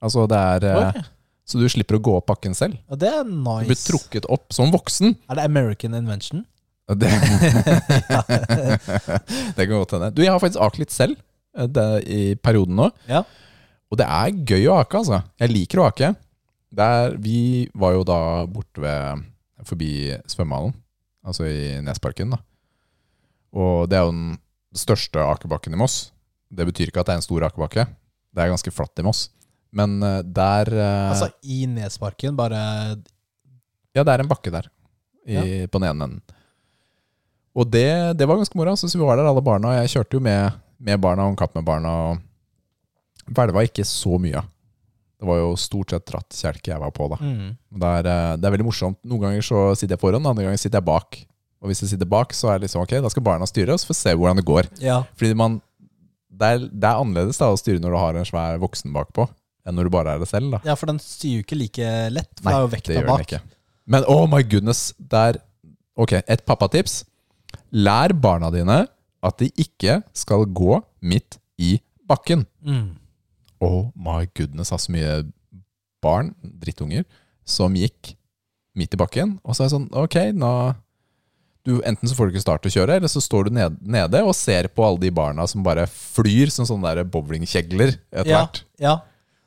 [0.00, 1.02] Altså det er eh,
[1.48, 2.78] Så du slipper å gå opp bakken selv.
[2.88, 3.66] Ja, det er nice.
[3.66, 5.16] Du blir trukket opp som voksen.
[5.28, 6.46] Er det American invention?
[6.90, 7.06] Det,
[9.56, 10.10] det kan godt hende.
[10.10, 11.14] Du, jeg har faktisk akt litt selv
[11.54, 12.88] eh, det, i perioden nå.
[13.10, 13.22] Ja.
[13.90, 15.20] Og det er gøy å ake, altså.
[15.42, 16.12] Jeg liker å ake.
[16.74, 18.20] Der, vi var jo da
[18.50, 19.26] borte ved
[19.66, 20.74] forbi svømmehallen,
[21.26, 22.34] altså i Nesparken.
[22.34, 22.38] da.
[23.54, 24.38] Og det er jo den
[24.78, 26.12] største akebakken i Moss.
[26.50, 27.86] Det betyr ikke at det er en stor akebakke.
[28.30, 29.28] Det er ganske flatt i Moss.
[29.74, 32.60] Men eh, der eh, Altså i Nesparken, bare
[33.94, 34.70] Ja, det er en bakke der.
[35.26, 36.38] I, På den ene enden.
[37.54, 38.72] Og det, det var ganske moro.
[38.72, 39.72] Altså, så vi var der alle barna.
[39.72, 41.92] Og jeg kjørte jo med, med barna og en kapp med barna.
[42.10, 44.42] Og hvelva ikke så mye.
[45.20, 47.18] Det var jo stort sett rattkjelke jeg var på, da.
[47.20, 47.48] Mm.
[47.82, 48.98] Det er, eh, det er veldig morsomt.
[49.04, 51.18] Noen ganger så sitter jeg foran, andre ganger sitter jeg bak.
[51.60, 53.82] Og hvis jeg sitter bak, så er det liksom ok, da skal barna styre, og
[53.82, 54.70] så får vi se hvordan det går.
[54.80, 55.02] Ja.
[55.20, 55.58] Fordi man
[56.40, 59.26] Det er, det er annerledes da å styre når du har en svær voksen bakpå,
[59.68, 60.60] enn når du bare er det selv, da.
[60.64, 63.34] ja, for den styrer jo ikke like lett, for det er jo vekta bak.
[63.90, 65.40] Men oh my goodness, det er
[66.00, 67.02] Ok, et pappatips.
[67.76, 68.86] Lær barna dine
[69.26, 71.74] at de ikke skal gå midt i
[72.08, 72.46] bakken.
[72.64, 72.94] Mm.
[73.60, 75.18] Oh my goodness, har så mye
[76.00, 77.04] barn, drittunger,
[77.44, 78.14] som gikk
[78.78, 79.34] midt i bakken.
[79.44, 80.52] Og så er det sånn, ok, nå
[81.66, 83.76] du, Enten så får du ikke start til å kjøre, eller så står du ned,
[83.84, 88.30] nede og ser på alle de barna som bare flyr som sånne der bowlingkjegler etter
[88.30, 88.62] Ja, hvert.
[88.80, 88.94] ja.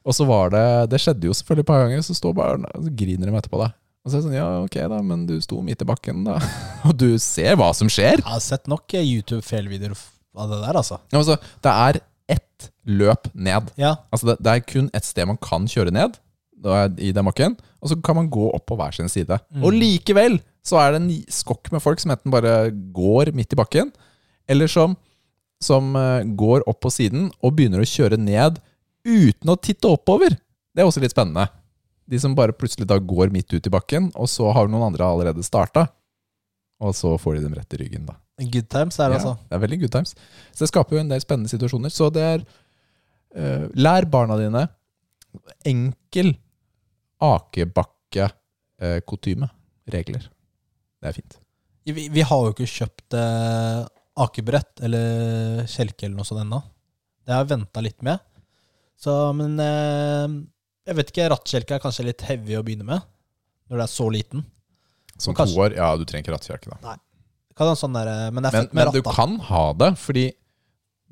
[0.03, 2.89] Og så var det Det skjedde jo selvfølgelig et par ganger, så står barna og
[2.99, 3.69] griner de etterpå da
[4.03, 6.37] Og så er det sånn, ja, ok da, men du sto midt i bakken, da.
[6.89, 8.19] Og du ser hva som skjer.
[8.19, 9.95] Jeg har sett nok eh, YouTube-feilvideoer
[10.35, 10.97] av det der, altså.
[11.13, 12.01] Ja, Altså, det er
[12.33, 13.71] ett løp ned.
[13.79, 13.95] Ja.
[14.11, 16.19] Altså det, det er kun ett sted man kan kjøre ned
[17.03, 19.35] i den bakken, og så kan man gå opp på hver sin side.
[19.51, 19.63] Mm.
[19.67, 23.59] Og likevel så er det en skokk med folk som enten bare går midt i
[23.59, 23.91] bakken,
[24.49, 24.95] eller som,
[25.63, 28.53] som eh, går opp på siden og begynner å kjøre ned
[29.03, 30.37] uten å titte oppover.
[30.73, 31.45] Det er også litt spennende.
[32.09, 35.03] De som bare plutselig da går midt ut i bakken, og så har noen andre
[35.07, 35.81] allerede starta.
[36.83, 38.13] Og så får de dem rett i ryggen, da.
[38.41, 39.33] Good times er det, altså.
[39.37, 40.11] Ja, det er veldig good times.
[40.51, 41.89] Så det skaper jo en del spennende situasjoner.
[41.93, 42.39] Så det er
[43.37, 44.63] uh, Lær barna dine
[45.69, 46.29] enkel
[47.23, 49.47] akebakke-kutyme.
[49.93, 50.23] Regler.
[51.03, 51.35] Det er fint.
[51.83, 53.81] Vi, vi har jo ikke kjøpt eh,
[54.23, 56.61] akebrett eller kjelke eller noe sånt ennå.
[57.23, 58.23] Det har jeg venta litt med.
[58.99, 60.37] Så, men eh,
[60.87, 63.03] jeg vet ikke, rattkjelke er kanskje litt heavy å begynne med.
[63.67, 64.45] Når det er så liten.
[65.17, 66.79] Som kanskje- to år, ja, du trenger ikke rattkjelke, da.
[66.93, 66.97] Nei.
[67.77, 70.31] Sånn der, eh, men det Men, men du kan ha det, fordi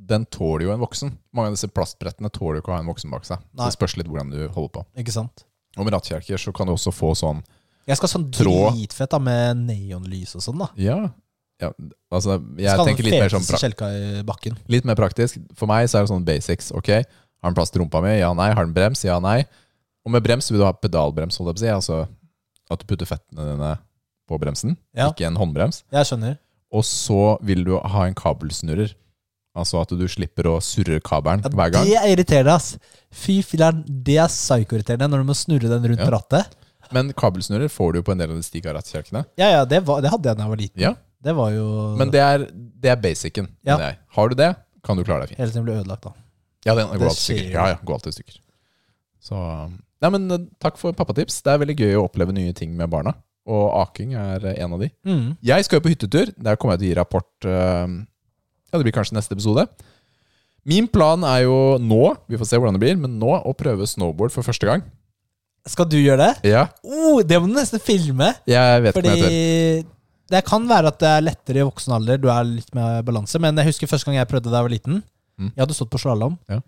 [0.02, 1.12] den tåler jo en voksen.
[1.36, 3.44] Mange av disse plastbrettene tåler jo ikke å ha en voksen bak seg.
[3.54, 3.68] Nei.
[3.68, 4.86] det spørs litt hvordan du holder på.
[5.04, 5.44] Ikke sant?
[5.78, 7.44] Og med rattkjelker så kan du også få sånn
[7.88, 8.76] Jeg skal ha sånn Tråd.
[8.78, 10.68] dritfett da, med neonlys og sånn, da.
[10.78, 11.00] Ja,
[11.62, 11.72] ja
[12.12, 14.58] altså Jeg skal tenker litt mer sånn pra kjelka i bakken.
[14.70, 15.40] Litt mer praktisk.
[15.58, 16.72] For meg så er det sånn basics.
[16.78, 16.90] Ok,
[17.42, 18.20] Har den plass til rumpa mi?
[18.20, 18.52] Ja, nei.
[18.54, 19.02] Har den brems?
[19.04, 19.46] Ja, nei.
[20.06, 21.72] Og med brems vil du ha pedalbrems, holdt jeg på å si.
[21.74, 22.08] Altså
[22.72, 23.72] at du putter fettene dine
[24.30, 25.10] på bremsen, Ja.
[25.12, 25.84] ikke en håndbrems.
[25.92, 26.38] Jeg skjønner.
[26.72, 28.94] Og så vil du ha en kabelsnurrer.
[29.58, 31.84] Altså at du slipper å surre kabelen Ja, hver gang.
[31.86, 32.78] Det er irriterende, ass.
[33.12, 36.10] Fy filler'n, det er psyko-irriterende når du må snurre den rundt Ja.
[36.14, 36.56] rattet.
[36.96, 39.24] Men kabelsnurrer får du jo på en del av de Stig Arat-kjelkene.
[39.40, 40.84] Ja, ja, det, var, det hadde jeg da jeg var liten.
[40.84, 40.94] Ja.
[41.22, 41.66] Det var jo
[42.00, 43.48] Men det er, det er basicen.
[43.62, 43.76] Ja.
[43.78, 44.00] mener jeg.
[44.18, 44.52] Har du det,
[44.86, 45.42] kan du klare deg fint.
[45.44, 46.16] Hele tiden ble ødelagt, da.
[46.66, 47.56] Ja, den går alltid i stykker.
[47.56, 48.42] Ja, ja, går alltid i stykker.
[49.22, 49.42] Så
[50.02, 51.44] Nei, men eh, takk for pappatips.
[51.46, 53.14] Det er veldig gøy å oppleve nye ting med barna.
[53.50, 54.90] Og aking er eh, en av de.
[55.06, 55.28] Mm.
[55.46, 56.32] Jeg skal jo på hyttetur.
[56.42, 57.86] Der kommer jeg til å gi rapport eh,
[58.72, 59.68] Ja, det blir kanskje neste episode.
[60.66, 63.88] Min plan er jo nå, vi får se hvordan det blir, men nå å prøve
[63.90, 64.84] snowboard for første gang.
[65.70, 66.52] Skal du gjøre det?
[66.52, 68.32] Ja, Oh, det må du nesten filme.
[68.50, 69.84] jeg vet Fordi jeg
[70.32, 72.20] det kan være at det er lettere i voksen alder.
[72.22, 73.40] Du er litt med balanse.
[73.44, 75.02] Men jeg husker første gang jeg prøvde da jeg var liten.
[75.36, 75.50] Mm.
[75.52, 76.38] Jeg hadde stått på slalåm.
[76.52, 76.62] Ja.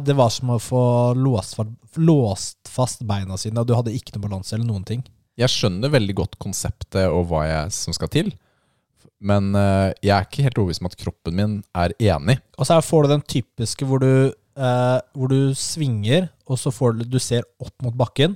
[0.00, 0.80] Det var som å få
[1.18, 1.58] låst,
[2.00, 5.02] låst fast beina sine, og du hadde ikke noe balanse eller noen ting.
[5.36, 8.32] Jeg skjønner veldig godt konseptet og hva jeg som skal til.
[9.24, 12.38] Men eh, jeg er ikke helt overbevist om at kroppen min er enig.
[12.56, 16.98] Og så får du den typiske hvor du, eh, hvor du svinger, og så får
[16.98, 18.34] du, du ser opp mot bakken.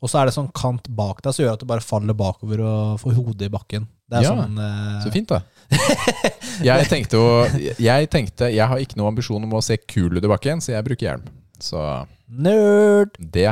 [0.00, 2.62] Og så er det sånn kant bak deg som gjør at du bare faller bakover
[2.64, 3.84] og får hodet i bakken.
[4.08, 5.42] Det er Ja, sånn eh, Så fint, da.
[6.70, 7.26] Jeg tenkte jo
[7.78, 10.72] Jeg tenkte Jeg har ikke noen ambisjon om å se kul ut i bakken, så
[10.72, 11.28] jeg bruker hjelm.
[11.62, 11.78] Så
[12.30, 13.14] Nerd!
[13.20, 13.46] det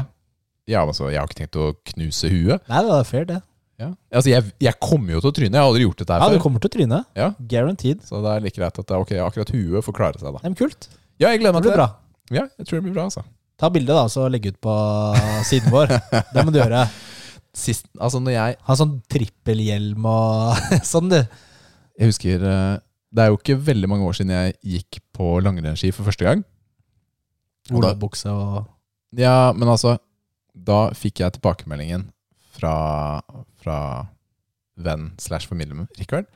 [0.68, 2.64] Ja, altså, jeg har ikke tenkt å knuse huet.
[2.68, 3.38] Nei, det er fair, det.
[3.78, 3.92] Ja.
[4.10, 5.52] Altså, jeg, jeg kommer jo til å tryne.
[5.54, 6.98] Jeg har aldri gjort dette her Ja, du kommer til å tryne.
[7.16, 7.28] Ja.
[7.52, 8.02] Guaranteed.
[8.08, 10.42] Så det er like greit at det er ok, akkurat huet får klare seg, da.
[10.42, 10.88] Det men kult.
[11.22, 11.84] Ja, jeg gleder meg til blir det.
[11.84, 12.38] bra.
[12.40, 13.24] Ja, jeg tror det blir bra, altså.
[13.58, 14.74] Ta bilde, da, så legge ut på
[15.48, 15.90] siden vår.
[16.32, 16.84] Det må du gjøre.
[17.58, 20.60] Sist, altså når jeg Ha sånn trippelhjelm og
[20.92, 21.18] sånn, du.
[21.98, 22.74] Jeg husker eh,
[23.10, 26.44] Det er jo ikke veldig mange år siden jeg gikk på langrennsski for første gang.
[27.74, 28.68] Olabukse og
[29.18, 29.96] Ja, men altså
[30.54, 32.06] Da fikk jeg tilbakemeldingen
[32.58, 33.20] fra,
[33.58, 33.78] fra
[34.78, 36.26] venn slash med Rikard.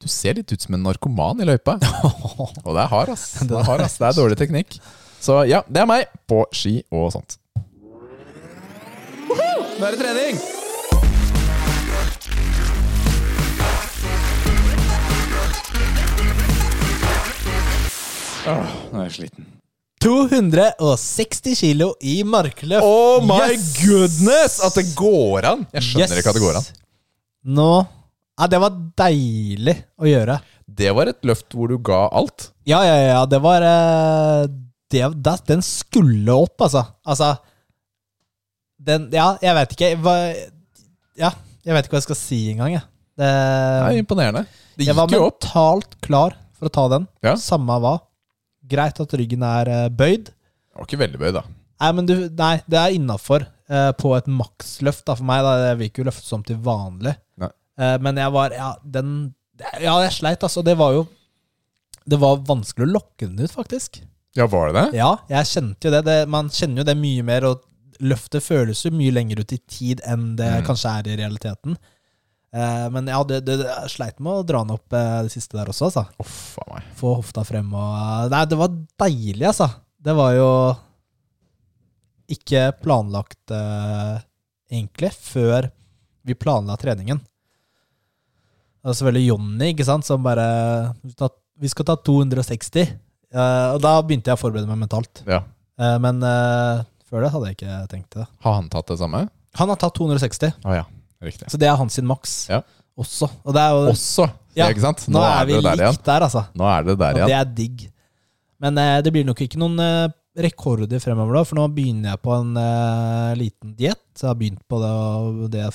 [0.00, 1.78] Du ser litt ut som en narkoman i løypa.
[2.66, 3.40] Og det er hard, ass.
[3.40, 3.96] Det er, hard, ass.
[3.96, 4.76] Det er dårlig teknikk.
[5.24, 7.38] Så ja, det er meg på ski og sånt.
[9.24, 10.42] Nå er det trening!
[18.44, 19.46] Åh, nå er jeg sliten.
[20.04, 22.84] 260 kilo i markløft.
[22.84, 23.70] Oh my Yes!
[23.80, 24.58] goodness!
[24.66, 25.62] At det går an!
[25.72, 26.18] Jeg skjønner Yes!
[26.20, 26.68] ikke at det går an.
[27.56, 27.68] Nå
[28.34, 30.36] Ja, det var deilig å gjøre.
[30.66, 32.48] Det var et løft hvor du ga alt.
[32.66, 33.20] Ja, ja, ja.
[33.30, 34.48] Det var eh,
[34.94, 36.84] det, det, Den skulle opp, altså.
[37.06, 37.32] Altså,
[38.84, 39.90] den Ja, jeg vet ikke.
[40.04, 40.14] Hva,
[41.20, 41.30] ja,
[41.64, 42.86] jeg vet ikke hva jeg skal si engang, jeg.
[43.14, 44.44] Det, Det er imponerende.
[44.74, 45.38] Det jeg var gikk jo opp.
[45.44, 47.04] mentalt klar for å ta den.
[47.24, 47.34] Ja.
[47.40, 47.96] Samme hva.
[48.70, 50.30] Greit at ryggen er eh, bøyd.
[50.32, 51.44] Det var ikke veldig bøyd, da.
[51.84, 53.44] Nei, men du, nei, det er innafor
[53.98, 55.40] på et maksløft da, for meg.
[55.46, 55.52] Da.
[55.70, 57.14] Jeg vil ikke løfte som til vanlig.
[57.40, 59.14] Eh, men jeg var Ja, den
[59.82, 60.62] Ja, jeg sleit, altså.
[60.62, 61.06] Det var jo
[62.06, 64.02] Det var vanskelig å lokke den ut, faktisk.
[64.34, 64.98] Ja, var det det?
[64.98, 66.02] Ja, jeg kjente jo det.
[66.08, 66.18] det.
[66.28, 67.62] Man kjenner jo det mye mer, og
[68.02, 70.64] løftet føles jo mye lenger ut i tid enn det Mm.
[70.66, 71.76] kanskje er i realiteten.
[72.54, 75.56] Eh, men ja, det, det, jeg sleit med å dra den opp eh, det siste
[75.58, 76.04] der også, altså.
[76.22, 76.90] Uff a meg.
[76.98, 78.74] Få hofta frem og Nei, det var
[79.06, 79.70] deilig, altså.
[80.04, 80.50] Det var jo
[82.34, 84.18] ikke planlagt, eh,
[84.72, 85.70] egentlig, før
[86.24, 87.18] vi planla treningen.
[88.82, 90.46] Det var selvfølgelig Jonny, ikke sant, som bare
[91.60, 92.94] vi skal ta 260.
[93.34, 95.22] Eh, og da begynte jeg å forberede meg mentalt.
[95.26, 95.40] Ja.
[95.80, 98.26] Eh, men eh, før det hadde jeg ikke tenkt det.
[98.46, 99.24] Har han tatt det samme?
[99.58, 100.84] Han har tatt 260, Oh, ja.
[101.24, 101.48] Riktig.
[101.50, 102.60] så det er hans sin maks Ja.
[103.00, 103.28] også.
[103.46, 105.06] Og det er jo Også, Ja, ikke sant?
[105.10, 105.94] Nå, er vi det der igjen.
[105.96, 106.44] likt der, altså.
[106.54, 107.26] Nå er det der Og igjen.
[107.30, 107.86] det er digg.
[108.60, 110.08] Men eh, det blir nok ikke noen eh,
[110.44, 114.02] rekorder fremover, da, for nå begynner jeg på en eh, liten diett.
[114.20, 115.66] Jeg har begynt på det, det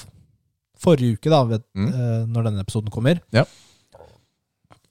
[0.79, 1.91] forrige uke, da, vet, Mm.
[2.31, 3.19] når denne episoden kommer.
[3.35, 3.43] Ja.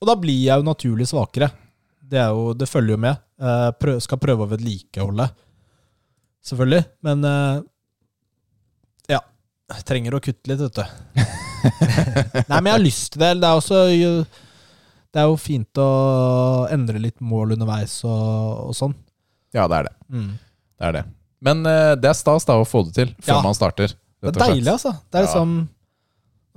[0.00, 1.50] Og da blir jeg jo naturlig svakere.
[2.08, 3.18] Det, er jo, det følger jo med.
[3.40, 5.26] Eh, prøv, skal prøve å vedlikeholde,
[6.48, 6.84] selvfølgelig.
[7.06, 7.60] Men eh,
[9.14, 9.20] ja.
[9.88, 10.84] Trenger å kutte litt, vet du.
[12.48, 13.32] Nei, men jeg har lyst til det.
[13.42, 13.82] Det er også
[15.08, 15.88] det er jo fint å
[16.72, 18.92] endre litt mål underveis og, og sånn.
[19.56, 19.94] Ja, det er det.
[20.12, 20.28] Mm.
[20.78, 21.02] Det er det.
[21.48, 23.42] Men eh, det er stas da å få det til før Ja.
[23.44, 23.94] man starter.
[24.20, 24.92] Det er deilig, altså.
[25.08, 25.28] Det er Ja.
[25.30, 25.56] liksom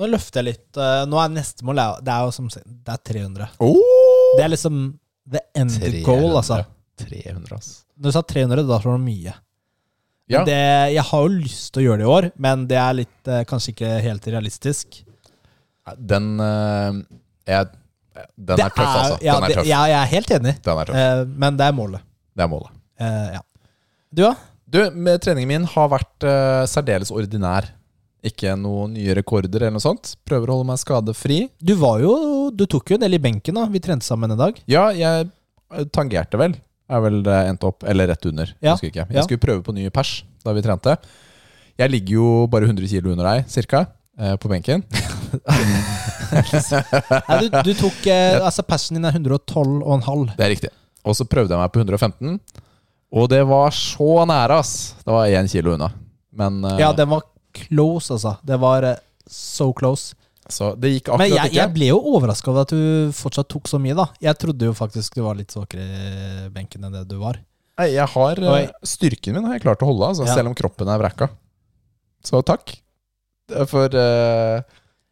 [0.01, 0.77] Nå løfter jeg litt.
[0.81, 3.49] eh, Nå er neste mål Det er jo som Det er 300.
[3.61, 4.35] Oh!
[4.37, 4.77] Det er liksom
[5.29, 6.03] the end 300.
[6.05, 6.63] goal, altså.
[7.01, 7.71] 300, ass.
[7.97, 9.33] Når du sa 300, da slår du mye.
[10.31, 10.57] Ja, det,
[10.95, 13.43] jeg har jo lyst til å gjøre det i år, men det er litt, eh,
[13.49, 15.01] kanskje ikke helt realistisk.
[15.97, 17.01] den eh,
[17.51, 17.71] jeg,
[18.37, 19.17] Den Det er tøff, altså.
[19.25, 19.67] Ja, Den er tøff.
[19.67, 20.95] ja, jeg er helt enig, Den er tøff.
[21.01, 22.07] eh, men det er målet.
[22.37, 22.71] Det er målet.
[23.01, 23.41] Eh, ja.
[24.11, 24.33] Du, da?
[24.71, 24.79] Du,
[25.19, 27.67] treningen min har vært uh, særdeles ordinær.
[28.21, 30.11] Ikke noen nye rekorder eller noe sånt.
[30.29, 31.39] Prøver å holde meg skadefri.
[31.57, 32.13] Du var jo
[32.53, 33.63] Du tok jo en del i benken, da.
[33.71, 34.59] Vi trente sammen en dag.
[34.69, 35.25] Ja, jeg
[35.73, 36.53] eh, tangerte vel.
[36.91, 37.85] Er vel det endt opp.
[37.87, 38.51] Eller rett under.
[38.61, 39.07] Ja, Jeg, ja.
[39.09, 40.97] Jeg skulle prøve på ny pers da vi trente.
[41.79, 43.85] Jeg ligger jo bare 100 kilo under deg, cirka,
[44.19, 44.83] eh, på benken.
[46.31, 50.35] Nei, du, du tok eh, Altså, persen din er 112,5.
[50.35, 50.71] Det er riktig.
[51.07, 52.37] Og så prøvde jeg meg på 115,
[53.17, 54.73] og det var så nære, ass.
[55.01, 55.89] Det var én kilo unna.
[56.37, 57.25] Men Ja, den var
[57.55, 58.35] close, altså.
[58.45, 58.99] Det var eh,
[59.29, 60.15] so close.
[60.51, 63.69] Så det gikk akkurat Men jeg, jeg ble jo overraska over at du fortsatt tok
[63.71, 64.07] så mye, da.
[64.23, 67.39] Jeg trodde jo faktisk du var litt svakere i benken enn det du var.
[67.79, 68.63] Nei, jeg har eh, Oi.
[68.85, 70.35] Styrken min har jeg klart å holde, altså, Ja.
[70.37, 71.29] selv om kroppen er vraka.
[72.25, 72.75] Så takk.
[73.67, 74.61] For uh,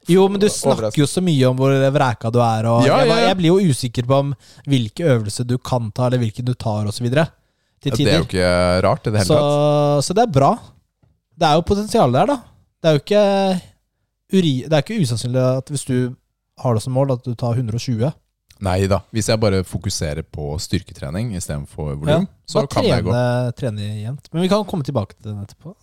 [0.07, 3.23] Jo, men du snakker jo så mye om hvor vreka du er, og Ja, jeg,
[3.27, 4.33] jeg blir jo usikker på om
[4.69, 7.09] hvilke øvelser du kan ta, eller hvilke du tar, osv.
[7.09, 8.51] Det er jo ikke
[8.85, 10.05] rart i det hele Så, tatt.
[10.07, 10.53] så det er bra.
[11.39, 12.35] Det er jo potensial der, da.
[12.83, 13.61] Det er jo ikke
[14.33, 16.15] uri, Det er ikke usannsynlig at hvis du
[16.59, 18.11] har det som mål, at du tar 120.
[18.61, 18.97] Nei da.
[19.15, 21.95] Hvis jeg bare fokuserer på styrketrening istedenfor Ja.
[21.95, 23.11] volum, så Bare kan det gå.
[23.11, 24.27] trene, trene jevnt.
[24.33, 25.75] Men vi kan komme tilbake til den etterpå.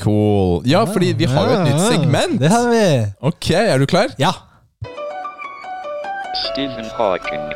[0.00, 0.62] Cool.
[0.66, 2.38] Ja, fordi vi har jo et nytt segment.
[2.40, 3.12] Det har vi.
[3.20, 4.06] Ok, er du klar?
[4.18, 4.30] Ja.
[6.52, 7.52] Stephen Hawking.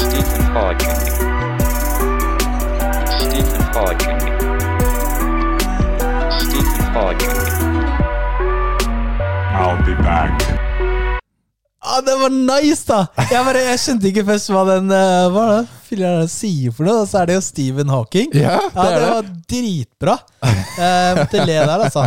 [0.00, 0.96] Stephen Hawking.
[3.20, 4.59] Stephen Hawking.
[6.90, 7.14] I'll
[9.86, 10.42] be back.
[11.82, 13.06] Ah, det var nice, da!
[13.30, 17.04] Jeg, bare, jeg skjønte ikke først hva den uh, Hva er det sier for noe.
[17.04, 18.34] Og så er det jo Stephen Hawking.
[18.34, 19.12] Ja, det Ja, det er det.
[19.14, 20.16] var dritbra.
[20.80, 22.02] Jeg måtte le der, altså.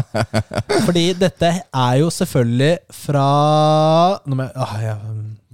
[0.86, 2.74] Fordi dette er jo selvfølgelig
[3.06, 3.26] fra
[4.28, 4.98] Nå må jeg ah, Jeg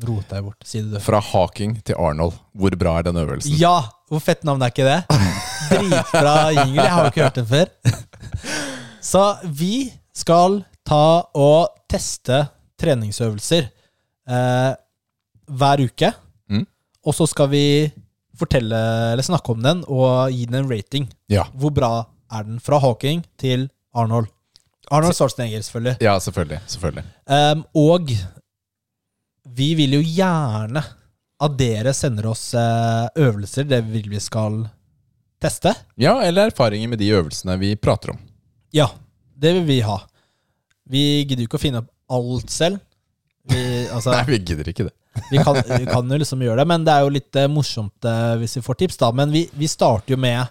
[0.09, 0.59] rota jeg bort.
[0.65, 0.99] Si det, du.
[1.05, 2.33] Fra Hawking til Arnold.
[2.57, 3.61] Hvor bra er den øvelsen?
[3.61, 3.77] Ja!
[4.09, 5.03] Hvor fett navn er ikke det?
[5.69, 6.81] Dritbra jingle.
[6.81, 7.67] Jeg har jo ikke hørt den før.
[9.09, 11.05] Så vi skal ta
[11.37, 12.43] og teste
[12.79, 13.65] treningsøvelser
[14.29, 14.73] eh,
[15.49, 16.11] hver uke.
[16.51, 16.65] Mm.
[17.07, 17.63] Og så skal vi
[18.39, 18.77] fortelle,
[19.13, 21.09] eller snakke om den og gi den en rating.
[21.31, 21.47] Ja.
[21.57, 21.93] Hvor bra
[22.29, 23.65] er den fra Hawking til
[23.97, 24.29] Arnold?
[24.93, 25.97] Arnold Schwarzenegger, selvfølgelig.
[26.01, 26.61] ja, selvfølgelig.
[26.67, 27.05] selvfølgelig.
[27.25, 28.13] Um, og
[29.57, 30.85] vi vil jo gjerne
[31.39, 34.65] at dere sender oss eh, øvelser det vil vi skal
[35.41, 35.71] teste.
[35.97, 38.19] Ja, eller erfaringer med de øvelsene vi prater om.
[38.75, 38.89] Ja,
[39.39, 39.97] det vil vi ha.
[40.89, 42.81] Vi gidder jo ikke å finne opp alt selv.
[43.49, 44.95] Vi, altså, Nei, vi gidder ikke det.
[45.31, 48.07] vi, kan, vi kan jo liksom gjøre det, men det er jo litt eh, morsomt
[48.07, 49.11] eh, hvis vi får tips, da.
[49.15, 50.45] Men vi, vi starter jo med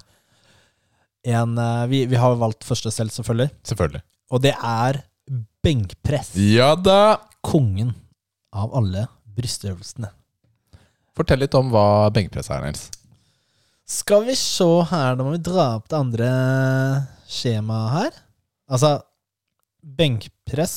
[1.28, 3.51] en eh, vi, vi har valgt første selv, selvfølgelig.
[3.70, 4.05] Selvfølgelig.
[4.35, 5.03] Og det er
[5.65, 6.35] benkpress.
[6.55, 7.19] Ja da!
[7.45, 7.95] Kongen
[8.55, 9.07] av alle
[9.39, 10.11] brystøvelsene.
[11.16, 12.89] Fortell litt om hva benkpress er, Nils.
[13.89, 16.28] Skal vi se her, da må vi dra opp det andre
[17.28, 18.20] skjemaet her.
[18.68, 18.94] Altså,
[19.98, 20.76] benkpress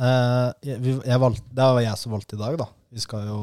[0.00, 2.68] eh, jeg, jeg valgte, Det var jeg som valgte i dag, da.
[2.94, 3.38] Vi skal jo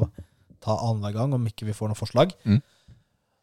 [0.62, 2.32] ta annenhver gang om ikke vi får noe forslag.
[2.46, 2.60] Mm.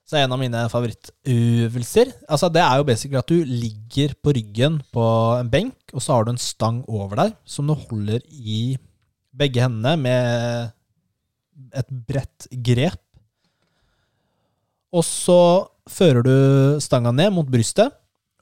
[0.10, 4.80] Så en av mine favorittøvelser Altså Det er jo basically at du ligger på ryggen
[4.96, 5.06] på
[5.38, 8.78] en benk, og så har du en stang over deg som du holder i
[9.40, 10.74] begge hendene med
[11.78, 13.02] et bredt grep.
[14.90, 16.36] Og så fører du
[16.82, 17.94] stanga ned mot brystet,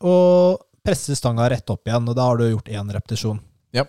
[0.03, 2.07] og presser stanga rett opp igjen.
[2.07, 3.39] Og da har du gjort én repetisjon.
[3.75, 3.87] Ja.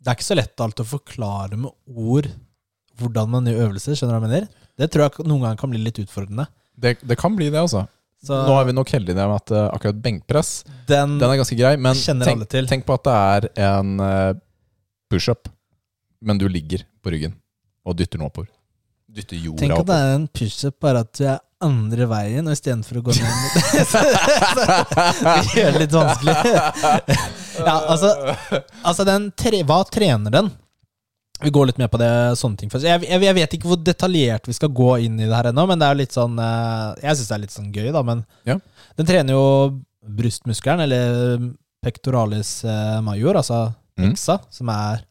[0.00, 2.30] Det er ikke så lett alt å forklare med ord
[3.00, 3.96] hvordan man gjør øvelser.
[3.96, 4.66] skjønner du hva jeg mener?
[4.80, 6.46] Det tror jeg noen ganger kan bli litt utfordrende.
[6.80, 7.86] Det, det kan bli det, altså.
[8.20, 10.50] Så Nå er vi nok heldige med at uh, akkurat benkpress
[10.88, 14.32] den, Den er ganske grei, men tenk, tenk på at det er en uh,
[15.08, 15.48] pushup,
[16.20, 17.38] men du ligger på ryggen
[17.88, 18.50] og dytter den oppover.
[19.10, 22.52] Dytter jorda Tenk at det er en pushup, bare at du er andre veien, og
[22.56, 23.52] istedenfor å gå ned mot
[25.20, 26.34] Det gjør det litt vanskelig.
[27.68, 28.10] ja, altså,
[28.86, 30.50] altså den tre, Hva trener den?
[31.40, 32.84] Vi går litt mer på det, sånne ting først.
[32.84, 35.64] Jeg, jeg, jeg vet ikke hvor detaljert vi skal gå inn i det her ennå,
[35.70, 38.02] men det er litt sånn eh, Jeg syns det er litt sånn gøy, da.
[38.04, 38.58] Men Ja.
[39.00, 39.44] den trener jo
[40.20, 41.38] brystmuskelen, eller
[41.84, 43.70] pectoralis eh, major, altså
[44.00, 44.14] Mm.
[44.16, 45.02] som er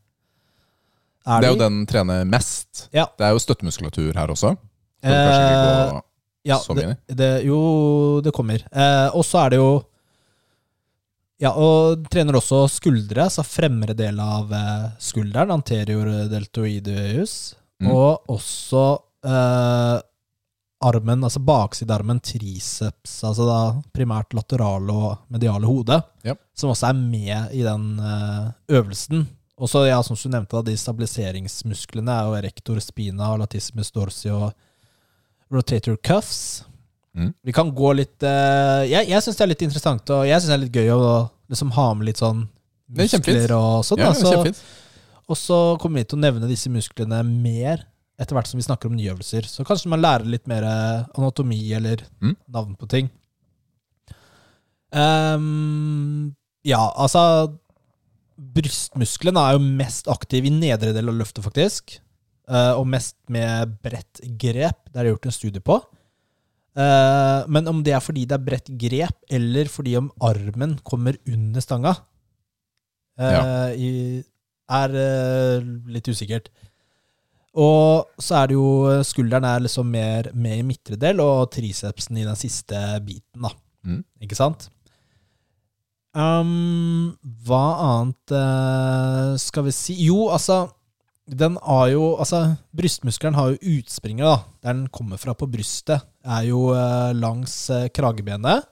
[1.30, 2.88] er Det er jo den trener mest.
[2.96, 3.04] Ja.
[3.20, 4.56] Det er jo støttemuskulatur her også.
[5.04, 6.00] Eh,
[6.50, 6.88] Ja, det,
[7.20, 7.60] det, jo,
[8.26, 8.66] det kommer.
[8.72, 9.70] Eh, og så er det jo
[11.40, 17.94] Ja, og trener også skuldre, altså fremre del av eh, skulderen, anterior deltoideus, Mm.
[17.96, 18.82] og også
[19.24, 20.02] eh,
[20.84, 23.60] armen, altså baksidearmen, triceps, altså da
[23.96, 26.34] primært laterale og mediale hode, Ja.
[26.54, 29.24] som også er med i den eh, øvelsen.
[29.58, 34.28] Og så, ja, som du nevnte, da, de stabiliseringsmusklene er jo erector spina, latissimus dorsi
[34.30, 34.52] og
[35.52, 36.64] rotator cuffs.
[37.18, 37.34] Mm.
[37.44, 40.52] Vi kan gå litt uh, Jeg, jeg syns det er litt interessant, og jeg syns
[40.52, 44.00] det er litt gøy å liksom ha med litt sånn er muskler og sånn.
[44.04, 44.12] Ja.
[44.14, 44.54] Så-
[45.30, 47.84] og så kommer vi til å nevne disse musklene mer
[48.20, 49.46] etter hvert som vi snakker om nye øvelser.
[49.46, 52.36] Så kanskje man lærer litt mer eh, anatomi eller Mm.
[52.50, 53.10] navn på ting.
[54.92, 56.36] Um,
[56.66, 57.54] ja, altså
[58.40, 61.98] Brystmuskelen er jo mest aktiv i nedre del av løftet, faktisk.
[62.50, 64.88] Eh, og mest med bredt grep.
[64.90, 65.78] Det er det gjort en studie på.
[66.80, 71.20] Eh, men om det er fordi det er bredt grep, eller fordi om armen kommer
[71.30, 71.94] under stanga,
[73.20, 73.92] eh, i,
[74.70, 74.98] er
[75.90, 76.50] litt usikkert.
[77.60, 82.18] Og så er det jo Skulderen er liksom mer med i midtre del, og tricepsen
[82.18, 83.54] i den siste biten, da.
[83.86, 84.04] Mm.
[84.26, 84.70] Ikke sant?
[86.14, 87.14] Um,
[87.46, 88.34] hva annet
[89.42, 89.98] skal vi si?
[90.08, 90.68] Jo, altså
[91.30, 94.38] Den har jo Altså, brystmuskelen har jo utspringet, da.
[94.64, 98.66] Der den kommer fra på brystet, er jo eh, langs eh, kragebenet.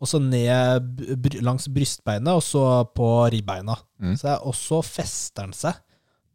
[0.00, 0.80] Og så ned
[1.20, 3.76] br langs brystbeinet, og så på ribbeina.
[4.00, 4.16] Mm.
[4.16, 5.76] Så også fester den seg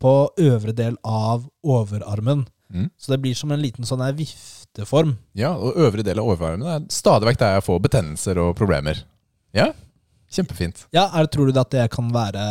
[0.01, 2.45] på øvre del av overarmen.
[2.69, 2.89] Mm.
[2.97, 5.15] Så det blir som en liten sånn her vifteform.
[5.37, 9.01] Ja, og øvre del av overarmen er stadig vekk der jeg får betennelser og problemer.
[9.55, 9.71] Ja,
[10.29, 10.85] kjempefint.
[10.93, 12.45] Ja, er, Tror du at det kan være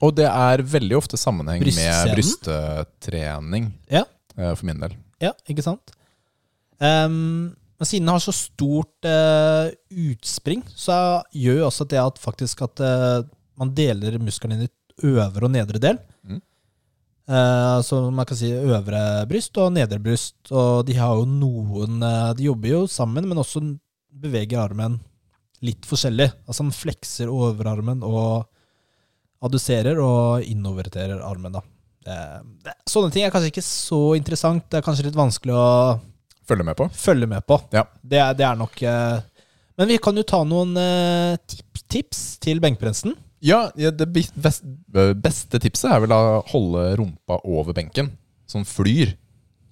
[0.00, 4.04] Og det er veldig ofte sammenheng med brysttrening, Ja.
[4.36, 4.96] eh, for min del.
[5.20, 5.92] Ja, ikke sant?
[6.80, 12.20] Um, men siden den har så stort uh, utspring, så gjør jo også det at
[12.20, 13.20] faktisk at uh,
[13.60, 16.00] man deler muskelen inn i øvre og nedre del.
[16.24, 16.40] Mm.
[17.30, 20.38] Uh, så man kan si øvre bryst og nedre bryst.
[20.52, 22.00] Og de har jo noen
[22.36, 23.62] De jobber jo sammen, men også
[24.10, 24.98] beveger armen
[25.64, 26.30] litt forskjellig.
[26.48, 28.48] Altså man flekser overarmen og
[29.42, 31.62] adduserer og innoverterer armen, da.
[32.04, 34.64] Det, sånne ting er kanskje ikke så interessant.
[34.72, 35.66] Det er kanskje litt vanskelig å
[36.50, 36.88] Følge med på.
[36.96, 37.60] følge med på.
[37.72, 37.84] Ja.
[38.02, 39.20] Det, er- det er nok eh,
[39.78, 43.14] Men vi kan jo ta noen eh, tip, tips til benkprensen.
[43.40, 48.10] Ja, ja det best, beste tipset er vel å holde rumpa over benken.
[48.50, 49.14] Sånn flyr.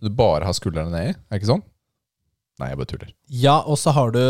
[0.01, 1.11] Du bare har skuldrene nedi.
[1.17, 1.65] Er det ikke sånn?
[2.63, 3.11] Nei, jeg bare tuller.
[3.29, 4.23] Ja, og så har du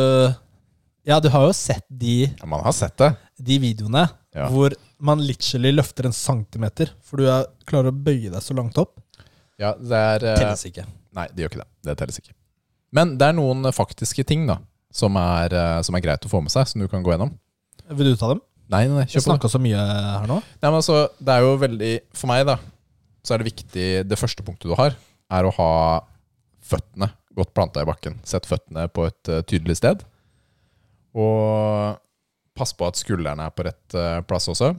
[1.09, 3.13] Ja, du har jo sett de, Ja, man har sett det.
[3.41, 4.49] de videoene Ja.
[4.53, 8.79] hvor man literally løfter en centimeter, for du er, klarer å bøye deg så langt
[8.81, 8.97] opp.
[9.59, 10.87] Ja, det er eh, Telles ikke.
[11.19, 11.71] Nei, det gjør ikke det.
[11.87, 12.35] Det telles ikke.
[12.95, 14.59] Men det er noen faktiske ting da
[14.95, 17.35] som er, eh, som er greit å få med seg, som du kan gå gjennom.
[17.91, 18.43] Vil du ta dem?
[18.69, 19.27] Nei, nei, kjør på.
[19.31, 20.41] snakka så mye her nå.
[20.41, 22.59] Nei, men altså, det er jo veldig For meg, da,
[23.25, 24.93] så er det viktig Det første punktet du har,
[25.33, 25.71] er å ha
[26.69, 27.09] føttene
[27.39, 28.19] godt planta i bakken.
[28.29, 30.03] Sett føttene på et eh, tydelig sted.
[31.17, 31.97] Og
[32.59, 33.97] pass på at skuldrene er på rett
[34.29, 34.73] plass også.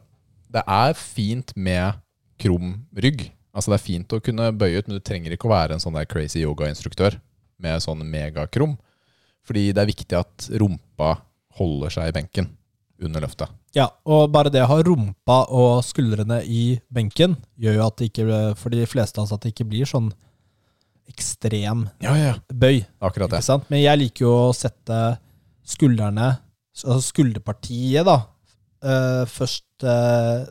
[0.50, 2.00] Det er fint med
[2.42, 3.28] krum rygg.
[3.54, 5.84] Altså Det er fint å kunne bøye ut, men du trenger ikke å være en
[5.84, 7.20] sånn der crazy yoga-instruktør
[7.60, 8.78] med sånn megakrum.
[9.46, 11.18] Fordi det er viktig at rumpa
[11.60, 12.50] holder seg i benken
[13.02, 13.52] under løftet.
[13.76, 18.10] Ja, og bare det å ha rumpa og skuldrene i benken gjør jo at det
[18.10, 18.26] ikke,
[18.60, 20.10] for de fleste av oss, at det ikke blir sånn
[21.10, 22.34] ekstrem Ja, ja.
[22.54, 22.84] bøy.
[23.02, 23.42] Akkurat det.
[23.46, 23.66] Sant?
[23.72, 25.00] Men jeg liker jo å sette
[25.70, 26.32] skuldrene,
[26.84, 28.18] altså skulderpartiet, da,
[28.84, 30.46] eh, først eh,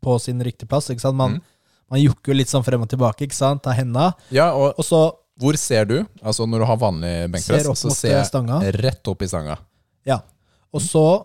[0.00, 0.90] på sin riktige plass.
[0.90, 1.16] Ikke sant?
[1.16, 1.42] Man, Mm.
[1.90, 3.66] man jukker litt sånn frem og tilbake, ikke sant?
[3.66, 4.12] Av henda.
[4.30, 5.00] Ja, og Og så
[5.40, 6.06] hvor ser du?
[6.22, 8.60] Altså Når du har vanlig benkpress, ser så ser jeg stanga.
[8.76, 9.56] rett opp i stanga.
[10.04, 10.20] Ja.
[10.72, 11.24] Og så,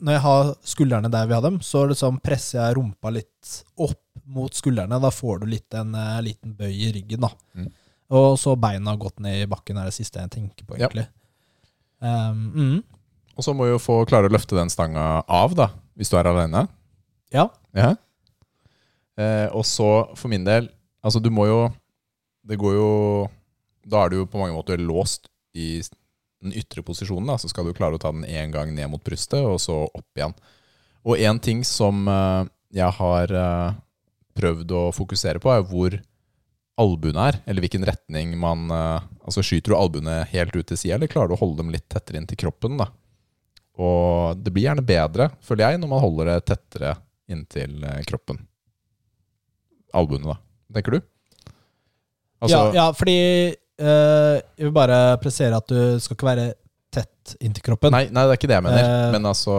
[0.00, 3.98] når jeg har skuldrene der vi har dem, så liksom presser jeg rumpa litt opp
[4.26, 5.00] mot skuldrene.
[5.00, 7.30] Da får du litt en uh, liten bøy i ryggen, da.
[7.56, 7.72] Mm.
[8.12, 10.88] Og så beina gått ned i bakken er det siste jeg tenker på, Ja.
[12.02, 12.82] Um, mm.
[13.38, 16.30] Og så må jo få klare å løfte den stanga av, da, hvis du er
[16.30, 16.66] alene.
[17.32, 17.48] Ja.
[17.76, 17.94] Ja.
[19.16, 20.70] Eh, og så, for min del
[21.02, 21.58] Altså, du må jo
[22.48, 22.90] Det går jo
[23.84, 25.82] Da er du jo på mange måter låst i
[26.42, 27.28] den ytre posisjonen.
[27.28, 27.36] Da.
[27.38, 30.18] Så skal du klare å ta den én gang ned mot brystet, og så opp
[30.18, 30.32] igjen.
[31.04, 33.74] Og én ting som eh, jeg har eh,
[34.38, 35.98] prøvd å fokusere på, er hvor
[36.80, 40.96] albuen er, eller hvilken retning man eh, Altså Skyter du albuene helt ut til sida,
[40.96, 42.80] eller klarer du å holde dem litt tettere inn til kroppen?
[42.80, 42.88] da?
[43.80, 46.96] Og det blir gjerne bedre, føler jeg, når man holder det tettere
[47.32, 48.42] inntil eh, kroppen.
[49.96, 50.36] Albuene, da.
[50.76, 51.00] Tenker du?
[52.42, 53.14] Altså, ja, ja, fordi
[53.54, 56.46] øh, Jeg vil bare presisere at du skal ikke være
[56.92, 57.94] tett inntil kroppen.
[57.94, 58.82] Nei, nei, det er ikke det jeg mener.
[58.82, 59.56] Eh, Men altså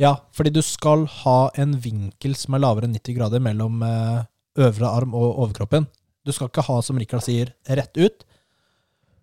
[0.00, 4.22] Ja, fordi du skal ha en vinkel som er lavere enn 90 grader mellom øh,
[4.66, 5.86] øvre arm og overkroppen.
[6.26, 8.24] Du skal ikke ha, som Rikard sier, rett ut.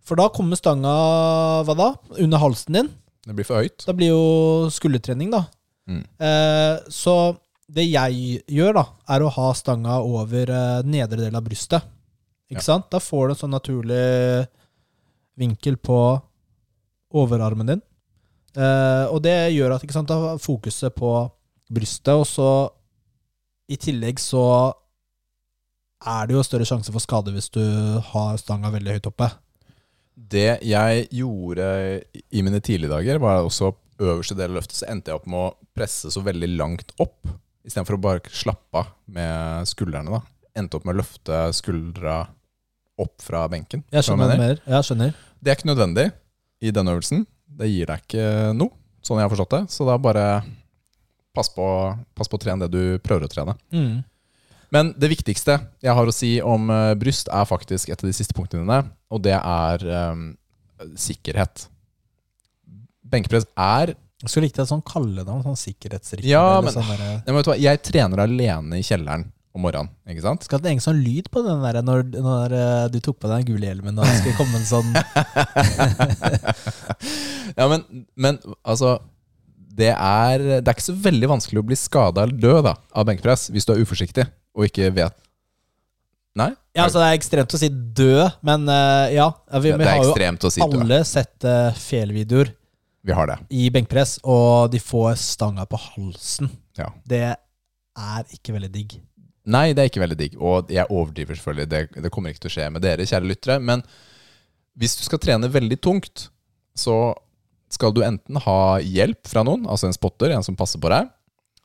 [0.04, 0.92] For da kommer stanga
[1.68, 1.90] hva da?
[2.20, 2.90] Under halsen din.
[3.30, 3.84] Det blir for høyt.
[3.86, 5.44] Det blir jo skuldertrening, da.
[5.90, 6.02] Mm.
[6.26, 7.16] Eh, så
[7.70, 8.84] det jeg gjør, da,
[9.14, 11.86] er å ha stanga over eh, nedre del av brystet.
[12.50, 12.66] Ikke Ja.
[12.72, 12.88] sant?
[12.90, 14.48] Da får du en sånn naturlig
[15.38, 16.00] vinkel på
[17.14, 17.82] overarmen din.
[18.58, 21.14] Eh, og det gjør at ikke sant, da fokuset på
[21.70, 22.50] brystet, og så
[23.70, 24.74] i tillegg så
[26.10, 27.62] er det jo større sjanse for skade hvis du
[28.14, 29.30] har stanga veldig høyt oppe.
[30.20, 31.68] Det jeg gjorde
[32.12, 35.40] i mine tidlige dager, var også øverste del av løftet, så endte jeg opp med
[35.40, 37.30] å presse så veldig langt opp,
[37.68, 40.20] istedenfor å bare slappe av med skuldrene.
[40.20, 40.22] da.
[40.60, 42.22] Endte opp med å løfte skuldra
[43.00, 43.84] opp fra benken.
[43.94, 44.62] Jeg Skjønner jeg mer.
[44.68, 45.14] Jeg skjønner.
[45.40, 46.08] Det er ikke nødvendig
[46.60, 47.26] i denne øvelsen.
[47.60, 48.26] Det gir deg ikke
[48.58, 48.76] noe,
[49.06, 49.62] sånn jeg har forstått det.
[49.72, 50.26] Så da bare
[51.36, 51.66] pass på,
[52.18, 53.56] pass på å trene det du prøver å trene.
[53.72, 54.02] Mm.
[54.74, 58.14] Men det viktigste jeg har å si om uh, bryst, er faktisk et av de
[58.16, 58.80] siste punktene dine,
[59.10, 59.78] og det er
[60.14, 60.28] um,
[61.00, 61.66] sikkerhet.
[63.10, 66.30] Benkepress er Jeg skulle likt et sånn kallenavn, sånn sikkerhetsriktig.
[66.30, 69.24] Ja, men- sånn der, men hva, Jeg trener alene i kjelleren
[69.56, 69.90] om morgenen.
[70.06, 70.44] ikke sant?
[70.46, 73.38] Skal det en sånn lyd på den der når, når eh, du tok på deg
[73.42, 74.90] den gule hjelmen, og det skulle komme en sånn
[77.58, 77.82] Ja, men,
[78.14, 79.00] men altså
[79.80, 83.06] det er, det er ikke så veldig vanskelig å bli skada eller dø da, av
[83.10, 84.26] benkepress hvis du er uforsiktig
[84.58, 85.18] og ikke vet
[86.40, 86.52] Nei?
[86.78, 89.28] Ja, altså Det er ekstremt å si død, men uh, ja.
[89.60, 92.52] vi, vi har jo si alle sett uh, felvideoer
[93.08, 93.38] Vi har det.
[93.50, 96.52] i benkpress, og de får stanga på halsen.
[96.78, 96.92] Ja.
[97.10, 99.00] Det er ikke veldig digg.
[99.50, 100.38] Nei, det er ikke veldig digg.
[100.38, 101.70] Og jeg overdriver selvfølgelig.
[101.72, 103.58] Det, det kommer ikke til å skje med dere, kjære lyttere.
[103.66, 103.84] Men
[104.80, 106.28] hvis du skal trene veldig tungt,
[106.78, 107.00] så
[107.74, 111.10] skal du enten ha hjelp fra noen, altså en spotter, en som passer på deg,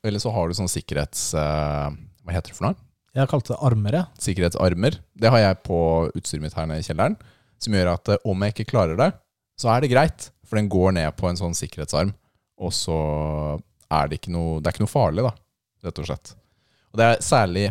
[0.05, 1.31] eller så har du sånn sikkerhets...
[1.39, 1.95] eh,
[2.25, 2.79] hva heter det for noe?
[3.15, 4.23] Jeg har kalt det armer, jeg.
[4.27, 4.97] Sikkerhetsarmer.
[5.15, 5.79] Det har jeg på
[6.19, 7.15] utstyret mitt her nede i kjelleren.
[7.63, 9.11] Som gjør at eh, om jeg ikke klarer det,
[9.61, 10.29] så er det greit.
[10.45, 12.11] For den går ned på en sånn sikkerhetsarm.
[12.59, 12.99] Og så
[13.93, 15.33] er det ikke noe Det er ikke noe farlig, da.
[15.87, 16.35] Rett og slett.
[16.95, 17.65] Og det er særlig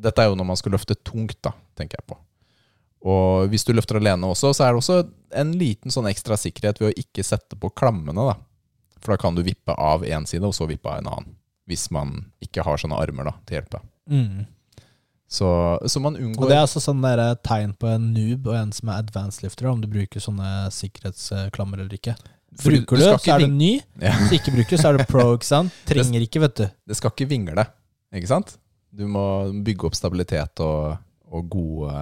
[0.00, 2.16] Dette er jo når man skal løfte tungt, da, tenker jeg på.
[3.06, 4.96] Og hvis du løfter alene også, så er det også
[5.38, 8.34] en liten sånn ekstra sikkerhet ved å ikke sette på klammene, da.
[8.98, 11.36] For da kan du vippe av én side, og så vippe av en annen.
[11.70, 13.80] Hvis man ikke har sånne armer da, til å hjelpe.
[14.10, 14.44] Mm.
[15.34, 15.48] Så,
[15.88, 18.72] så man unngår Og det er altså sånn eh, tegn på en noob og en
[18.76, 22.14] som er advanced lifter, om du bruker sånne sikkerhetsklammer eller ikke.
[22.60, 23.72] Bruker du, du så er du ny.
[24.04, 24.12] Ja.
[24.20, 25.26] Hvis du ikke bruker, så er du pro.
[25.34, 25.74] ikke sant?
[25.90, 26.66] Trenger ikke, vet du.
[26.86, 27.66] Det skal ikke vingle,
[28.14, 28.56] ikke sant?
[28.94, 29.24] Du må
[29.66, 31.94] bygge opp stabilitet og, og gode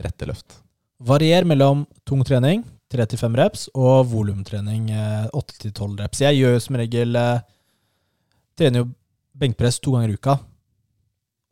[0.00, 0.60] rette løft.
[1.04, 6.22] Varier mellom tung trening, 3-5 reps, og volumtrening, eh, 8-12 reps.
[6.24, 7.44] Jeg gjør jo som regel eh,
[8.60, 8.90] Trener jo
[9.40, 10.34] benkpress to ganger i uka.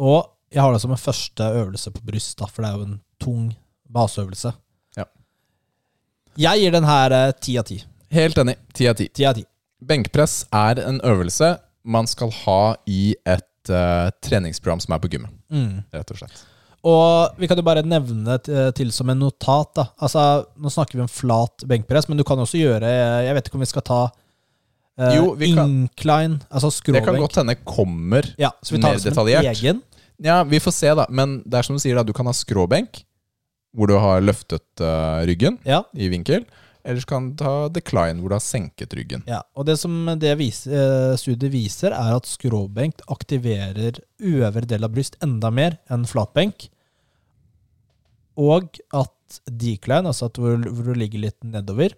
[0.04, 2.86] Og jeg har det som en første øvelse på bryst, da, for det er jo
[2.88, 3.46] en tung
[3.92, 4.52] baseøvelse.
[4.98, 5.06] Ja.
[6.38, 7.80] Jeg gir den her eh, ti av ti.
[8.14, 8.54] Helt enig.
[8.76, 9.44] Ti av ti.
[9.88, 11.54] Benkpress er en øvelse
[11.88, 12.60] man skal ha
[12.90, 15.78] i et uh, treningsprogram som er på gymmet, Mm.
[15.94, 16.40] rett og slett.
[16.84, 19.70] Og vi kan jo bare nevne t- til som en notat.
[19.74, 22.90] da Altså, Nå snakker vi om flat benkpress, men du kan også gjøre
[23.24, 24.00] Jeg vet ikke om vi skal ta
[24.98, 29.02] eh, Jo, incline, altså Det kan godt hende kommer Ja, så vi tar mer det
[29.02, 29.50] som en detaljert.
[29.56, 29.82] egen.
[30.18, 31.06] Ja, vi får se, da.
[31.08, 32.02] Men det er som du sier, da.
[32.02, 33.04] Du kan ha skråbenk,
[33.76, 36.44] hvor du har løftet uh, ryggen Ja, i vinkel.
[36.88, 39.22] Eller så kan du ta decline, hvor du har senket ryggen.
[39.28, 39.42] ja.
[39.54, 44.94] Og det som det vis, eh, studiet viser, er at skråbenk aktiverer øvre del av
[44.94, 46.68] bryst enda mer enn flatbenk.
[48.38, 51.92] Og at decline, altså at hvor, hvor du ligger litt nedover.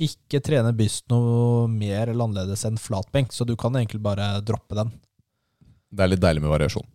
[0.00, 3.34] Ikke trene byst noe mer eller annerledes enn flatbenk.
[3.36, 4.92] Så du kan egentlig bare droppe den.
[5.90, 6.86] Det er litt deilig med variasjon.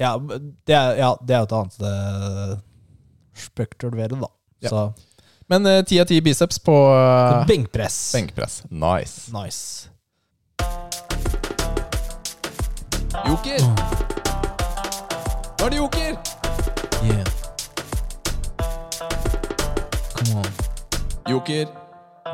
[0.00, 2.54] Ja, det er, ja, det er et annet uh,
[3.36, 4.30] spekter ved det, da.
[4.62, 4.70] Ja.
[4.72, 4.92] Så
[5.50, 8.12] Men eh, ti av ti biceps på uh, benkpress.
[8.14, 8.62] benkpress.
[8.70, 9.28] Nice.
[9.34, 9.88] Nice.
[13.26, 13.60] Joker!
[15.58, 16.16] Nå er det joker!
[17.02, 17.26] Yeah.
[20.16, 20.50] Come on.
[21.28, 21.81] Joker.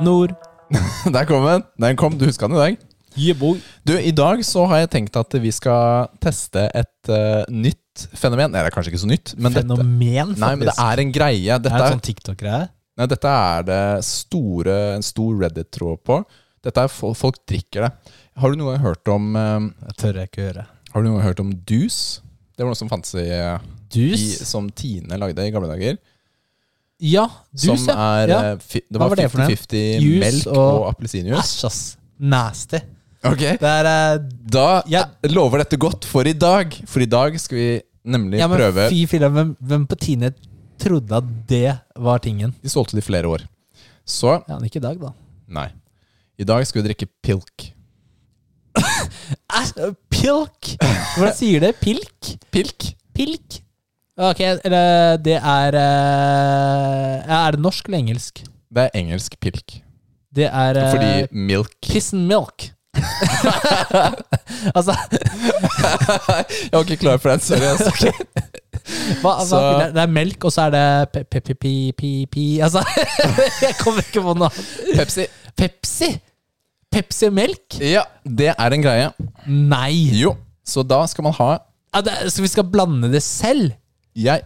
[0.04, 0.34] Nord.
[1.14, 1.64] Der kom den.
[1.80, 2.78] Den kom, Du huska den i dag?
[3.18, 3.58] Yeah.
[3.82, 8.52] Du, I dag så har jeg tenkt at vi skal teste et uh, nytt fenomen.
[8.52, 10.42] Nei, det er kanskje ikke så nytt, men dette, Fenomen, faktisk.
[10.44, 11.56] nei, men det er en greie.
[11.64, 12.68] Dette det er, sånn TikTok-greie?
[13.00, 16.20] nei, dette er det store, en stor Reddit-tråd på.
[16.68, 18.14] Dette er folk, folk drikker det.
[18.38, 20.64] Har du gang hørt om eh, Jeg tør jeg ikke gjøre.
[20.92, 21.98] Har du gang hørt om dus?
[22.54, 24.24] Det var noe som fantes i, i Dus?
[24.46, 25.98] Som Tine lagde i gamle dager.
[27.00, 27.94] Ja, som ja.
[28.22, 28.38] er ja.
[28.52, 29.48] eh, fi, Det var var det for noe?
[29.54, 31.38] 50-50 melk og- og appelsinjuice.
[31.42, 31.80] Æsj, ass.
[32.18, 32.80] Nasty.
[33.24, 33.38] Ok.
[33.38, 34.18] Det er eh,
[34.50, 35.04] Da Ja.
[35.22, 36.74] eh, lover dette godt for i dag.
[36.86, 37.68] For i dag skal vi
[38.06, 40.32] nemlig Ja, men prøve fy filler'n, hvem, hvem på Tine
[40.78, 42.54] trodde at det var tingen?
[42.62, 43.42] De solgte det i flere år.
[44.06, 45.12] Så Ja, men ikke i dag, da.
[45.48, 45.68] nei.
[46.38, 47.72] I dag skal vi drikke pilk.
[49.58, 50.68] Æsj, pilk!
[51.16, 51.72] Hvordan sier det?
[51.80, 52.28] Pilk?
[52.54, 52.92] Pilk?
[53.14, 53.60] Pilk?
[54.18, 58.40] Ok, eller det er eh, Er det norsk eller engelsk?
[58.74, 59.76] Det er engelsk pilk.
[60.34, 62.66] Det er eh, Fordi milk Piss and milk.
[64.74, 64.94] altså,
[66.66, 67.40] Jeg var ikke klar for den.
[67.46, 67.68] Sorry.
[67.70, 68.12] Altså.
[69.22, 72.82] hva, altså Så- Det er melk, og så er det pe-pe-pi-pi-pi Altså,
[73.64, 74.72] jeg kommer ikke på noe annet.
[74.98, 75.28] Pepsi.
[75.58, 76.10] Pepsi?
[76.92, 77.78] Pepsi og melk?
[77.84, 79.08] Ja, det er en greie.
[79.46, 79.92] Nei.
[80.24, 80.34] Jo.
[80.66, 81.50] Så da skal man ha
[81.94, 83.72] Ja, det, så vi skal blande det selv?
[84.16, 84.44] Jeg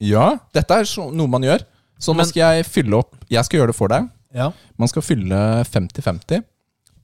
[0.00, 1.62] Ja, dette er så, noe man gjør.
[1.98, 4.10] Så nå Men- skal jeg fylle opp Jeg skal gjøre det for deg.
[4.34, 4.50] Ja.
[4.76, 6.44] Man skal fylle 50-50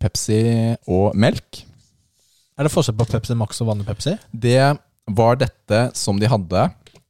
[0.02, 1.62] Pepsi og melk.
[2.58, 4.16] Er det forskjell på Pepsi Max og vanlig Pepsi?
[4.34, 6.66] Det var dette som de hadde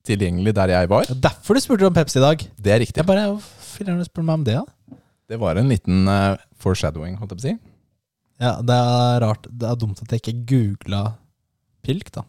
[0.07, 1.03] tilgjengelig der jeg var.
[1.09, 2.45] Det er derfor du spurte om Pepsi i dag.
[2.61, 2.97] Det er riktig.
[3.03, 3.27] Jeg bare,
[3.73, 4.97] filler'n du spør meg om det, da?
[5.33, 7.55] Det var en liten eh, foreshadowing, holdt jeg på å si.
[8.43, 9.47] Ja, det er rart.
[9.51, 11.03] Det er dumt at jeg ikke googla
[11.83, 12.25] pilk, da.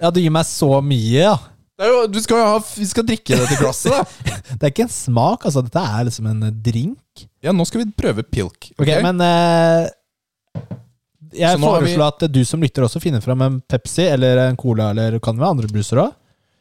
[0.00, 1.36] Ja, du gir meg så mye, ja.
[1.80, 4.32] Det jo, du skal jo ha, vi skal drikke det til glasset, da.
[4.60, 5.62] Det er ikke en smak, altså.
[5.64, 7.22] Dette er liksom en eh, drink.
[7.42, 8.68] Ja, nå skal vi prøve pilk.
[8.76, 9.88] Ok, okay men eh,
[11.40, 14.90] Jeg foreslår vi- at du som lytter også finner fram en Pepsi eller en Cola,
[14.90, 16.12] eller kan det være andre bruser òg?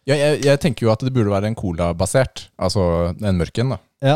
[0.10, 2.48] ja, jeg, jeg tenker jo at det burde være en cola-basert.
[2.58, 2.82] Altså
[3.20, 3.78] en mørk en, da.
[4.02, 4.16] Ja.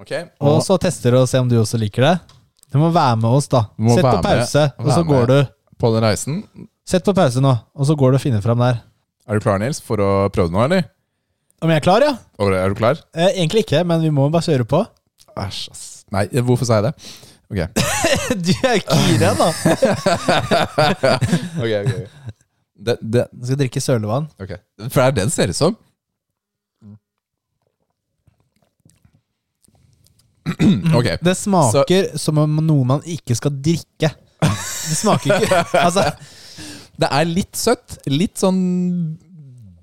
[0.00, 0.10] Ok,
[0.40, 2.14] Og så tester du og ser om du også liker det.
[2.72, 3.66] Du må være med oss, da.
[3.76, 5.52] Sett på med- pause, og så går går du.
[5.78, 6.40] på den reisen
[6.90, 8.80] Sett på pause nå, og så går du og finner fram der.
[9.30, 10.82] Er du klar, Nils, for å prøve det nå, eller?
[11.62, 12.16] Om jeg er klar, ja?
[12.42, 12.96] Er du klar?
[13.14, 14.80] Eh, egentlig ikke, men vi må bare kjøre på.
[15.38, 15.84] Æsj, ass.
[16.10, 16.94] Nei, hvorfor sa jeg det?
[17.50, 17.60] Ok.
[18.46, 19.48] du er gira, da.
[21.62, 21.92] ok, ok.
[22.80, 24.26] Det, det, Du skal drikke sølevann.
[24.40, 24.52] ok.
[24.88, 25.72] For det er det det ser ut som.
[30.98, 31.08] ok.
[31.22, 34.10] Det smaker som om noe man ikke skal drikke.
[34.40, 36.02] Det smaker ikke Altså,
[37.00, 37.98] Det er litt søtt.
[38.10, 38.60] Litt sånn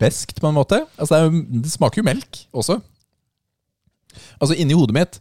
[0.01, 0.83] beskt, på en måte.
[0.97, 2.79] Altså, det, er, det smaker jo melk også.
[4.37, 5.19] Altså, inni hodet mitt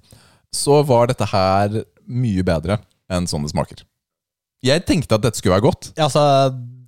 [0.56, 2.78] så var dette her mye bedre
[3.12, 3.82] enn sånn det smaker.
[4.64, 5.90] Jeg tenkte at dette skulle være godt.
[6.00, 6.22] altså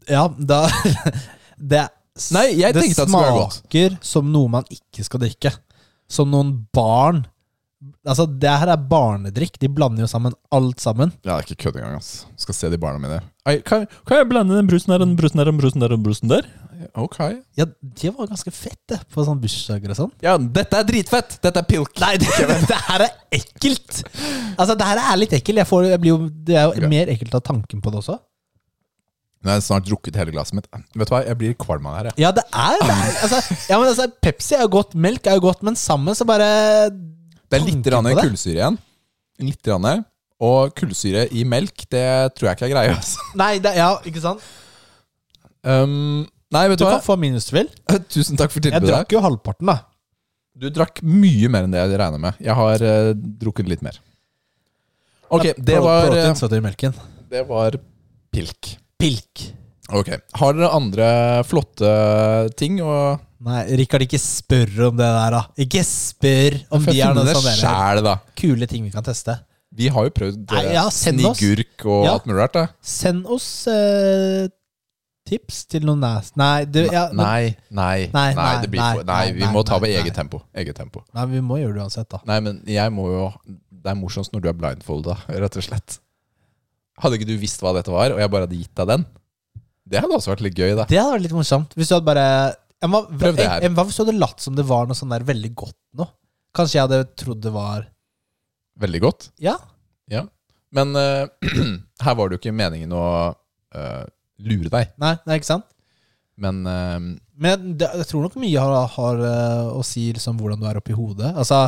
[0.08, 0.62] Ja, da
[1.58, 1.82] Det,
[2.34, 3.58] Nei, jeg det tenkte at det skulle være godt.
[3.58, 5.52] smaker som noe man ikke skal drikke.
[6.10, 7.24] Som noen barn
[8.06, 9.58] Altså, det her er barnedrikk.
[9.60, 11.10] De blander jo sammen alt sammen.
[11.26, 11.96] Ja, det er ikke kødd engang.
[11.98, 12.26] ass.
[12.40, 13.18] Skal se de barna mine.
[13.48, 15.98] Ei, kan, Kan jeg blande den brusen og den brusen der, den brusen der og
[15.98, 16.46] den brusen der?
[16.94, 17.16] ok.
[17.58, 20.12] Ja, de var ganske fette på sånne bursdager og sånn.
[20.22, 21.34] Ja, dette er dritfett!
[21.42, 21.90] Dette er pilk.
[22.00, 22.30] Nei, det,
[22.70, 24.04] det her er ekkelt!
[24.54, 25.58] Altså, det her er litt ekkelt.
[25.64, 26.88] Jeg får, jeg blir jo, det er jo Ok.
[26.94, 28.16] mer ekkelt av tanken på det også.
[29.42, 30.70] Nå har jeg snart drukket hele glasset mitt.
[30.70, 32.08] Vet du hva, Jeg blir kvalm av det her.
[32.14, 32.22] jeg.
[32.24, 32.94] Ja, det er det.
[32.94, 36.14] Er, altså, ja, men altså, Pepsi er jo godt, melk er jo godt, men sammen
[36.18, 36.48] så bare
[37.48, 38.78] Det er litt rann kullsyre igjen.
[39.48, 39.60] Litt.
[39.64, 40.04] Grann.
[40.44, 42.06] Og kullsyre i melk, det
[42.38, 42.96] tror jeg ikke er greia.
[42.96, 43.28] Altså.
[43.38, 44.42] Nei, det, ja, ikke sant?
[45.66, 46.94] Um, nei, vet Du hva?
[46.94, 47.70] du kan få minus du vil.
[48.14, 48.84] Tusen takk for tilbudet.
[48.84, 49.80] Jeg drakk jo halvparten, da.
[50.58, 52.38] Du drakk mye mer enn det jeg regner med.
[52.42, 53.12] Jeg har uh,
[53.42, 53.98] drukket litt mer.
[55.28, 56.32] Ok, det var, eh,
[57.28, 57.74] det var
[58.32, 58.70] pilk.
[58.98, 59.42] Pilk.
[59.96, 61.06] Ok, Har dere andre
[61.48, 61.90] flotte
[62.60, 62.80] ting?
[62.84, 65.42] Og Nei, Rikard, ikke spør om det der, da.
[65.62, 68.16] Ikke spør om de er noe sånn sjæl, da?
[68.36, 69.36] kule ting vi kan teste.
[69.78, 72.14] Vi har jo prøvd Nei, eh, ja, snigurk og Ja.
[72.16, 72.52] alt mulig rart.
[72.56, 72.64] da.
[72.82, 74.48] Send oss eh,
[75.28, 76.32] tips til noen næs...
[76.40, 79.78] Nei, du, ja, men- Nei, nei, nei, Nei, det blir for, nei, vi må ta
[79.78, 80.42] med eget tempo.
[80.56, 81.04] Eget tempo.
[81.14, 82.20] nei, vi må gjøre det uansett, da.
[82.26, 86.00] Nei, men jeg må jo Det er morsomst når du er blindfolda, rett og slett.
[86.98, 89.06] Hadde ikke du visst hva dette var, og jeg bare hadde gitt deg den?
[89.88, 90.86] Det hadde også vært litt gøy, da.
[90.88, 91.76] Det hadde vært litt morsomt.
[91.78, 92.26] Hvis du hadde bare
[92.78, 95.78] Prøv det Hva hvis du hadde latt som det var noe sånn der veldig godt
[95.98, 96.12] noe?
[96.54, 97.88] Kanskje jeg hadde trodd det var
[98.78, 99.24] Veldig godt.
[99.42, 99.56] Ja.
[100.06, 100.22] ja.
[100.70, 101.26] Men uh,
[102.04, 103.02] her var det jo ikke meningen å
[103.34, 104.04] uh,
[104.46, 104.92] lure deg.
[105.02, 105.66] Nei, nei ikke sant?
[106.38, 109.24] Men uh, Men det, jeg tror nok mye har, har
[109.74, 111.32] å si liksom, hvordan du er oppi hodet.
[111.34, 111.64] Altså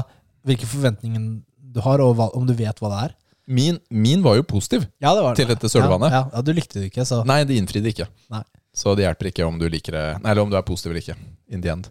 [0.47, 1.27] hvilke forventninger
[1.75, 3.17] du har, og hva, om du vet hva det er.
[3.47, 4.85] Min, min var jo positiv.
[5.03, 6.13] Ja, det var Til dette sølvvannet.
[6.13, 8.07] Ja, ja, du likte det ikke, så Nei, det innfridde ikke.
[8.33, 8.43] Nei.
[8.77, 11.03] Så det hjelper ikke om du liker det Nei, eller om du er positiv eller
[11.03, 11.17] ikke.
[11.51, 11.89] In the end.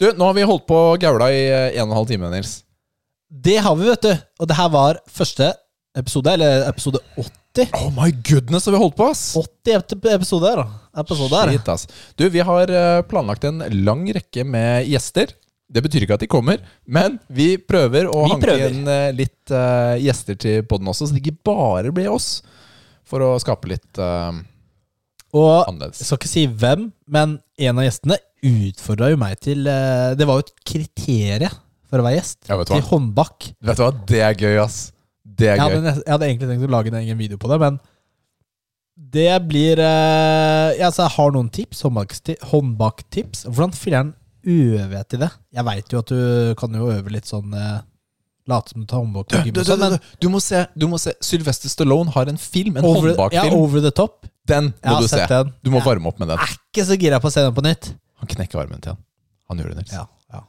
[0.00, 2.58] Du, nå har vi holdt på gaula i eh, en og en halv time, Nils.
[3.30, 4.12] Det har vi, vet du.
[4.42, 5.52] Og det her var første
[5.98, 7.70] episode, eller episode 80.
[7.78, 9.22] Oh my goodness, har vi holdt på, ass!
[9.38, 10.64] 80 episoder.
[10.98, 11.54] Episoder.
[11.54, 11.86] Shit, ass.
[12.18, 15.32] Du, vi har eh, planlagt en lang rekke med gjester.
[15.74, 18.70] Det betyr ikke at de kommer, men vi prøver å Vi hanke prøver.
[18.70, 22.38] inn eh, litt uh, gjester til podden også, så det ikke bare blir oss.
[23.08, 24.30] For å skape litt uh,
[25.34, 30.14] Og jeg skal ikke si hvem, men en av gjestene utfordra jo meg til uh,
[30.16, 31.58] Det var jo et kriterium
[31.90, 32.40] for å være gjest.
[32.48, 32.78] Ja, vet du hva?
[32.78, 33.50] til håndbak.
[33.62, 34.78] Vet du hva, det er gøy, ass.
[35.24, 35.76] Det er Jeg gøy.
[35.76, 37.82] Hadde, jeg hadde egentlig tenkt å lage en egen video på det, men
[38.94, 41.82] det blir uh, altså, Jeg har noen tips.
[42.50, 43.44] Håndbaktips.
[43.50, 44.12] Hvordan filler'n
[44.46, 45.30] øver jeg til det?
[45.56, 47.80] Jeg veit jo at du kan jo øve litt sånn eh,
[48.46, 50.40] Late som du tar håndbak Du, på du, og du, sånn, men du, du må
[50.44, 53.54] se, du må se Sylvester Stallone har en film, en over, ja, håndbakfilm.
[53.56, 54.26] over the top.
[54.44, 55.16] Den Jeg må har du se.
[55.16, 55.54] sett den.
[55.64, 56.38] Du må varme opp med den.
[56.44, 57.94] er ikke så gira på å se den på nytt.
[58.20, 59.00] Han knekker armen til han.
[59.48, 59.94] Han gjør det, Nils.
[59.96, 60.04] Ja,
[60.34, 60.42] ja.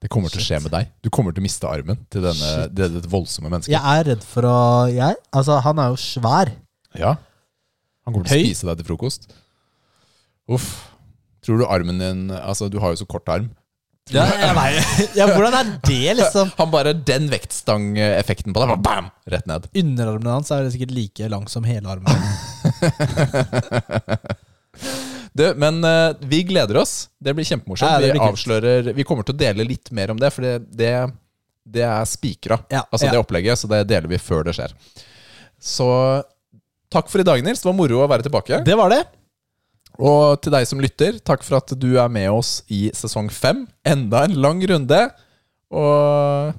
[0.00, 0.88] Det kommer til å skje med deg.
[1.04, 3.74] Du kommer til å miste armen til denne, det, det voldsomme mennesket.
[3.76, 4.56] Jeg er redd for å
[4.90, 6.54] jeg, Altså, han er jo svær.
[6.98, 7.12] Ja.
[8.08, 8.48] Han kommer til å Høy.
[8.48, 9.28] spise deg til frokost.
[10.48, 10.70] Uff.
[11.42, 13.50] Tror du armen din Altså, du har jo så kort arm.
[14.10, 15.12] Ja, jeg vet.
[15.20, 16.50] ja, hvordan er det, liksom?
[16.58, 19.10] Han bare Den vektstang-effekten på deg, bare bam!
[19.30, 19.68] Rett ned.
[19.78, 22.10] Underarmen hans er sikkert like lang som hele armen.
[25.32, 27.06] Du, men uh, vi gleder oss.
[27.16, 27.88] Det blir kjempemorsomt.
[27.88, 30.28] Ja, det vi blir vi avslører Vi kommer til å dele litt mer om det,
[30.34, 30.90] for det, det,
[31.64, 32.58] det er spikra.
[32.68, 33.14] Ja, Altså ja.
[33.14, 34.74] det opplegget, så det deler vi før det skjer.
[35.56, 35.88] Så
[36.92, 37.64] takk for i dag, Nils.
[37.64, 38.60] Det var moro å være tilbake.
[38.66, 39.00] Det var det.
[40.00, 43.66] Og til deg som lytter, takk for at du er med oss i sesong fem.
[43.84, 45.00] Enda en lang runde.
[45.72, 46.54] Og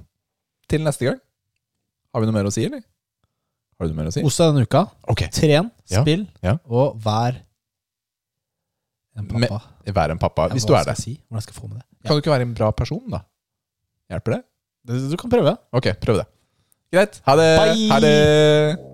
[0.69, 1.19] til neste gang.
[2.13, 2.83] Har vi noe mer å si, eller?
[3.79, 4.21] Har du noe mer å si?
[4.25, 4.83] Onsdag denne uka.
[5.09, 5.31] Okay.
[5.33, 6.57] Tren, Ja, spill ja.
[6.69, 7.39] og vær
[9.17, 9.61] en Med- pappa.
[9.97, 10.97] Vær en pappa, Ja, hvis du er det.
[10.97, 11.17] Si?
[11.29, 11.85] Hvordan skal jeg få med det?
[12.05, 13.23] Kan du ikke være en bra person, da?
[14.13, 14.43] Hjelper det?
[15.09, 15.57] Du kan prøve.
[15.73, 16.25] Ok, prøv det.
[16.93, 17.21] Greit.
[17.25, 17.49] Ha det.
[17.59, 17.89] Bye.
[17.89, 18.92] Ha det.